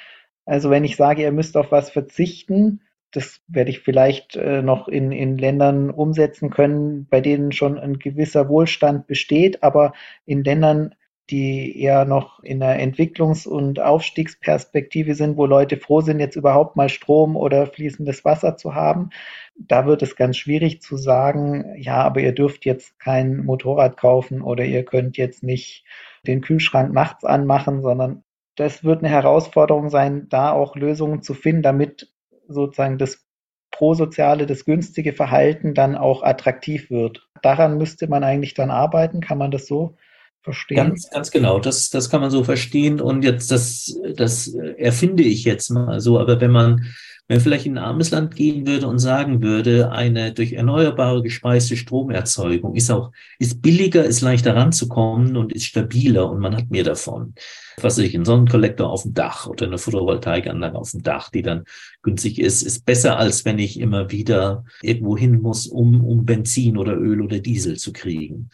Also 0.44 0.70
wenn 0.70 0.82
ich 0.84 0.96
sage, 0.96 1.22
ihr 1.22 1.32
müsst 1.32 1.57
auf 1.57 1.70
was 1.70 1.90
verzichten, 1.90 2.82
das 3.13 3.41
werde 3.49 3.71
ich 3.71 3.81
vielleicht 3.81 4.37
äh, 4.37 4.63
noch 4.63 4.89
in, 4.89 5.13
in 5.13 5.37
Ländern 5.39 5.91
umsetzen 5.91 6.51
können, 6.51 7.07
bei 7.09 7.21
denen 7.21 7.53
schon 7.53 7.79
ein 7.79 7.99
gewisser 7.99 8.49
Wohlstand 8.49 9.07
besteht, 9.07 9.63
aber 9.63 9.93
in 10.27 10.45
Ländern, 10.45 10.95
die 11.31 11.81
eher 11.81 12.05
noch 12.05 12.43
in 12.43 12.63
einer 12.63 12.81
Entwicklungs- 12.83 13.47
und 13.47 13.81
Aufstiegsperspektive 13.81 15.15
sind, 15.15 15.37
wo 15.37 15.47
Leute 15.47 15.77
froh 15.77 16.01
sind, 16.01 16.21
jetzt 16.21 16.37
überhaupt 16.37 16.77
mal 16.77 16.89
Strom 16.89 17.37
oder 17.37 17.67
fließendes 17.67 18.25
Wasser 18.25 18.57
zu 18.57 18.75
haben. 18.75 19.11
Da 19.57 19.87
wird 19.87 20.03
es 20.03 20.17
ganz 20.17 20.37
schwierig 20.37 20.83
zu 20.83 20.97
sagen, 20.97 21.75
ja, 21.77 22.03
aber 22.03 22.21
ihr 22.21 22.33
dürft 22.33 22.65
jetzt 22.65 22.99
kein 22.99 23.45
Motorrad 23.45 23.97
kaufen 23.97 24.43
oder 24.43 24.65
ihr 24.65 24.85
könnt 24.85 25.17
jetzt 25.17 25.43
nicht 25.43 25.85
den 26.27 26.41
Kühlschrank 26.41 26.93
nachts 26.93 27.25
anmachen, 27.25 27.81
sondern 27.83 28.25
das 28.57 28.85
wird 28.85 28.99
eine 28.99 29.09
Herausforderung 29.09 29.89
sein, 29.89 30.29
da 30.29 30.53
auch 30.53 30.77
Lösungen 30.77 31.23
zu 31.23 31.35
finden, 31.35 31.63
damit 31.63 32.10
sozusagen 32.53 32.98
das 32.98 33.24
prosoziale, 33.70 34.46
das 34.46 34.64
günstige 34.64 35.12
Verhalten 35.12 35.74
dann 35.74 35.96
auch 35.96 36.22
attraktiv 36.22 36.90
wird. 36.90 37.26
Daran 37.42 37.78
müsste 37.78 38.09
man 38.09 38.24
eigentlich 38.24 38.55
dann 38.55 38.70
arbeiten. 38.70 39.20
Kann 39.20 39.38
man 39.38 39.51
das 39.51 39.66
so 39.66 39.96
verstehen? 40.42 40.76
Ganz, 40.76 41.09
ganz 41.11 41.30
genau. 41.30 41.59
Das, 41.61 41.90
das 41.90 42.11
kann 42.11 42.20
man 42.20 42.30
so 42.30 42.44
verstehen. 42.44 43.01
Und 43.01 43.24
jetzt, 43.24 43.51
das, 43.51 43.98
das 44.16 44.48
erfinde 44.48 45.22
ich 45.22 45.44
jetzt 45.44 45.70
mal 45.70 46.01
so. 46.01 46.18
Aber 46.18 46.40
wenn 46.40 46.51
man 46.51 46.86
wenn 47.31 47.37
man 47.37 47.45
vielleicht 47.45 47.66
in 47.66 47.78
ein 47.78 47.85
armes 47.85 48.11
Land 48.11 48.35
gehen 48.35 48.66
würde 48.66 48.89
und 48.89 48.99
sagen 48.99 49.41
würde, 49.41 49.93
eine 49.93 50.35
durch 50.35 50.55
Erneuerbare 50.55 51.22
gespeiste 51.22 51.76
Stromerzeugung 51.76 52.74
ist 52.74 52.91
auch, 52.91 53.12
ist 53.39 53.62
billiger, 53.62 54.05
ist 54.05 54.20
leichter 54.20 54.57
ranzukommen 54.57 55.37
und 55.37 55.53
ist 55.53 55.66
stabiler 55.66 56.28
und 56.28 56.41
man 56.41 56.57
hat 56.57 56.70
mehr 56.70 56.83
davon. 56.83 57.35
Was 57.76 57.99
weiß 57.99 58.05
ich, 58.05 58.16
ein 58.16 58.24
Sonnenkollektor 58.24 58.91
auf 58.91 59.03
dem 59.03 59.14
Dach 59.14 59.47
oder 59.47 59.66
eine 59.66 59.78
Photovoltaikanlage 59.78 60.76
auf 60.76 60.91
dem 60.91 61.05
Dach, 61.05 61.31
die 61.31 61.43
dann 61.43 61.62
günstig 62.03 62.41
ist, 62.41 62.62
ist 62.62 62.85
besser, 62.85 63.16
als 63.16 63.45
wenn 63.45 63.61
ich 63.61 63.78
immer 63.78 64.11
wieder 64.11 64.64
irgendwo 64.83 65.16
hin 65.16 65.41
muss, 65.41 65.68
um, 65.68 66.05
um 66.05 66.24
Benzin 66.24 66.76
oder 66.76 66.97
Öl 66.97 67.20
oder 67.20 67.39
Diesel 67.39 67.76
zu 67.76 67.93
kriegen. 67.93 68.51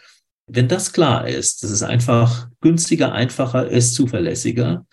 Wenn 0.49 0.68
das 0.68 0.93
klar 0.93 1.27
ist, 1.27 1.62
dass 1.62 1.70
es 1.70 1.83
einfach 1.83 2.49
günstiger, 2.61 3.12
einfacher 3.12 3.68
ist, 3.68 3.95
zuverlässiger, 3.95 4.85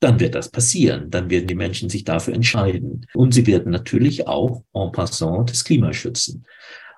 dann 0.00 0.18
wird 0.18 0.34
das 0.34 0.50
passieren. 0.50 1.10
Dann 1.10 1.30
werden 1.30 1.46
die 1.46 1.54
Menschen 1.54 1.88
sich 1.90 2.04
dafür 2.04 2.34
entscheiden. 2.34 3.06
Und 3.14 3.34
sie 3.34 3.46
werden 3.46 3.70
natürlich 3.70 4.26
auch 4.26 4.64
en 4.72 4.92
passant 4.92 5.50
das 5.50 5.64
Klima 5.64 5.92
schützen. 5.92 6.44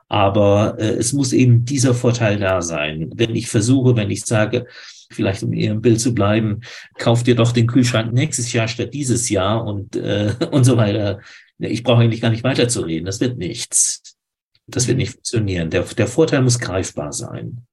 Aber 0.09 0.77
äh, 0.79 0.93
es 0.93 1.13
muss 1.13 1.33
eben 1.33 1.65
dieser 1.65 1.95
Vorteil 1.95 2.39
da 2.39 2.63
sein. 2.63 3.11
Wenn 3.15 3.35
ich 3.35 3.49
versuche, 3.49 3.97
wenn 3.97 4.11
ich 4.11 4.25
sage, 4.25 4.67
vielleicht 5.11 5.43
um 5.43 5.53
Ihrem 5.53 5.81
Bild 5.81 6.01
zu 6.01 6.15
bleiben, 6.15 6.61
kauft 6.99 7.27
ihr 7.29 7.35
doch 7.35 7.53
den 7.53 7.67
Kühlschrank 7.67 8.13
nächstes 8.13 8.53
Jahr 8.53 8.69
statt 8.69 8.95
dieses 8.95 9.29
Jahr 9.29 9.65
und, 9.65 9.97
äh, 9.97 10.35
und 10.51 10.65
so 10.65 10.77
weiter. 10.77 11.21
Ich 11.59 11.83
brauche 11.83 12.03
eigentlich 12.03 12.21
gar 12.21 12.31
nicht 12.31 12.45
weiterzureden. 12.45 13.07
Das 13.07 13.21
wird 13.21 13.39
nichts. 13.39 14.17
Das 14.67 14.87
wird 14.87 14.99
nicht 14.99 15.13
funktionieren. 15.13 15.71
Der, 15.71 15.83
der 15.83 16.07
Vorteil 16.07 16.43
muss 16.43 16.59
greifbar 16.59 17.13
sein. 17.13 17.67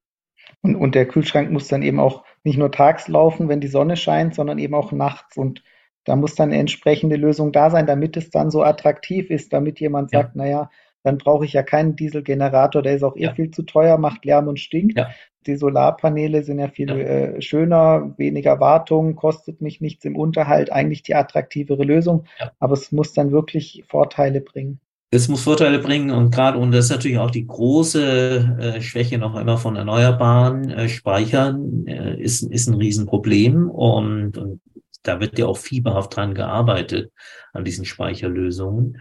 Und, 0.62 0.76
und 0.76 0.96
der 0.96 1.08
Kühlschrank 1.08 1.52
muss 1.52 1.68
dann 1.68 1.84
eben 1.84 2.00
auch 2.00 2.24
nicht 2.44 2.58
nur 2.58 2.72
tags 2.72 3.08
laufen, 3.08 3.50
wenn 3.50 3.62
die 3.62 3.68
Sonne 3.68 3.96
scheint, 3.96 4.36
sondern 4.36 4.60
eben 4.60 4.76
auch 4.76 4.92
nachts. 4.92 5.38
Und 5.38 5.64
da 6.06 6.16
muss 6.16 6.36
dann 6.36 6.50
eine 6.50 6.60
entsprechende 6.60 7.16
Lösung 7.16 7.52
da 7.52 7.70
sein, 7.70 7.86
damit 7.86 8.18
es 8.18 8.30
dann 8.30 8.52
so 8.52 8.64
attraktiv 8.64 9.30
ist, 9.30 9.54
damit 9.54 9.80
jemand 9.80 10.12
sagt, 10.12 10.36
ja. 10.36 10.42
naja, 10.44 10.70
dann 11.04 11.18
brauche 11.18 11.46
ich 11.46 11.54
ja 11.54 11.64
keinen 11.64 11.96
Dieselgenerator, 11.96 12.82
der 12.82 12.96
ist 12.96 13.04
auch 13.04 13.16
eh 13.16 13.24
ja. 13.24 13.34
viel 13.34 13.52
zu 13.52 13.64
teuer, 13.64 13.98
macht 13.98 14.26
Lärm 14.26 14.48
und 14.48 14.60
stinkt. 14.60 14.98
Ja. 14.98 15.10
Die 15.48 15.56
Solarpaneele 15.56 16.44
sind 16.44 16.60
ja 16.60 16.68
viel 16.68 16.90
äh, 16.90 17.42
schöner, 17.42 18.14
weniger 18.18 18.60
Wartung, 18.60 19.16
kostet 19.16 19.62
mich 19.62 19.80
nichts 19.80 20.04
im 20.04 20.18
Unterhalt, 20.18 20.72
eigentlich 20.72 21.02
die 21.02 21.16
attraktivere 21.16 21.84
Lösung, 21.84 22.26
aber 22.60 22.74
es 22.74 22.92
muss 22.92 23.14
dann 23.14 23.32
wirklich 23.32 23.86
Vorteile 23.88 24.42
bringen. 24.42 24.82
Es 25.12 25.28
muss 25.28 25.42
Vorteile 25.42 25.80
bringen 25.80 26.12
und 26.12 26.30
gerade, 26.30 26.60
und 26.60 26.72
das 26.72 26.86
ist 26.86 26.92
natürlich 26.92 27.18
auch 27.18 27.32
die 27.32 27.48
große 27.48 28.58
äh, 28.60 28.82
Schwäche 28.82 29.18
noch 29.18 29.36
immer 29.36 29.58
von 29.58 29.76
erneuerbaren 29.76 30.70
äh, 30.70 30.88
Speichern, 30.88 31.88
äh, 31.88 32.22
ist, 32.22 32.44
ist 32.44 32.68
ein 32.68 32.76
Riesenproblem 32.76 33.72
und, 33.72 34.38
und 34.38 34.62
da 35.02 35.20
wird 35.20 35.40
ja 35.40 35.48
auch 35.48 35.58
fieberhaft 35.58 36.16
dran 36.16 36.36
gearbeitet, 36.36 37.12
an 37.54 37.66
diesen 37.66 37.86
Speicherlösungen. 37.86 39.00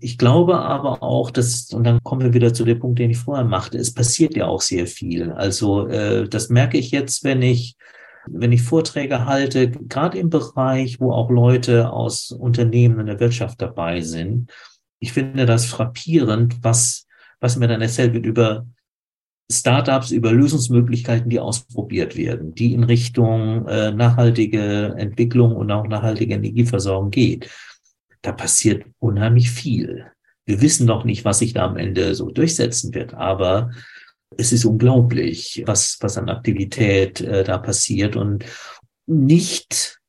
Ich 0.00 0.18
glaube 0.18 0.58
aber 0.58 1.02
auch, 1.04 1.30
dass, 1.30 1.72
und 1.72 1.84
dann 1.84 2.02
kommen 2.02 2.22
wir 2.22 2.34
wieder 2.34 2.52
zu 2.52 2.64
dem 2.64 2.80
Punkt, 2.80 2.98
den 2.98 3.10
ich 3.10 3.18
vorher 3.18 3.44
machte, 3.44 3.78
es 3.78 3.94
passiert 3.94 4.36
ja 4.36 4.46
auch 4.46 4.60
sehr 4.60 4.88
viel. 4.88 5.30
Also 5.30 5.86
äh, 5.86 6.28
das 6.28 6.48
merke 6.48 6.76
ich 6.76 6.90
jetzt, 6.90 7.22
wenn 7.22 7.42
ich 7.42 7.76
wenn 8.28 8.50
ich 8.50 8.62
Vorträge 8.62 9.24
halte, 9.26 9.70
gerade 9.70 10.18
im 10.18 10.30
Bereich, 10.30 11.00
wo 11.00 11.12
auch 11.12 11.30
Leute 11.30 11.92
aus 11.92 12.32
Unternehmen 12.32 12.98
in 12.98 13.06
der 13.06 13.20
Wirtschaft 13.20 13.62
dabei 13.62 14.00
sind, 14.00 14.50
ich 14.98 15.12
finde 15.12 15.46
das 15.46 15.66
frappierend, 15.66 16.62
was, 16.62 17.06
was 17.40 17.56
mir 17.56 17.68
dann 17.68 17.82
erzählt 17.82 18.14
wird 18.14 18.26
über 18.26 18.66
Startups, 19.50 20.10
über 20.10 20.32
Lösungsmöglichkeiten, 20.32 21.30
die 21.30 21.38
ausprobiert 21.38 22.16
werden, 22.16 22.54
die 22.54 22.74
in 22.74 22.82
Richtung 22.82 23.66
äh, 23.68 23.92
nachhaltige 23.92 24.94
Entwicklung 24.98 25.54
und 25.54 25.70
auch 25.70 25.86
nachhaltige 25.86 26.34
Energieversorgung 26.34 27.10
geht. 27.10 27.48
Da 28.22 28.32
passiert 28.32 28.84
unheimlich 28.98 29.50
viel. 29.50 30.06
Wir 30.46 30.60
wissen 30.60 30.86
noch 30.86 31.04
nicht, 31.04 31.24
was 31.24 31.38
sich 31.38 31.52
da 31.52 31.64
am 31.66 31.76
Ende 31.76 32.14
so 32.14 32.30
durchsetzen 32.30 32.92
wird, 32.94 33.14
aber 33.14 33.70
es 34.36 34.52
ist 34.52 34.64
unglaublich, 34.64 35.62
was, 35.66 35.98
was 36.00 36.18
an 36.18 36.28
Aktivität 36.28 37.20
äh, 37.20 37.44
da 37.44 37.58
passiert 37.58 38.16
und 38.16 38.44
nicht 39.06 40.00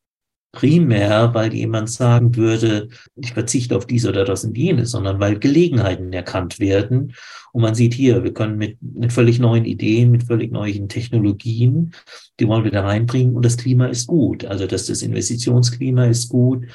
primär, 0.51 1.33
weil 1.33 1.53
jemand 1.53 1.89
sagen 1.89 2.35
würde, 2.35 2.89
ich 3.15 3.33
verzichte 3.33 3.75
auf 3.75 3.85
dies 3.85 4.05
oder 4.05 4.25
das 4.25 4.43
und 4.43 4.57
jenes, 4.57 4.91
sondern 4.91 5.19
weil 5.19 5.39
Gelegenheiten 5.39 6.11
erkannt 6.13 6.59
werden. 6.59 7.13
Und 7.53 7.61
man 7.61 7.75
sieht 7.75 7.93
hier, 7.93 8.23
wir 8.23 8.33
können 8.33 8.57
mit, 8.57 8.77
mit 8.81 9.13
völlig 9.13 9.39
neuen 9.39 9.65
Ideen, 9.65 10.11
mit 10.11 10.23
völlig 10.23 10.51
neuen 10.51 10.89
Technologien, 10.89 11.93
die 12.39 12.47
wollen 12.47 12.63
wir 12.63 12.71
da 12.71 12.83
reinbringen 12.83 13.35
und 13.35 13.45
das 13.45 13.57
Klima 13.57 13.87
ist 13.87 14.07
gut. 14.07 14.45
Also 14.45 14.67
dass 14.67 14.85
das 14.85 15.01
Investitionsklima 15.01 16.05
ist 16.05 16.29
gut. 16.29 16.65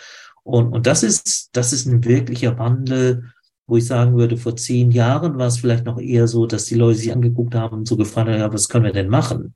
Und, 0.45 0.73
und 0.73 0.87
das 0.87 1.03
ist, 1.03 1.51
das 1.53 1.73
ist 1.73 1.87
ein 1.87 2.05
wirklicher 2.05 2.59
Wandel, 2.59 3.33
wo 3.67 3.77
ich 3.77 3.87
sagen 3.87 4.17
würde, 4.17 4.37
vor 4.37 4.57
zehn 4.57 4.91
Jahren 4.91 5.39
war 5.39 5.47
es 5.47 5.59
vielleicht 5.59 5.85
noch 5.85 6.01
eher 6.01 6.27
so, 6.27 6.47
dass 6.47 6.67
die 6.67 6.75
Leute 6.75 6.99
sich 6.99 7.13
angeguckt 7.13 7.55
haben 7.55 7.79
und 7.79 7.89
so 7.89 7.97
gefragt 7.97 8.29
haben, 8.29 8.39
ja, 8.39 8.53
was 8.53 8.69
können 8.69 8.85
wir 8.85 8.93
denn 8.93 9.09
machen? 9.09 9.55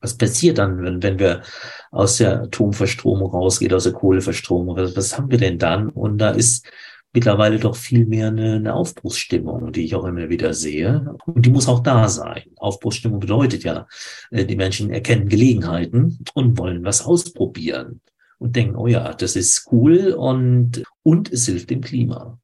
Was 0.00 0.16
passiert 0.16 0.58
dann, 0.58 0.82
wenn, 0.82 1.02
wenn 1.02 1.18
wir 1.18 1.42
aus 1.90 2.16
der 2.16 2.42
Atomverstromung 2.42 3.30
rausgehen, 3.30 3.72
aus 3.72 3.84
der 3.84 3.92
Kohleverstromung? 3.92 4.76
Was, 4.76 4.96
was 4.96 5.16
haben 5.16 5.30
wir 5.30 5.38
denn 5.38 5.58
dann? 5.58 5.88
Und 5.90 6.18
da 6.18 6.30
ist 6.30 6.66
mittlerweile 7.12 7.58
doch 7.58 7.76
viel 7.76 8.06
mehr 8.06 8.28
eine, 8.28 8.54
eine 8.54 8.74
Aufbruchsstimmung, 8.74 9.72
die 9.72 9.84
ich 9.84 9.94
auch 9.94 10.04
immer 10.04 10.28
wieder 10.28 10.54
sehe. 10.54 11.14
Und 11.26 11.44
die 11.44 11.50
muss 11.50 11.68
auch 11.68 11.80
da 11.80 12.08
sein. 12.08 12.44
Aufbruchsstimmung 12.56 13.20
bedeutet 13.20 13.64
ja, 13.64 13.86
äh, 14.30 14.44
die 14.44 14.56
Menschen 14.56 14.90
erkennen 14.90 15.28
Gelegenheiten 15.28 16.18
und 16.34 16.58
wollen 16.58 16.84
was 16.84 17.04
ausprobieren 17.04 18.00
und 18.38 18.56
denken, 18.56 18.76
oh 18.76 18.86
ja, 18.86 19.12
das 19.12 19.36
ist 19.36 19.68
cool 19.70 20.12
und, 20.12 20.82
und 21.02 21.30
es 21.30 21.46
hilft 21.46 21.70
dem 21.70 21.82
Klima. 21.82 22.38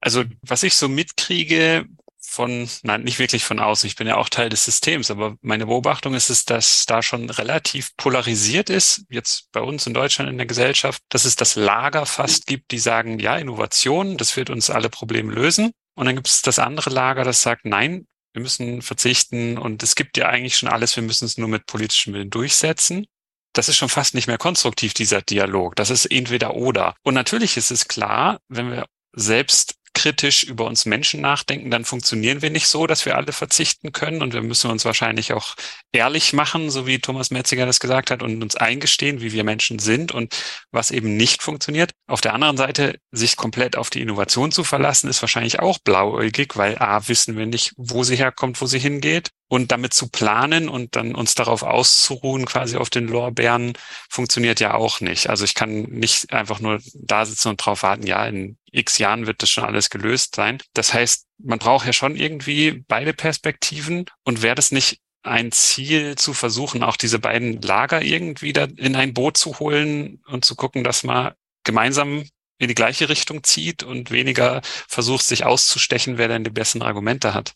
Also 0.00 0.24
was 0.42 0.62
ich 0.62 0.74
so 0.74 0.88
mitkriege, 0.88 1.86
von, 2.26 2.68
nein, 2.82 3.02
nicht 3.02 3.18
wirklich 3.18 3.44
von 3.44 3.60
außen. 3.60 3.86
Ich 3.86 3.96
bin 3.96 4.06
ja 4.06 4.16
auch 4.16 4.28
Teil 4.28 4.48
des 4.48 4.64
Systems, 4.64 5.10
aber 5.10 5.36
meine 5.40 5.66
Beobachtung 5.66 6.14
ist 6.14 6.30
es, 6.30 6.44
dass 6.44 6.84
da 6.86 7.02
schon 7.02 7.30
relativ 7.30 7.96
polarisiert 7.96 8.70
ist, 8.70 9.04
jetzt 9.08 9.50
bei 9.52 9.60
uns 9.60 9.86
in 9.86 9.94
Deutschland 9.94 10.30
in 10.30 10.38
der 10.38 10.46
Gesellschaft, 10.46 11.02
dass 11.10 11.24
es 11.24 11.36
das 11.36 11.54
Lager 11.54 12.06
fast 12.06 12.46
gibt, 12.46 12.70
die 12.70 12.78
sagen, 12.78 13.18
ja, 13.18 13.36
Innovation, 13.36 14.16
das 14.16 14.36
wird 14.36 14.50
uns 14.50 14.70
alle 14.70 14.90
Probleme 14.90 15.32
lösen. 15.32 15.72
Und 15.94 16.06
dann 16.06 16.16
gibt 16.16 16.28
es 16.28 16.42
das 16.42 16.58
andere 16.58 16.90
Lager, 16.90 17.24
das 17.24 17.42
sagt, 17.42 17.64
nein, 17.64 18.06
wir 18.32 18.42
müssen 18.42 18.82
verzichten 18.82 19.56
und 19.56 19.82
es 19.82 19.94
gibt 19.94 20.16
ja 20.16 20.28
eigentlich 20.28 20.56
schon 20.56 20.68
alles, 20.68 20.96
wir 20.96 21.04
müssen 21.04 21.24
es 21.24 21.38
nur 21.38 21.48
mit 21.48 21.66
politischem 21.66 22.14
Willen 22.14 22.30
durchsetzen. 22.30 23.06
Das 23.52 23.68
ist 23.68 23.76
schon 23.76 23.88
fast 23.88 24.14
nicht 24.14 24.26
mehr 24.26 24.38
konstruktiv, 24.38 24.92
dieser 24.92 25.22
Dialog. 25.22 25.76
Das 25.76 25.90
ist 25.90 26.06
entweder 26.06 26.54
oder. 26.54 26.96
Und 27.02 27.14
natürlich 27.14 27.56
ist 27.56 27.70
es 27.70 27.86
klar, 27.86 28.40
wenn 28.48 28.72
wir 28.72 28.86
selbst 29.12 29.76
kritisch 29.94 30.42
über 30.42 30.66
uns 30.66 30.84
Menschen 30.84 31.20
nachdenken, 31.20 31.70
dann 31.70 31.84
funktionieren 31.84 32.42
wir 32.42 32.50
nicht 32.50 32.66
so, 32.66 32.86
dass 32.86 33.06
wir 33.06 33.16
alle 33.16 33.32
verzichten 33.32 33.92
können. 33.92 34.20
Und 34.22 34.34
wir 34.34 34.42
müssen 34.42 34.70
uns 34.70 34.84
wahrscheinlich 34.84 35.32
auch 35.32 35.54
ehrlich 35.92 36.32
machen, 36.32 36.70
so 36.70 36.86
wie 36.86 36.98
Thomas 36.98 37.30
Metziger 37.30 37.64
das 37.64 37.80
gesagt 37.80 38.10
hat, 38.10 38.22
und 38.22 38.42
uns 38.42 38.56
eingestehen, 38.56 39.20
wie 39.20 39.32
wir 39.32 39.44
Menschen 39.44 39.78
sind 39.78 40.12
und 40.12 40.34
was 40.70 40.90
eben 40.90 41.16
nicht 41.16 41.42
funktioniert. 41.42 41.92
Auf 42.06 42.20
der 42.20 42.34
anderen 42.34 42.56
Seite, 42.56 42.98
sich 43.12 43.36
komplett 43.36 43.76
auf 43.76 43.88
die 43.88 44.02
Innovation 44.02 44.52
zu 44.52 44.64
verlassen, 44.64 45.08
ist 45.08 45.22
wahrscheinlich 45.22 45.60
auch 45.60 45.78
blauäugig, 45.78 46.56
weil 46.56 46.76
A, 46.78 47.08
wissen 47.08 47.36
wir 47.36 47.46
nicht, 47.46 47.72
wo 47.76 48.02
sie 48.02 48.16
herkommt, 48.16 48.60
wo 48.60 48.66
sie 48.66 48.78
hingeht 48.78 49.30
und 49.48 49.70
damit 49.70 49.94
zu 49.94 50.08
planen 50.08 50.68
und 50.68 50.96
dann 50.96 51.14
uns 51.14 51.34
darauf 51.34 51.62
auszuruhen, 51.62 52.44
quasi 52.44 52.76
auf 52.76 52.90
den 52.90 53.06
Lorbeeren, 53.06 53.74
funktioniert 54.10 54.60
ja 54.60 54.74
auch 54.74 55.00
nicht. 55.00 55.28
Also 55.28 55.44
ich 55.44 55.54
kann 55.54 55.82
nicht 55.82 56.32
einfach 56.32 56.60
nur 56.60 56.80
da 56.94 57.24
sitzen 57.24 57.48
und 57.48 57.56
drauf 57.56 57.82
warten, 57.82 58.06
ja, 58.06 58.26
in 58.26 58.56
x 58.74 58.98
Jahren 58.98 59.26
wird 59.26 59.42
das 59.42 59.50
schon 59.50 59.64
alles 59.64 59.90
gelöst 59.90 60.34
sein. 60.34 60.58
Das 60.74 60.92
heißt, 60.92 61.26
man 61.38 61.58
braucht 61.58 61.86
ja 61.86 61.92
schon 61.92 62.16
irgendwie 62.16 62.84
beide 62.88 63.14
Perspektiven 63.14 64.06
und 64.24 64.42
wäre 64.42 64.54
das 64.54 64.72
nicht 64.72 65.00
ein 65.22 65.52
Ziel 65.52 66.16
zu 66.16 66.34
versuchen, 66.34 66.82
auch 66.82 66.96
diese 66.96 67.18
beiden 67.18 67.62
Lager 67.62 68.02
irgendwie 68.02 68.52
da 68.52 68.64
in 68.64 68.94
ein 68.94 69.14
Boot 69.14 69.36
zu 69.36 69.58
holen 69.58 70.20
und 70.26 70.44
zu 70.44 70.54
gucken, 70.54 70.84
dass 70.84 71.02
man 71.02 71.32
gemeinsam 71.64 72.24
in 72.58 72.68
die 72.68 72.74
gleiche 72.74 73.08
Richtung 73.08 73.42
zieht 73.42 73.82
und 73.82 74.10
weniger 74.10 74.60
versucht, 74.64 75.24
sich 75.24 75.44
auszustechen, 75.44 76.18
wer 76.18 76.28
denn 76.28 76.44
die 76.44 76.50
besten 76.50 76.82
Argumente 76.82 77.34
hat 77.34 77.54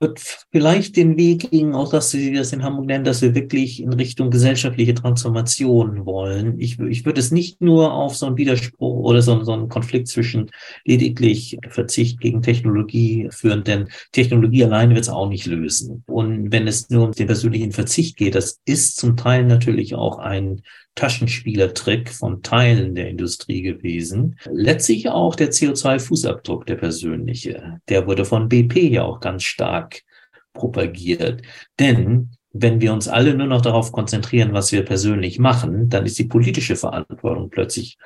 wird 0.00 0.20
vielleicht 0.52 0.96
den 0.96 1.16
Weg 1.16 1.50
gehen, 1.50 1.74
auch 1.74 1.90
dass 1.90 2.10
Sie 2.10 2.32
das 2.32 2.52
in 2.52 2.62
Hamburg 2.62 2.86
nennen, 2.86 3.04
dass 3.04 3.20
wir 3.20 3.34
wirklich 3.34 3.82
in 3.82 3.92
Richtung 3.92 4.30
gesellschaftliche 4.30 4.94
Transformation 4.94 6.06
wollen. 6.06 6.58
Ich, 6.60 6.78
ich 6.78 7.04
würde 7.04 7.20
es 7.20 7.32
nicht 7.32 7.60
nur 7.60 7.92
auf 7.92 8.16
so 8.16 8.26
einen 8.26 8.36
Widerspruch 8.36 9.04
oder 9.04 9.22
so, 9.22 9.42
so 9.42 9.52
einen 9.52 9.68
Konflikt 9.68 10.08
zwischen 10.08 10.50
lediglich 10.84 11.58
Verzicht 11.68 12.20
gegen 12.20 12.42
Technologie 12.42 13.28
führen, 13.30 13.64
denn 13.64 13.88
Technologie 14.12 14.64
allein 14.64 14.90
wird 14.90 15.00
es 15.00 15.08
auch 15.08 15.28
nicht 15.28 15.46
lösen. 15.46 16.04
Und 16.06 16.52
wenn 16.52 16.68
es 16.68 16.90
nur 16.90 17.06
um 17.06 17.12
den 17.12 17.26
persönlichen 17.26 17.72
Verzicht 17.72 18.16
geht, 18.16 18.36
das 18.36 18.60
ist 18.64 18.96
zum 18.96 19.16
Teil 19.16 19.44
natürlich 19.44 19.94
auch 19.94 20.18
ein 20.18 20.62
Taschenspielertrick 20.98 22.10
von 22.10 22.42
Teilen 22.42 22.96
der 22.96 23.08
Industrie 23.08 23.62
gewesen. 23.62 24.36
Letztlich 24.50 25.08
auch 25.08 25.36
der 25.36 25.52
CO2-Fußabdruck, 25.52 26.64
der 26.64 26.74
persönliche, 26.74 27.80
der 27.88 28.08
wurde 28.08 28.24
von 28.24 28.48
BP 28.48 28.90
ja 28.90 29.04
auch 29.04 29.20
ganz 29.20 29.44
stark 29.44 30.02
propagiert. 30.54 31.42
Denn 31.78 32.30
wenn 32.52 32.80
wir 32.80 32.92
uns 32.92 33.06
alle 33.06 33.34
nur 33.34 33.46
noch 33.46 33.60
darauf 33.60 33.92
konzentrieren, 33.92 34.52
was 34.52 34.72
wir 34.72 34.84
persönlich 34.84 35.38
machen, 35.38 35.88
dann 35.88 36.04
ist 36.04 36.18
die 36.18 36.24
politische 36.24 36.74
Verantwortung 36.74 37.48
plötzlich 37.48 37.96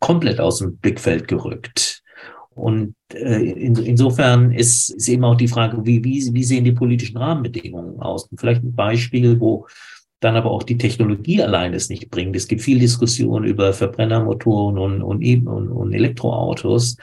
komplett 0.00 0.40
aus 0.40 0.58
dem 0.58 0.76
Blickfeld 0.76 1.28
gerückt. 1.28 2.02
Und 2.50 2.96
äh, 3.14 3.42
in, 3.42 3.76
insofern 3.76 4.50
ist, 4.50 4.90
ist 4.90 5.08
eben 5.08 5.24
auch 5.24 5.36
die 5.36 5.46
Frage, 5.46 5.86
wie, 5.86 6.02
wie, 6.02 6.34
wie 6.34 6.44
sehen 6.44 6.64
die 6.64 6.72
politischen 6.72 7.16
Rahmenbedingungen 7.16 8.00
aus? 8.00 8.24
Und 8.24 8.40
vielleicht 8.40 8.64
ein 8.64 8.74
Beispiel, 8.74 9.38
wo 9.38 9.68
dann 10.20 10.36
aber 10.36 10.50
auch 10.50 10.62
die 10.62 10.78
Technologie 10.78 11.42
allein 11.42 11.74
es 11.74 11.88
nicht 11.88 12.10
bringt. 12.10 12.36
Es 12.36 12.46
gibt 12.46 12.62
viel 12.62 12.78
Diskussion 12.78 13.44
über 13.44 13.72
Verbrennermotoren 13.72 14.78
und, 14.78 15.02
und, 15.02 15.22
und, 15.46 15.68
und 15.68 15.92
Elektroautos. 15.92 16.96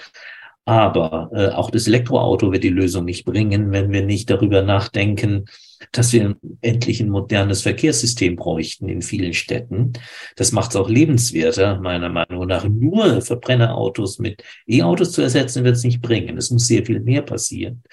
Aber 0.66 1.30
äh, 1.34 1.50
auch 1.50 1.72
das 1.72 1.88
Elektroauto 1.88 2.52
wird 2.52 2.64
die 2.64 2.70
Lösung 2.70 3.06
nicht 3.06 3.26
bringen, 3.26 3.72
wenn 3.72 3.92
wir 3.92 4.06
nicht 4.06 4.30
darüber 4.30 4.62
nachdenken, 4.62 5.46
dass 5.92 6.14
wir 6.14 6.36
endlich 6.62 7.02
ein 7.02 7.10
modernes 7.10 7.62
Verkehrssystem 7.62 8.36
bräuchten 8.36 8.90
in 8.90 9.02
vielen 9.02 9.34
Städten. 9.34 9.94
Das 10.36 10.52
macht 10.52 10.72
es 10.72 10.76
auch 10.76 10.90
lebenswerter, 10.90 11.80
meiner 11.80 12.10
Meinung 12.10 12.48
nach. 12.48 12.68
Nur 12.68 13.22
Verbrennerautos 13.22 14.20
mit 14.20 14.44
E-Autos 14.68 15.12
zu 15.12 15.22
ersetzen, 15.22 15.64
wird 15.64 15.76
es 15.76 15.84
nicht 15.84 16.02
bringen. 16.02 16.38
Es 16.38 16.52
muss 16.52 16.68
sehr 16.68 16.86
viel 16.86 17.00
mehr 17.00 17.22
passieren. 17.22 17.84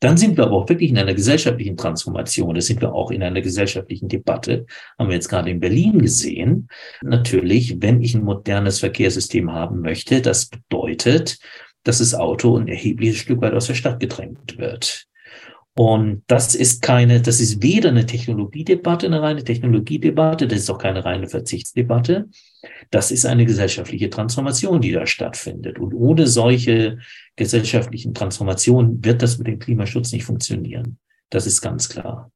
Dann 0.00 0.16
sind 0.16 0.36
wir 0.36 0.44
aber 0.44 0.56
auch 0.56 0.68
wirklich 0.68 0.90
in 0.90 0.98
einer 0.98 1.14
gesellschaftlichen 1.14 1.76
Transformation. 1.76 2.54
Da 2.54 2.60
sind 2.60 2.80
wir 2.80 2.94
auch 2.94 3.10
in 3.10 3.22
einer 3.22 3.40
gesellschaftlichen 3.40 4.08
Debatte. 4.08 4.66
Haben 4.98 5.08
wir 5.08 5.14
jetzt 5.14 5.28
gerade 5.28 5.50
in 5.50 5.60
Berlin 5.60 6.00
gesehen. 6.00 6.68
Natürlich, 7.02 7.76
wenn 7.80 8.02
ich 8.02 8.14
ein 8.14 8.24
modernes 8.24 8.80
Verkehrssystem 8.80 9.52
haben 9.52 9.80
möchte, 9.80 10.20
das 10.20 10.46
bedeutet, 10.46 11.38
dass 11.86 11.98
das 11.98 12.14
Auto 12.14 12.56
ein 12.56 12.68
erhebliches 12.68 13.18
Stück 13.18 13.40
weit 13.40 13.54
aus 13.54 13.68
der 13.68 13.74
Stadt 13.74 14.00
gedrängt 14.00 14.58
wird. 14.58 15.06
Und 15.78 16.22
das 16.26 16.54
ist 16.54 16.80
keine, 16.80 17.20
das 17.20 17.38
ist 17.38 17.62
weder 17.62 17.90
eine 17.90 18.06
Technologiedebatte, 18.06 19.06
eine 19.06 19.20
reine 19.20 19.44
Technologiedebatte, 19.44 20.48
das 20.48 20.60
ist 20.60 20.70
auch 20.70 20.78
keine 20.78 21.04
reine 21.04 21.28
Verzichtsdebatte. 21.28 22.30
Das 22.90 23.10
ist 23.10 23.26
eine 23.26 23.44
gesellschaftliche 23.44 24.08
Transformation, 24.08 24.80
die 24.80 24.92
da 24.92 25.06
stattfindet. 25.06 25.78
Und 25.78 25.92
ohne 25.92 26.26
solche 26.26 26.98
gesellschaftlichen 27.36 28.14
Transformationen 28.14 29.04
wird 29.04 29.20
das 29.20 29.36
mit 29.36 29.48
dem 29.48 29.58
Klimaschutz 29.58 30.12
nicht 30.12 30.24
funktionieren. 30.24 30.98
Das 31.28 31.46
ist 31.46 31.60
ganz 31.60 31.90
klar. 31.90 32.30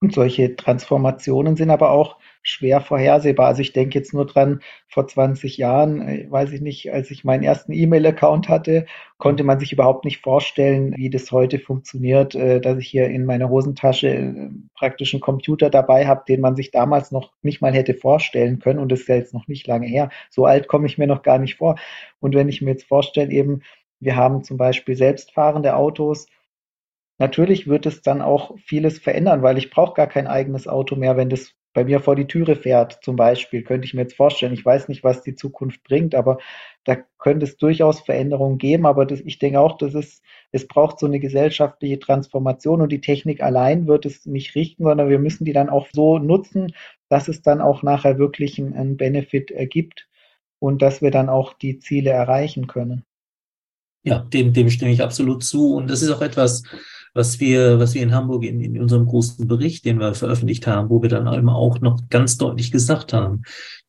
Und 0.00 0.14
solche 0.14 0.54
Transformationen 0.54 1.56
sind 1.56 1.70
aber 1.70 1.90
auch 1.90 2.18
schwer 2.42 2.80
vorhersehbar. 2.80 3.48
Also 3.48 3.62
ich 3.62 3.72
denke 3.72 3.98
jetzt 3.98 4.14
nur 4.14 4.26
dran, 4.26 4.60
vor 4.86 5.06
20 5.06 5.56
Jahren, 5.58 6.00
äh, 6.00 6.26
weiß 6.30 6.52
ich 6.52 6.60
nicht, 6.60 6.92
als 6.92 7.10
ich 7.10 7.24
meinen 7.24 7.42
ersten 7.42 7.72
E-Mail-Account 7.72 8.48
hatte, 8.48 8.86
konnte 9.18 9.42
man 9.42 9.58
sich 9.58 9.72
überhaupt 9.72 10.04
nicht 10.04 10.18
vorstellen, 10.22 10.94
wie 10.96 11.10
das 11.10 11.32
heute 11.32 11.58
funktioniert, 11.58 12.34
äh, 12.36 12.60
dass 12.60 12.78
ich 12.78 12.88
hier 12.88 13.08
in 13.08 13.24
meiner 13.24 13.48
Hosentasche 13.50 14.08
äh, 14.08 14.50
praktisch 14.74 15.14
einen 15.14 15.20
Computer 15.20 15.68
dabei 15.68 16.06
habe, 16.06 16.22
den 16.28 16.40
man 16.40 16.54
sich 16.54 16.70
damals 16.70 17.10
noch 17.10 17.32
nicht 17.42 17.60
mal 17.60 17.72
hätte 17.72 17.94
vorstellen 17.94 18.60
können. 18.60 18.78
Und 18.78 18.92
das 18.92 19.00
ist 19.00 19.08
ja 19.08 19.16
jetzt 19.16 19.34
noch 19.34 19.48
nicht 19.48 19.66
lange 19.66 19.86
her. 19.88 20.10
So 20.30 20.46
alt 20.46 20.68
komme 20.68 20.86
ich 20.86 20.96
mir 20.96 21.08
noch 21.08 21.22
gar 21.22 21.38
nicht 21.38 21.56
vor. 21.56 21.76
Und 22.20 22.34
wenn 22.36 22.48
ich 22.48 22.62
mir 22.62 22.70
jetzt 22.70 22.86
vorstelle, 22.86 23.32
eben, 23.32 23.62
wir 24.00 24.14
haben 24.14 24.44
zum 24.44 24.56
Beispiel 24.58 24.94
selbstfahrende 24.94 25.74
Autos, 25.74 26.28
Natürlich 27.18 27.66
wird 27.66 27.86
es 27.86 28.02
dann 28.02 28.22
auch 28.22 28.56
vieles 28.58 28.98
verändern, 28.98 29.42
weil 29.42 29.58
ich 29.58 29.70
brauche 29.70 29.94
gar 29.94 30.06
kein 30.06 30.26
eigenes 30.26 30.68
Auto 30.68 30.96
mehr, 30.96 31.16
wenn 31.16 31.28
das 31.28 31.54
bei 31.74 31.84
mir 31.84 32.00
vor 32.00 32.16
die 32.16 32.26
Türe 32.26 32.56
fährt, 32.56 32.98
zum 33.02 33.16
Beispiel, 33.16 33.62
könnte 33.62 33.86
ich 33.86 33.94
mir 33.94 34.02
jetzt 34.02 34.16
vorstellen. 34.16 34.52
Ich 34.52 34.64
weiß 34.64 34.88
nicht, 34.88 35.04
was 35.04 35.22
die 35.22 35.34
Zukunft 35.34 35.84
bringt, 35.84 36.14
aber 36.14 36.38
da 36.84 36.96
könnte 37.18 37.44
es 37.44 37.56
durchaus 37.56 38.00
Veränderungen 38.00 38.58
geben. 38.58 38.86
Aber 38.86 39.04
das, 39.06 39.20
ich 39.20 39.38
denke 39.38 39.60
auch, 39.60 39.76
dass 39.76 39.94
es, 39.94 40.22
es 40.50 40.66
braucht 40.66 40.98
so 40.98 41.06
eine 41.06 41.20
gesellschaftliche 41.20 41.98
Transformation 41.98 42.80
und 42.80 42.90
die 42.90 43.00
Technik 43.00 43.42
allein 43.42 43.86
wird 43.86 44.06
es 44.06 44.26
nicht 44.26 44.54
richten, 44.54 44.84
sondern 44.84 45.08
wir 45.08 45.18
müssen 45.18 45.44
die 45.44 45.52
dann 45.52 45.68
auch 45.68 45.86
so 45.92 46.18
nutzen, 46.18 46.72
dass 47.08 47.28
es 47.28 47.42
dann 47.42 47.60
auch 47.60 47.82
nachher 47.82 48.18
wirklich 48.18 48.58
einen, 48.58 48.74
einen 48.74 48.96
Benefit 48.96 49.50
ergibt 49.50 50.08
und 50.58 50.82
dass 50.82 51.02
wir 51.02 51.10
dann 51.10 51.28
auch 51.28 51.52
die 51.52 51.78
Ziele 51.78 52.10
erreichen 52.10 52.66
können. 52.66 53.04
Ja, 54.02 54.20
dem, 54.20 54.52
dem 54.52 54.70
stimme 54.70 54.90
ich 54.92 55.02
absolut 55.02 55.44
zu. 55.44 55.74
Und 55.74 55.90
das 55.90 56.02
ist 56.02 56.10
auch 56.10 56.22
etwas, 56.22 56.62
was 57.14 57.40
wir, 57.40 57.78
was 57.78 57.94
wir 57.94 58.02
in 58.02 58.14
Hamburg 58.14 58.44
in, 58.44 58.60
in 58.60 58.80
unserem 58.80 59.06
großen 59.06 59.46
Bericht, 59.46 59.84
den 59.84 59.98
wir 59.98 60.14
veröffentlicht 60.14 60.66
haben, 60.66 60.90
wo 60.90 61.02
wir 61.02 61.08
dann 61.08 61.32
eben 61.32 61.48
auch 61.48 61.80
noch 61.80 62.08
ganz 62.10 62.36
deutlich 62.36 62.70
gesagt 62.70 63.12
haben, 63.12 63.42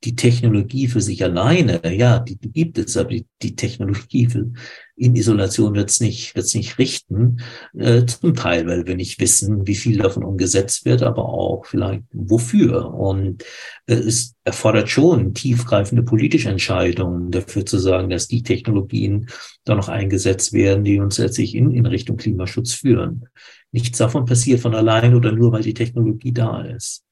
die 0.04 0.16
Technologie 0.16 0.88
für 0.88 1.02
sich 1.02 1.24
alleine, 1.24 1.82
ja, 1.96 2.20
die, 2.20 2.38
gibt 2.38 2.78
es, 2.78 2.96
aber 2.96 3.10
die, 3.10 3.28
die 3.42 3.56
Technologie 3.56 4.28
für, 4.28 4.52
in 5.00 5.16
Isolation 5.16 5.74
wird 5.76 5.90
es 5.90 6.02
nicht, 6.02 6.36
wird's 6.36 6.54
nicht 6.54 6.78
richten. 6.78 7.42
Äh, 7.78 8.06
zum 8.06 8.36
Teil, 8.36 8.68
weil 8.68 8.86
wir 8.86 8.96
nicht 8.96 9.20
wissen, 9.20 9.66
wie 9.66 9.76
viel 9.76 9.98
davon 9.98 10.24
umgesetzt 10.24 10.86
wird, 10.86 11.04
aber 11.04 11.26
auch 11.26 11.66
vielleicht 11.66 12.04
wofür. 12.12 12.94
Und 12.94 13.44
äh, 13.88 13.94
es 13.94 14.36
erfordert 14.44 14.90
schon 14.90 15.34
tiefgreifende 15.34 16.04
politische 16.04 16.50
Entscheidungen 16.50 17.32
dafür 17.32 17.66
zu 17.66 17.78
sagen, 17.78 18.10
dass 18.10 18.28
die 18.28 18.44
Technologien 18.44 19.30
da 19.64 19.76
noch 19.76 19.88
eingesetzt 19.88 20.52
werden, 20.54 20.84
die 20.84 21.00
uns 21.00 21.18
letztlich 21.18 21.56
in, 21.56 21.72
in 21.72 21.86
Richtung 21.86 22.18
Klimaschutz 22.18 22.74
führen. 22.74 23.30
Nichts 23.72 23.98
davon 23.98 24.26
passiert 24.26 24.60
von 24.60 24.76
allein 24.76 25.16
oder 25.16 25.32
nur, 25.32 25.52
weil 25.52 25.64
die 25.64 25.74
Technologie 25.74 26.34
da 26.34 26.62
ist. 26.62 27.04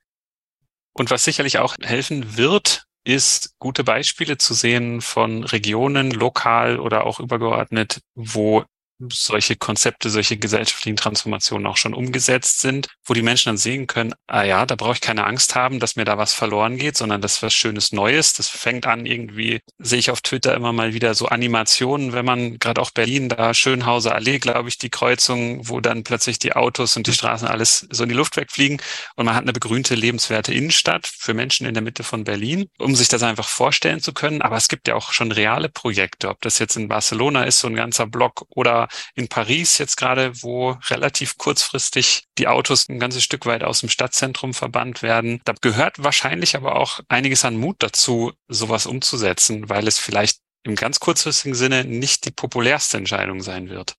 Und 0.93 1.11
was 1.11 1.23
sicherlich 1.23 1.59
auch 1.59 1.75
helfen 1.81 2.37
wird, 2.37 2.86
ist, 3.07 3.57
gute 3.59 3.83
Beispiele 3.83 4.37
zu 4.37 4.53
sehen 4.53 5.01
von 5.01 5.43
Regionen, 5.43 6.11
lokal 6.11 6.79
oder 6.79 7.05
auch 7.05 7.19
übergeordnet, 7.19 8.01
wo 8.15 8.65
solche 9.11 9.55
Konzepte, 9.55 10.09
solche 10.09 10.37
gesellschaftlichen 10.37 10.97
Transformationen 10.97 11.67
auch 11.67 11.77
schon 11.77 11.93
umgesetzt 11.93 12.61
sind, 12.61 12.87
wo 13.05 13.13
die 13.13 13.21
Menschen 13.21 13.49
dann 13.49 13.57
sehen 13.57 13.87
können, 13.87 14.13
ah 14.27 14.43
ja, 14.43 14.65
da 14.65 14.75
brauche 14.75 14.93
ich 14.93 15.01
keine 15.01 15.25
Angst 15.25 15.55
haben, 15.55 15.79
dass 15.79 15.95
mir 15.95 16.05
da 16.05 16.17
was 16.17 16.33
verloren 16.33 16.77
geht, 16.77 16.97
sondern 16.97 17.21
das 17.21 17.35
ist 17.35 17.43
was 17.43 17.53
Schönes 17.53 17.91
Neues. 17.91 18.33
Das 18.33 18.49
fängt 18.49 18.87
an 18.87 19.05
irgendwie, 19.05 19.61
sehe 19.77 19.99
ich 19.99 20.11
auf 20.11 20.21
Twitter 20.21 20.53
immer 20.55 20.73
mal 20.73 20.93
wieder 20.93 21.13
so 21.13 21.27
Animationen, 21.27 22.13
wenn 22.13 22.25
man 22.25 22.59
gerade 22.59 22.81
auch 22.81 22.91
Berlin, 22.91 23.29
da 23.29 23.53
Schönhauser 23.53 24.15
Allee, 24.15 24.39
glaube 24.39 24.69
ich, 24.69 24.77
die 24.77 24.89
Kreuzung, 24.89 25.67
wo 25.67 25.79
dann 25.79 26.03
plötzlich 26.03 26.39
die 26.39 26.53
Autos 26.53 26.97
und 26.97 27.07
die 27.07 27.13
Straßen 27.13 27.47
alles 27.47 27.87
so 27.91 28.03
in 28.03 28.09
die 28.09 28.15
Luft 28.15 28.35
wegfliegen 28.37 28.81
und 29.15 29.25
man 29.25 29.35
hat 29.35 29.43
eine 29.43 29.53
begrünte, 29.53 29.95
lebenswerte 29.95 30.53
Innenstadt 30.53 31.07
für 31.07 31.33
Menschen 31.33 31.67
in 31.67 31.73
der 31.73 31.83
Mitte 31.83 32.03
von 32.03 32.23
Berlin, 32.23 32.69
um 32.79 32.95
sich 32.95 33.07
das 33.07 33.23
einfach 33.23 33.47
vorstellen 33.47 33.99
zu 33.99 34.13
können. 34.13 34.41
Aber 34.41 34.57
es 34.57 34.67
gibt 34.67 34.87
ja 34.87 34.95
auch 34.95 35.11
schon 35.13 35.31
reale 35.31 35.69
Projekte, 35.69 36.29
ob 36.29 36.41
das 36.41 36.59
jetzt 36.59 36.75
in 36.75 36.87
Barcelona 36.87 37.43
ist, 37.43 37.59
so 37.59 37.67
ein 37.67 37.75
ganzer 37.75 38.07
Block 38.07 38.45
oder 38.49 38.86
in 39.15 39.27
Paris 39.27 39.77
jetzt 39.77 39.97
gerade, 39.97 40.41
wo 40.41 40.77
relativ 40.89 41.37
kurzfristig 41.37 42.25
die 42.37 42.47
Autos 42.47 42.89
ein 42.89 42.99
ganzes 42.99 43.23
Stück 43.23 43.45
weit 43.45 43.63
aus 43.63 43.81
dem 43.81 43.89
Stadtzentrum 43.89 44.53
verbannt 44.53 45.01
werden. 45.01 45.41
Da 45.45 45.53
gehört 45.61 46.03
wahrscheinlich 46.03 46.55
aber 46.55 46.75
auch 46.75 46.99
einiges 47.09 47.45
an 47.45 47.57
Mut 47.57 47.77
dazu, 47.79 48.33
sowas 48.47 48.85
umzusetzen, 48.85 49.69
weil 49.69 49.87
es 49.87 49.99
vielleicht 49.99 50.39
im 50.63 50.75
ganz 50.75 50.99
kurzfristigen 50.99 51.55
Sinne 51.55 51.85
nicht 51.85 52.25
die 52.25 52.31
populärste 52.31 52.97
Entscheidung 52.97 53.41
sein 53.41 53.69
wird. 53.69 53.95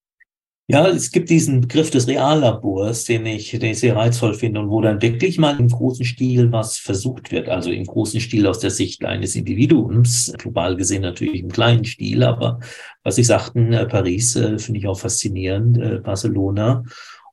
Ja, 0.70 0.86
es 0.86 1.10
gibt 1.12 1.30
diesen 1.30 1.62
Begriff 1.62 1.90
des 1.90 2.06
Reallabors, 2.06 3.04
den 3.04 3.24
ich, 3.24 3.52
den 3.52 3.70
ich 3.70 3.78
sehr 3.78 3.96
reizvoll 3.96 4.34
finde 4.34 4.60
und 4.60 4.68
wo 4.68 4.82
dann 4.82 5.00
wirklich 5.00 5.38
mal 5.38 5.58
im 5.58 5.68
großen 5.68 6.04
Stil 6.04 6.52
was 6.52 6.76
versucht 6.76 7.32
wird. 7.32 7.48
Also 7.48 7.70
im 7.70 7.86
großen 7.86 8.20
Stil 8.20 8.46
aus 8.46 8.58
der 8.58 8.68
Sicht 8.68 9.02
eines 9.02 9.34
Individuums, 9.34 10.30
global 10.36 10.76
gesehen 10.76 11.00
natürlich 11.00 11.40
im 11.40 11.48
kleinen 11.48 11.86
Stil, 11.86 12.22
aber 12.22 12.60
was 13.02 13.16
Sie 13.16 13.24
sagten, 13.24 13.72
äh, 13.72 13.86
Paris 13.86 14.36
äh, 14.36 14.58
finde 14.58 14.80
ich 14.80 14.86
auch 14.86 14.98
faszinierend, 15.00 15.78
äh, 15.78 16.00
Barcelona. 16.00 16.84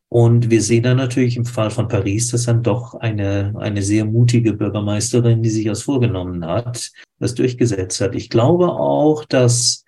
Und 0.07 0.49
wir 0.49 0.61
sehen 0.61 0.83
dann 0.83 0.95
natürlich 0.95 1.35
im 1.35 1.45
Fall 1.45 1.71
von 1.71 1.89
Paris, 1.89 2.29
dass 2.29 2.45
dann 2.45 2.63
doch 2.63 2.93
eine, 2.93 3.53
eine 3.57 3.81
sehr 3.81 4.05
mutige 4.05 4.53
Bürgermeisterin, 4.53 5.43
die 5.43 5.49
sich 5.49 5.65
das 5.65 5.81
vorgenommen 5.81 6.45
hat, 6.45 6.89
das 7.19 7.35
durchgesetzt 7.35 7.99
hat. 7.99 8.15
Ich 8.15 8.29
glaube 8.29 8.69
auch, 8.69 9.25
dass 9.25 9.83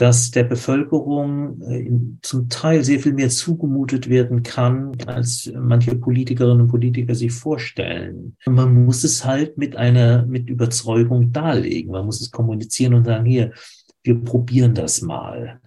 dass 0.00 0.30
der 0.30 0.44
Bevölkerung 0.44 1.60
äh, 1.60 1.90
zum 2.22 2.48
Teil 2.48 2.82
sehr 2.82 3.00
viel 3.00 3.12
mehr 3.12 3.28
zugemutet 3.28 4.08
werden 4.08 4.42
kann, 4.42 4.96
als 5.04 5.52
manche 5.54 5.94
Politikerinnen 5.94 6.62
und 6.62 6.68
Politiker 6.68 7.14
sich 7.14 7.32
vorstellen. 7.32 8.34
Man 8.46 8.86
muss 8.86 9.04
es 9.04 9.26
halt 9.26 9.58
mit 9.58 9.76
einer, 9.76 10.24
mit 10.24 10.48
Überzeugung 10.48 11.32
darlegen. 11.32 11.92
Man 11.92 12.06
muss 12.06 12.22
es 12.22 12.30
kommunizieren 12.30 12.94
und 12.94 13.04
sagen, 13.04 13.26
hier, 13.26 13.52
wir 14.02 14.18
probieren 14.24 14.72
das 14.72 15.02
mal. 15.02 15.60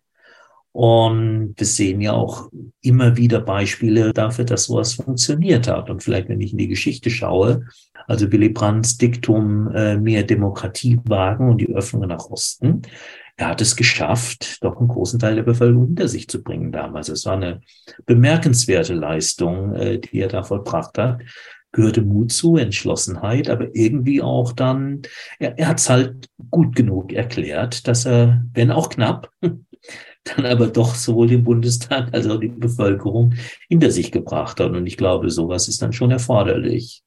Und 0.72 1.54
wir 1.56 1.68
sehen 1.68 2.02
ja 2.02 2.14
auch 2.14 2.50
immer 2.82 3.16
wieder 3.16 3.40
Beispiele 3.40 4.14
dafür, 4.14 4.46
dass 4.46 4.64
sowas 4.64 4.96
funktioniert 4.96 5.68
hat. 5.68 5.92
Und 5.92 6.02
vielleicht, 6.02 6.30
wenn 6.30 6.42
ich 6.42 6.54
in 6.54 6.58
die 6.58 6.68
Geschichte 6.68 7.12
schaue, 7.12 7.68
also 8.08 8.32
Willy 8.32 8.50
Brandts 8.50 8.98
Diktum 8.98 9.68
äh, 9.76 9.96
mehr 9.96 10.24
Demokratie 10.24 11.00
wagen 11.04 11.52
und 11.52 11.62
die 11.62 11.70
Öffnung 11.70 12.08
nach 12.08 12.26
Osten, 12.32 12.82
er 13.36 13.48
hat 13.48 13.62
es 13.62 13.76
geschafft, 13.76 14.64
doch 14.64 14.78
einen 14.78 14.88
großen 14.88 15.20
Teil 15.20 15.36
der 15.36 15.44
Bevölkerung 15.44 15.88
hinter 15.88 16.08
sich 16.08 16.28
zu 16.28 16.44
bringen 16.44 16.72
damals. 16.72 17.10
Es 17.10 17.26
war 17.26 17.34
eine 17.34 17.62
bemerkenswerte 18.06 18.94
Leistung, 18.94 19.74
äh, 19.74 20.00
die 20.00 20.20
er 20.20 20.28
da 20.28 20.44
vollbracht 20.44 20.98
hat. 20.98 21.22
Gehörte 21.72 22.04
Mut 22.04 22.32
zu, 22.32 22.58
Entschlossenheit, 22.58 23.50
aber 23.50 23.76
irgendwie 23.76 24.22
auch 24.22 24.54
dann, 24.54 25.02
er, 25.40 25.58
er 25.58 25.70
hat 25.70 25.80
es 25.80 25.90
halt 25.90 26.28
gut 26.52 26.76
genug 26.76 27.12
erklärt, 27.12 27.88
dass 27.88 28.06
er, 28.06 28.46
wenn 28.54 28.70
auch 28.70 28.90
knapp, 28.90 29.32
dann 29.42 30.46
aber 30.46 30.68
doch 30.68 30.94
sowohl 30.94 31.28
den 31.28 31.44
Bundestag 31.44 32.14
als 32.14 32.28
auch 32.28 32.40
die 32.40 32.50
Bevölkerung 32.50 33.34
hinter 33.68 33.90
sich 33.90 34.12
gebracht 34.12 34.60
hat. 34.60 34.72
Und 34.72 34.86
ich 34.86 34.98
glaube, 34.98 35.32
sowas 35.32 35.68
ist 35.68 35.82
dann 35.82 35.94
schon 35.94 36.12
erforderlich. 36.12 37.04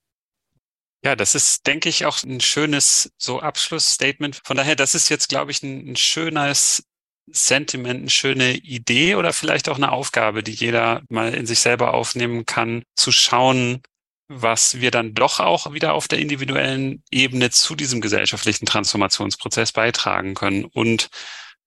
Ja, 1.06 1.14
das 1.14 1.36
ist, 1.36 1.68
denke 1.68 1.88
ich, 1.88 2.04
auch 2.04 2.24
ein 2.24 2.40
schönes 2.40 3.12
so 3.16 3.38
Abschlussstatement. 3.38 4.40
Von 4.44 4.56
daher, 4.56 4.74
das 4.74 4.96
ist 4.96 5.08
jetzt, 5.08 5.28
glaube 5.28 5.52
ich, 5.52 5.62
ein, 5.62 5.92
ein 5.92 5.94
schönes 5.94 6.82
Sentiment, 7.28 8.00
eine 8.00 8.10
schöne 8.10 8.54
Idee 8.56 9.14
oder 9.14 9.32
vielleicht 9.32 9.68
auch 9.68 9.76
eine 9.76 9.92
Aufgabe, 9.92 10.42
die 10.42 10.50
jeder 10.50 11.02
mal 11.08 11.32
in 11.32 11.46
sich 11.46 11.60
selber 11.60 11.94
aufnehmen 11.94 12.44
kann, 12.44 12.82
zu 12.96 13.12
schauen, 13.12 13.82
was 14.26 14.80
wir 14.80 14.90
dann 14.90 15.14
doch 15.14 15.38
auch 15.38 15.72
wieder 15.72 15.94
auf 15.94 16.08
der 16.08 16.18
individuellen 16.18 17.04
Ebene 17.12 17.50
zu 17.50 17.76
diesem 17.76 18.00
gesellschaftlichen 18.00 18.66
Transformationsprozess 18.66 19.70
beitragen 19.70 20.34
können 20.34 20.64
und 20.64 21.08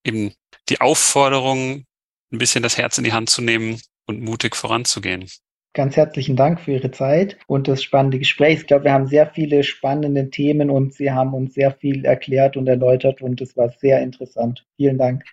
eben 0.04 0.34
die 0.68 0.82
Aufforderung, 0.82 1.86
ein 2.34 2.40
bisschen 2.40 2.62
das 2.62 2.76
Herz 2.76 2.98
in 2.98 3.06
die 3.06 3.14
Hand 3.14 3.30
zu 3.30 3.42
nehmen 3.42 3.80
und 4.06 4.20
mutig 4.20 4.58
voranzugehen. 4.58 5.30
Ganz 5.74 5.96
herzlichen 5.96 6.36
Dank 6.36 6.60
für 6.60 6.72
Ihre 6.72 6.90
Zeit 6.90 7.38
und 7.46 7.68
das 7.68 7.84
spannende 7.84 8.18
Gespräch. 8.18 8.62
Ich 8.62 8.68
glaube, 8.68 8.86
wir 8.86 8.94
haben 8.94 9.06
sehr 9.06 9.28
viele 9.28 9.64
spannende 9.64 10.30
Themen 10.32 10.72
und 10.72 10.96
Sie 10.96 11.12
haben 11.12 11.36
uns 11.36 11.54
sehr 11.54 11.72
viel 11.72 12.06
erklärt 12.06 12.58
und 12.58 12.68
erläutert 12.68 13.22
und 13.22 13.40
es 13.40 13.56
war 13.56 13.70
sehr 13.70 14.02
interessant. 14.02 14.66
Vielen 14.78 14.98
Dank. 14.98 15.24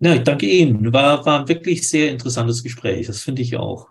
Ja, 0.00 0.14
ich 0.14 0.22
danke 0.22 0.44
Ihnen. 0.44 0.92
War, 0.92 1.24
war 1.24 1.40
ein 1.40 1.48
wirklich 1.48 1.88
sehr 1.88 2.10
interessantes 2.10 2.62
Gespräch. 2.62 3.06
Das 3.06 3.22
finde 3.22 3.40
ich 3.40 3.56
auch. 3.56 3.88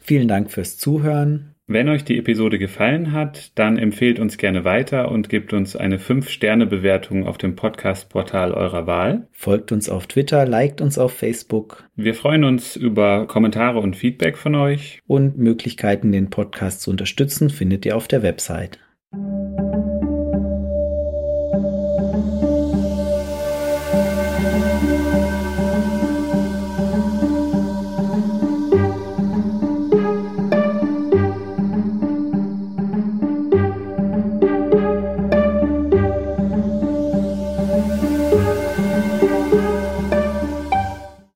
Vielen 0.00 0.28
Dank 0.28 0.50
fürs 0.50 0.76
Zuhören. 0.76 1.55
Wenn 1.68 1.88
euch 1.88 2.04
die 2.04 2.16
Episode 2.16 2.60
gefallen 2.60 3.10
hat, 3.10 3.58
dann 3.58 3.76
empfehlt 3.76 4.20
uns 4.20 4.38
gerne 4.38 4.64
weiter 4.64 5.10
und 5.10 5.28
gebt 5.28 5.52
uns 5.52 5.74
eine 5.74 5.98
5-Sterne-Bewertung 5.98 7.26
auf 7.26 7.38
dem 7.38 7.56
Podcast-Portal 7.56 8.52
eurer 8.52 8.86
Wahl. 8.86 9.26
Folgt 9.32 9.72
uns 9.72 9.88
auf 9.88 10.06
Twitter, 10.06 10.46
liked 10.46 10.80
uns 10.80 10.96
auf 10.96 11.12
Facebook. 11.12 11.82
Wir 11.96 12.14
freuen 12.14 12.44
uns 12.44 12.76
über 12.76 13.26
Kommentare 13.26 13.80
und 13.80 13.96
Feedback 13.96 14.38
von 14.38 14.54
euch. 14.54 15.00
Und 15.08 15.38
Möglichkeiten, 15.38 16.12
den 16.12 16.30
Podcast 16.30 16.82
zu 16.82 16.90
unterstützen, 16.92 17.50
findet 17.50 17.84
ihr 17.84 17.96
auf 17.96 18.06
der 18.06 18.22
Website. 18.22 18.78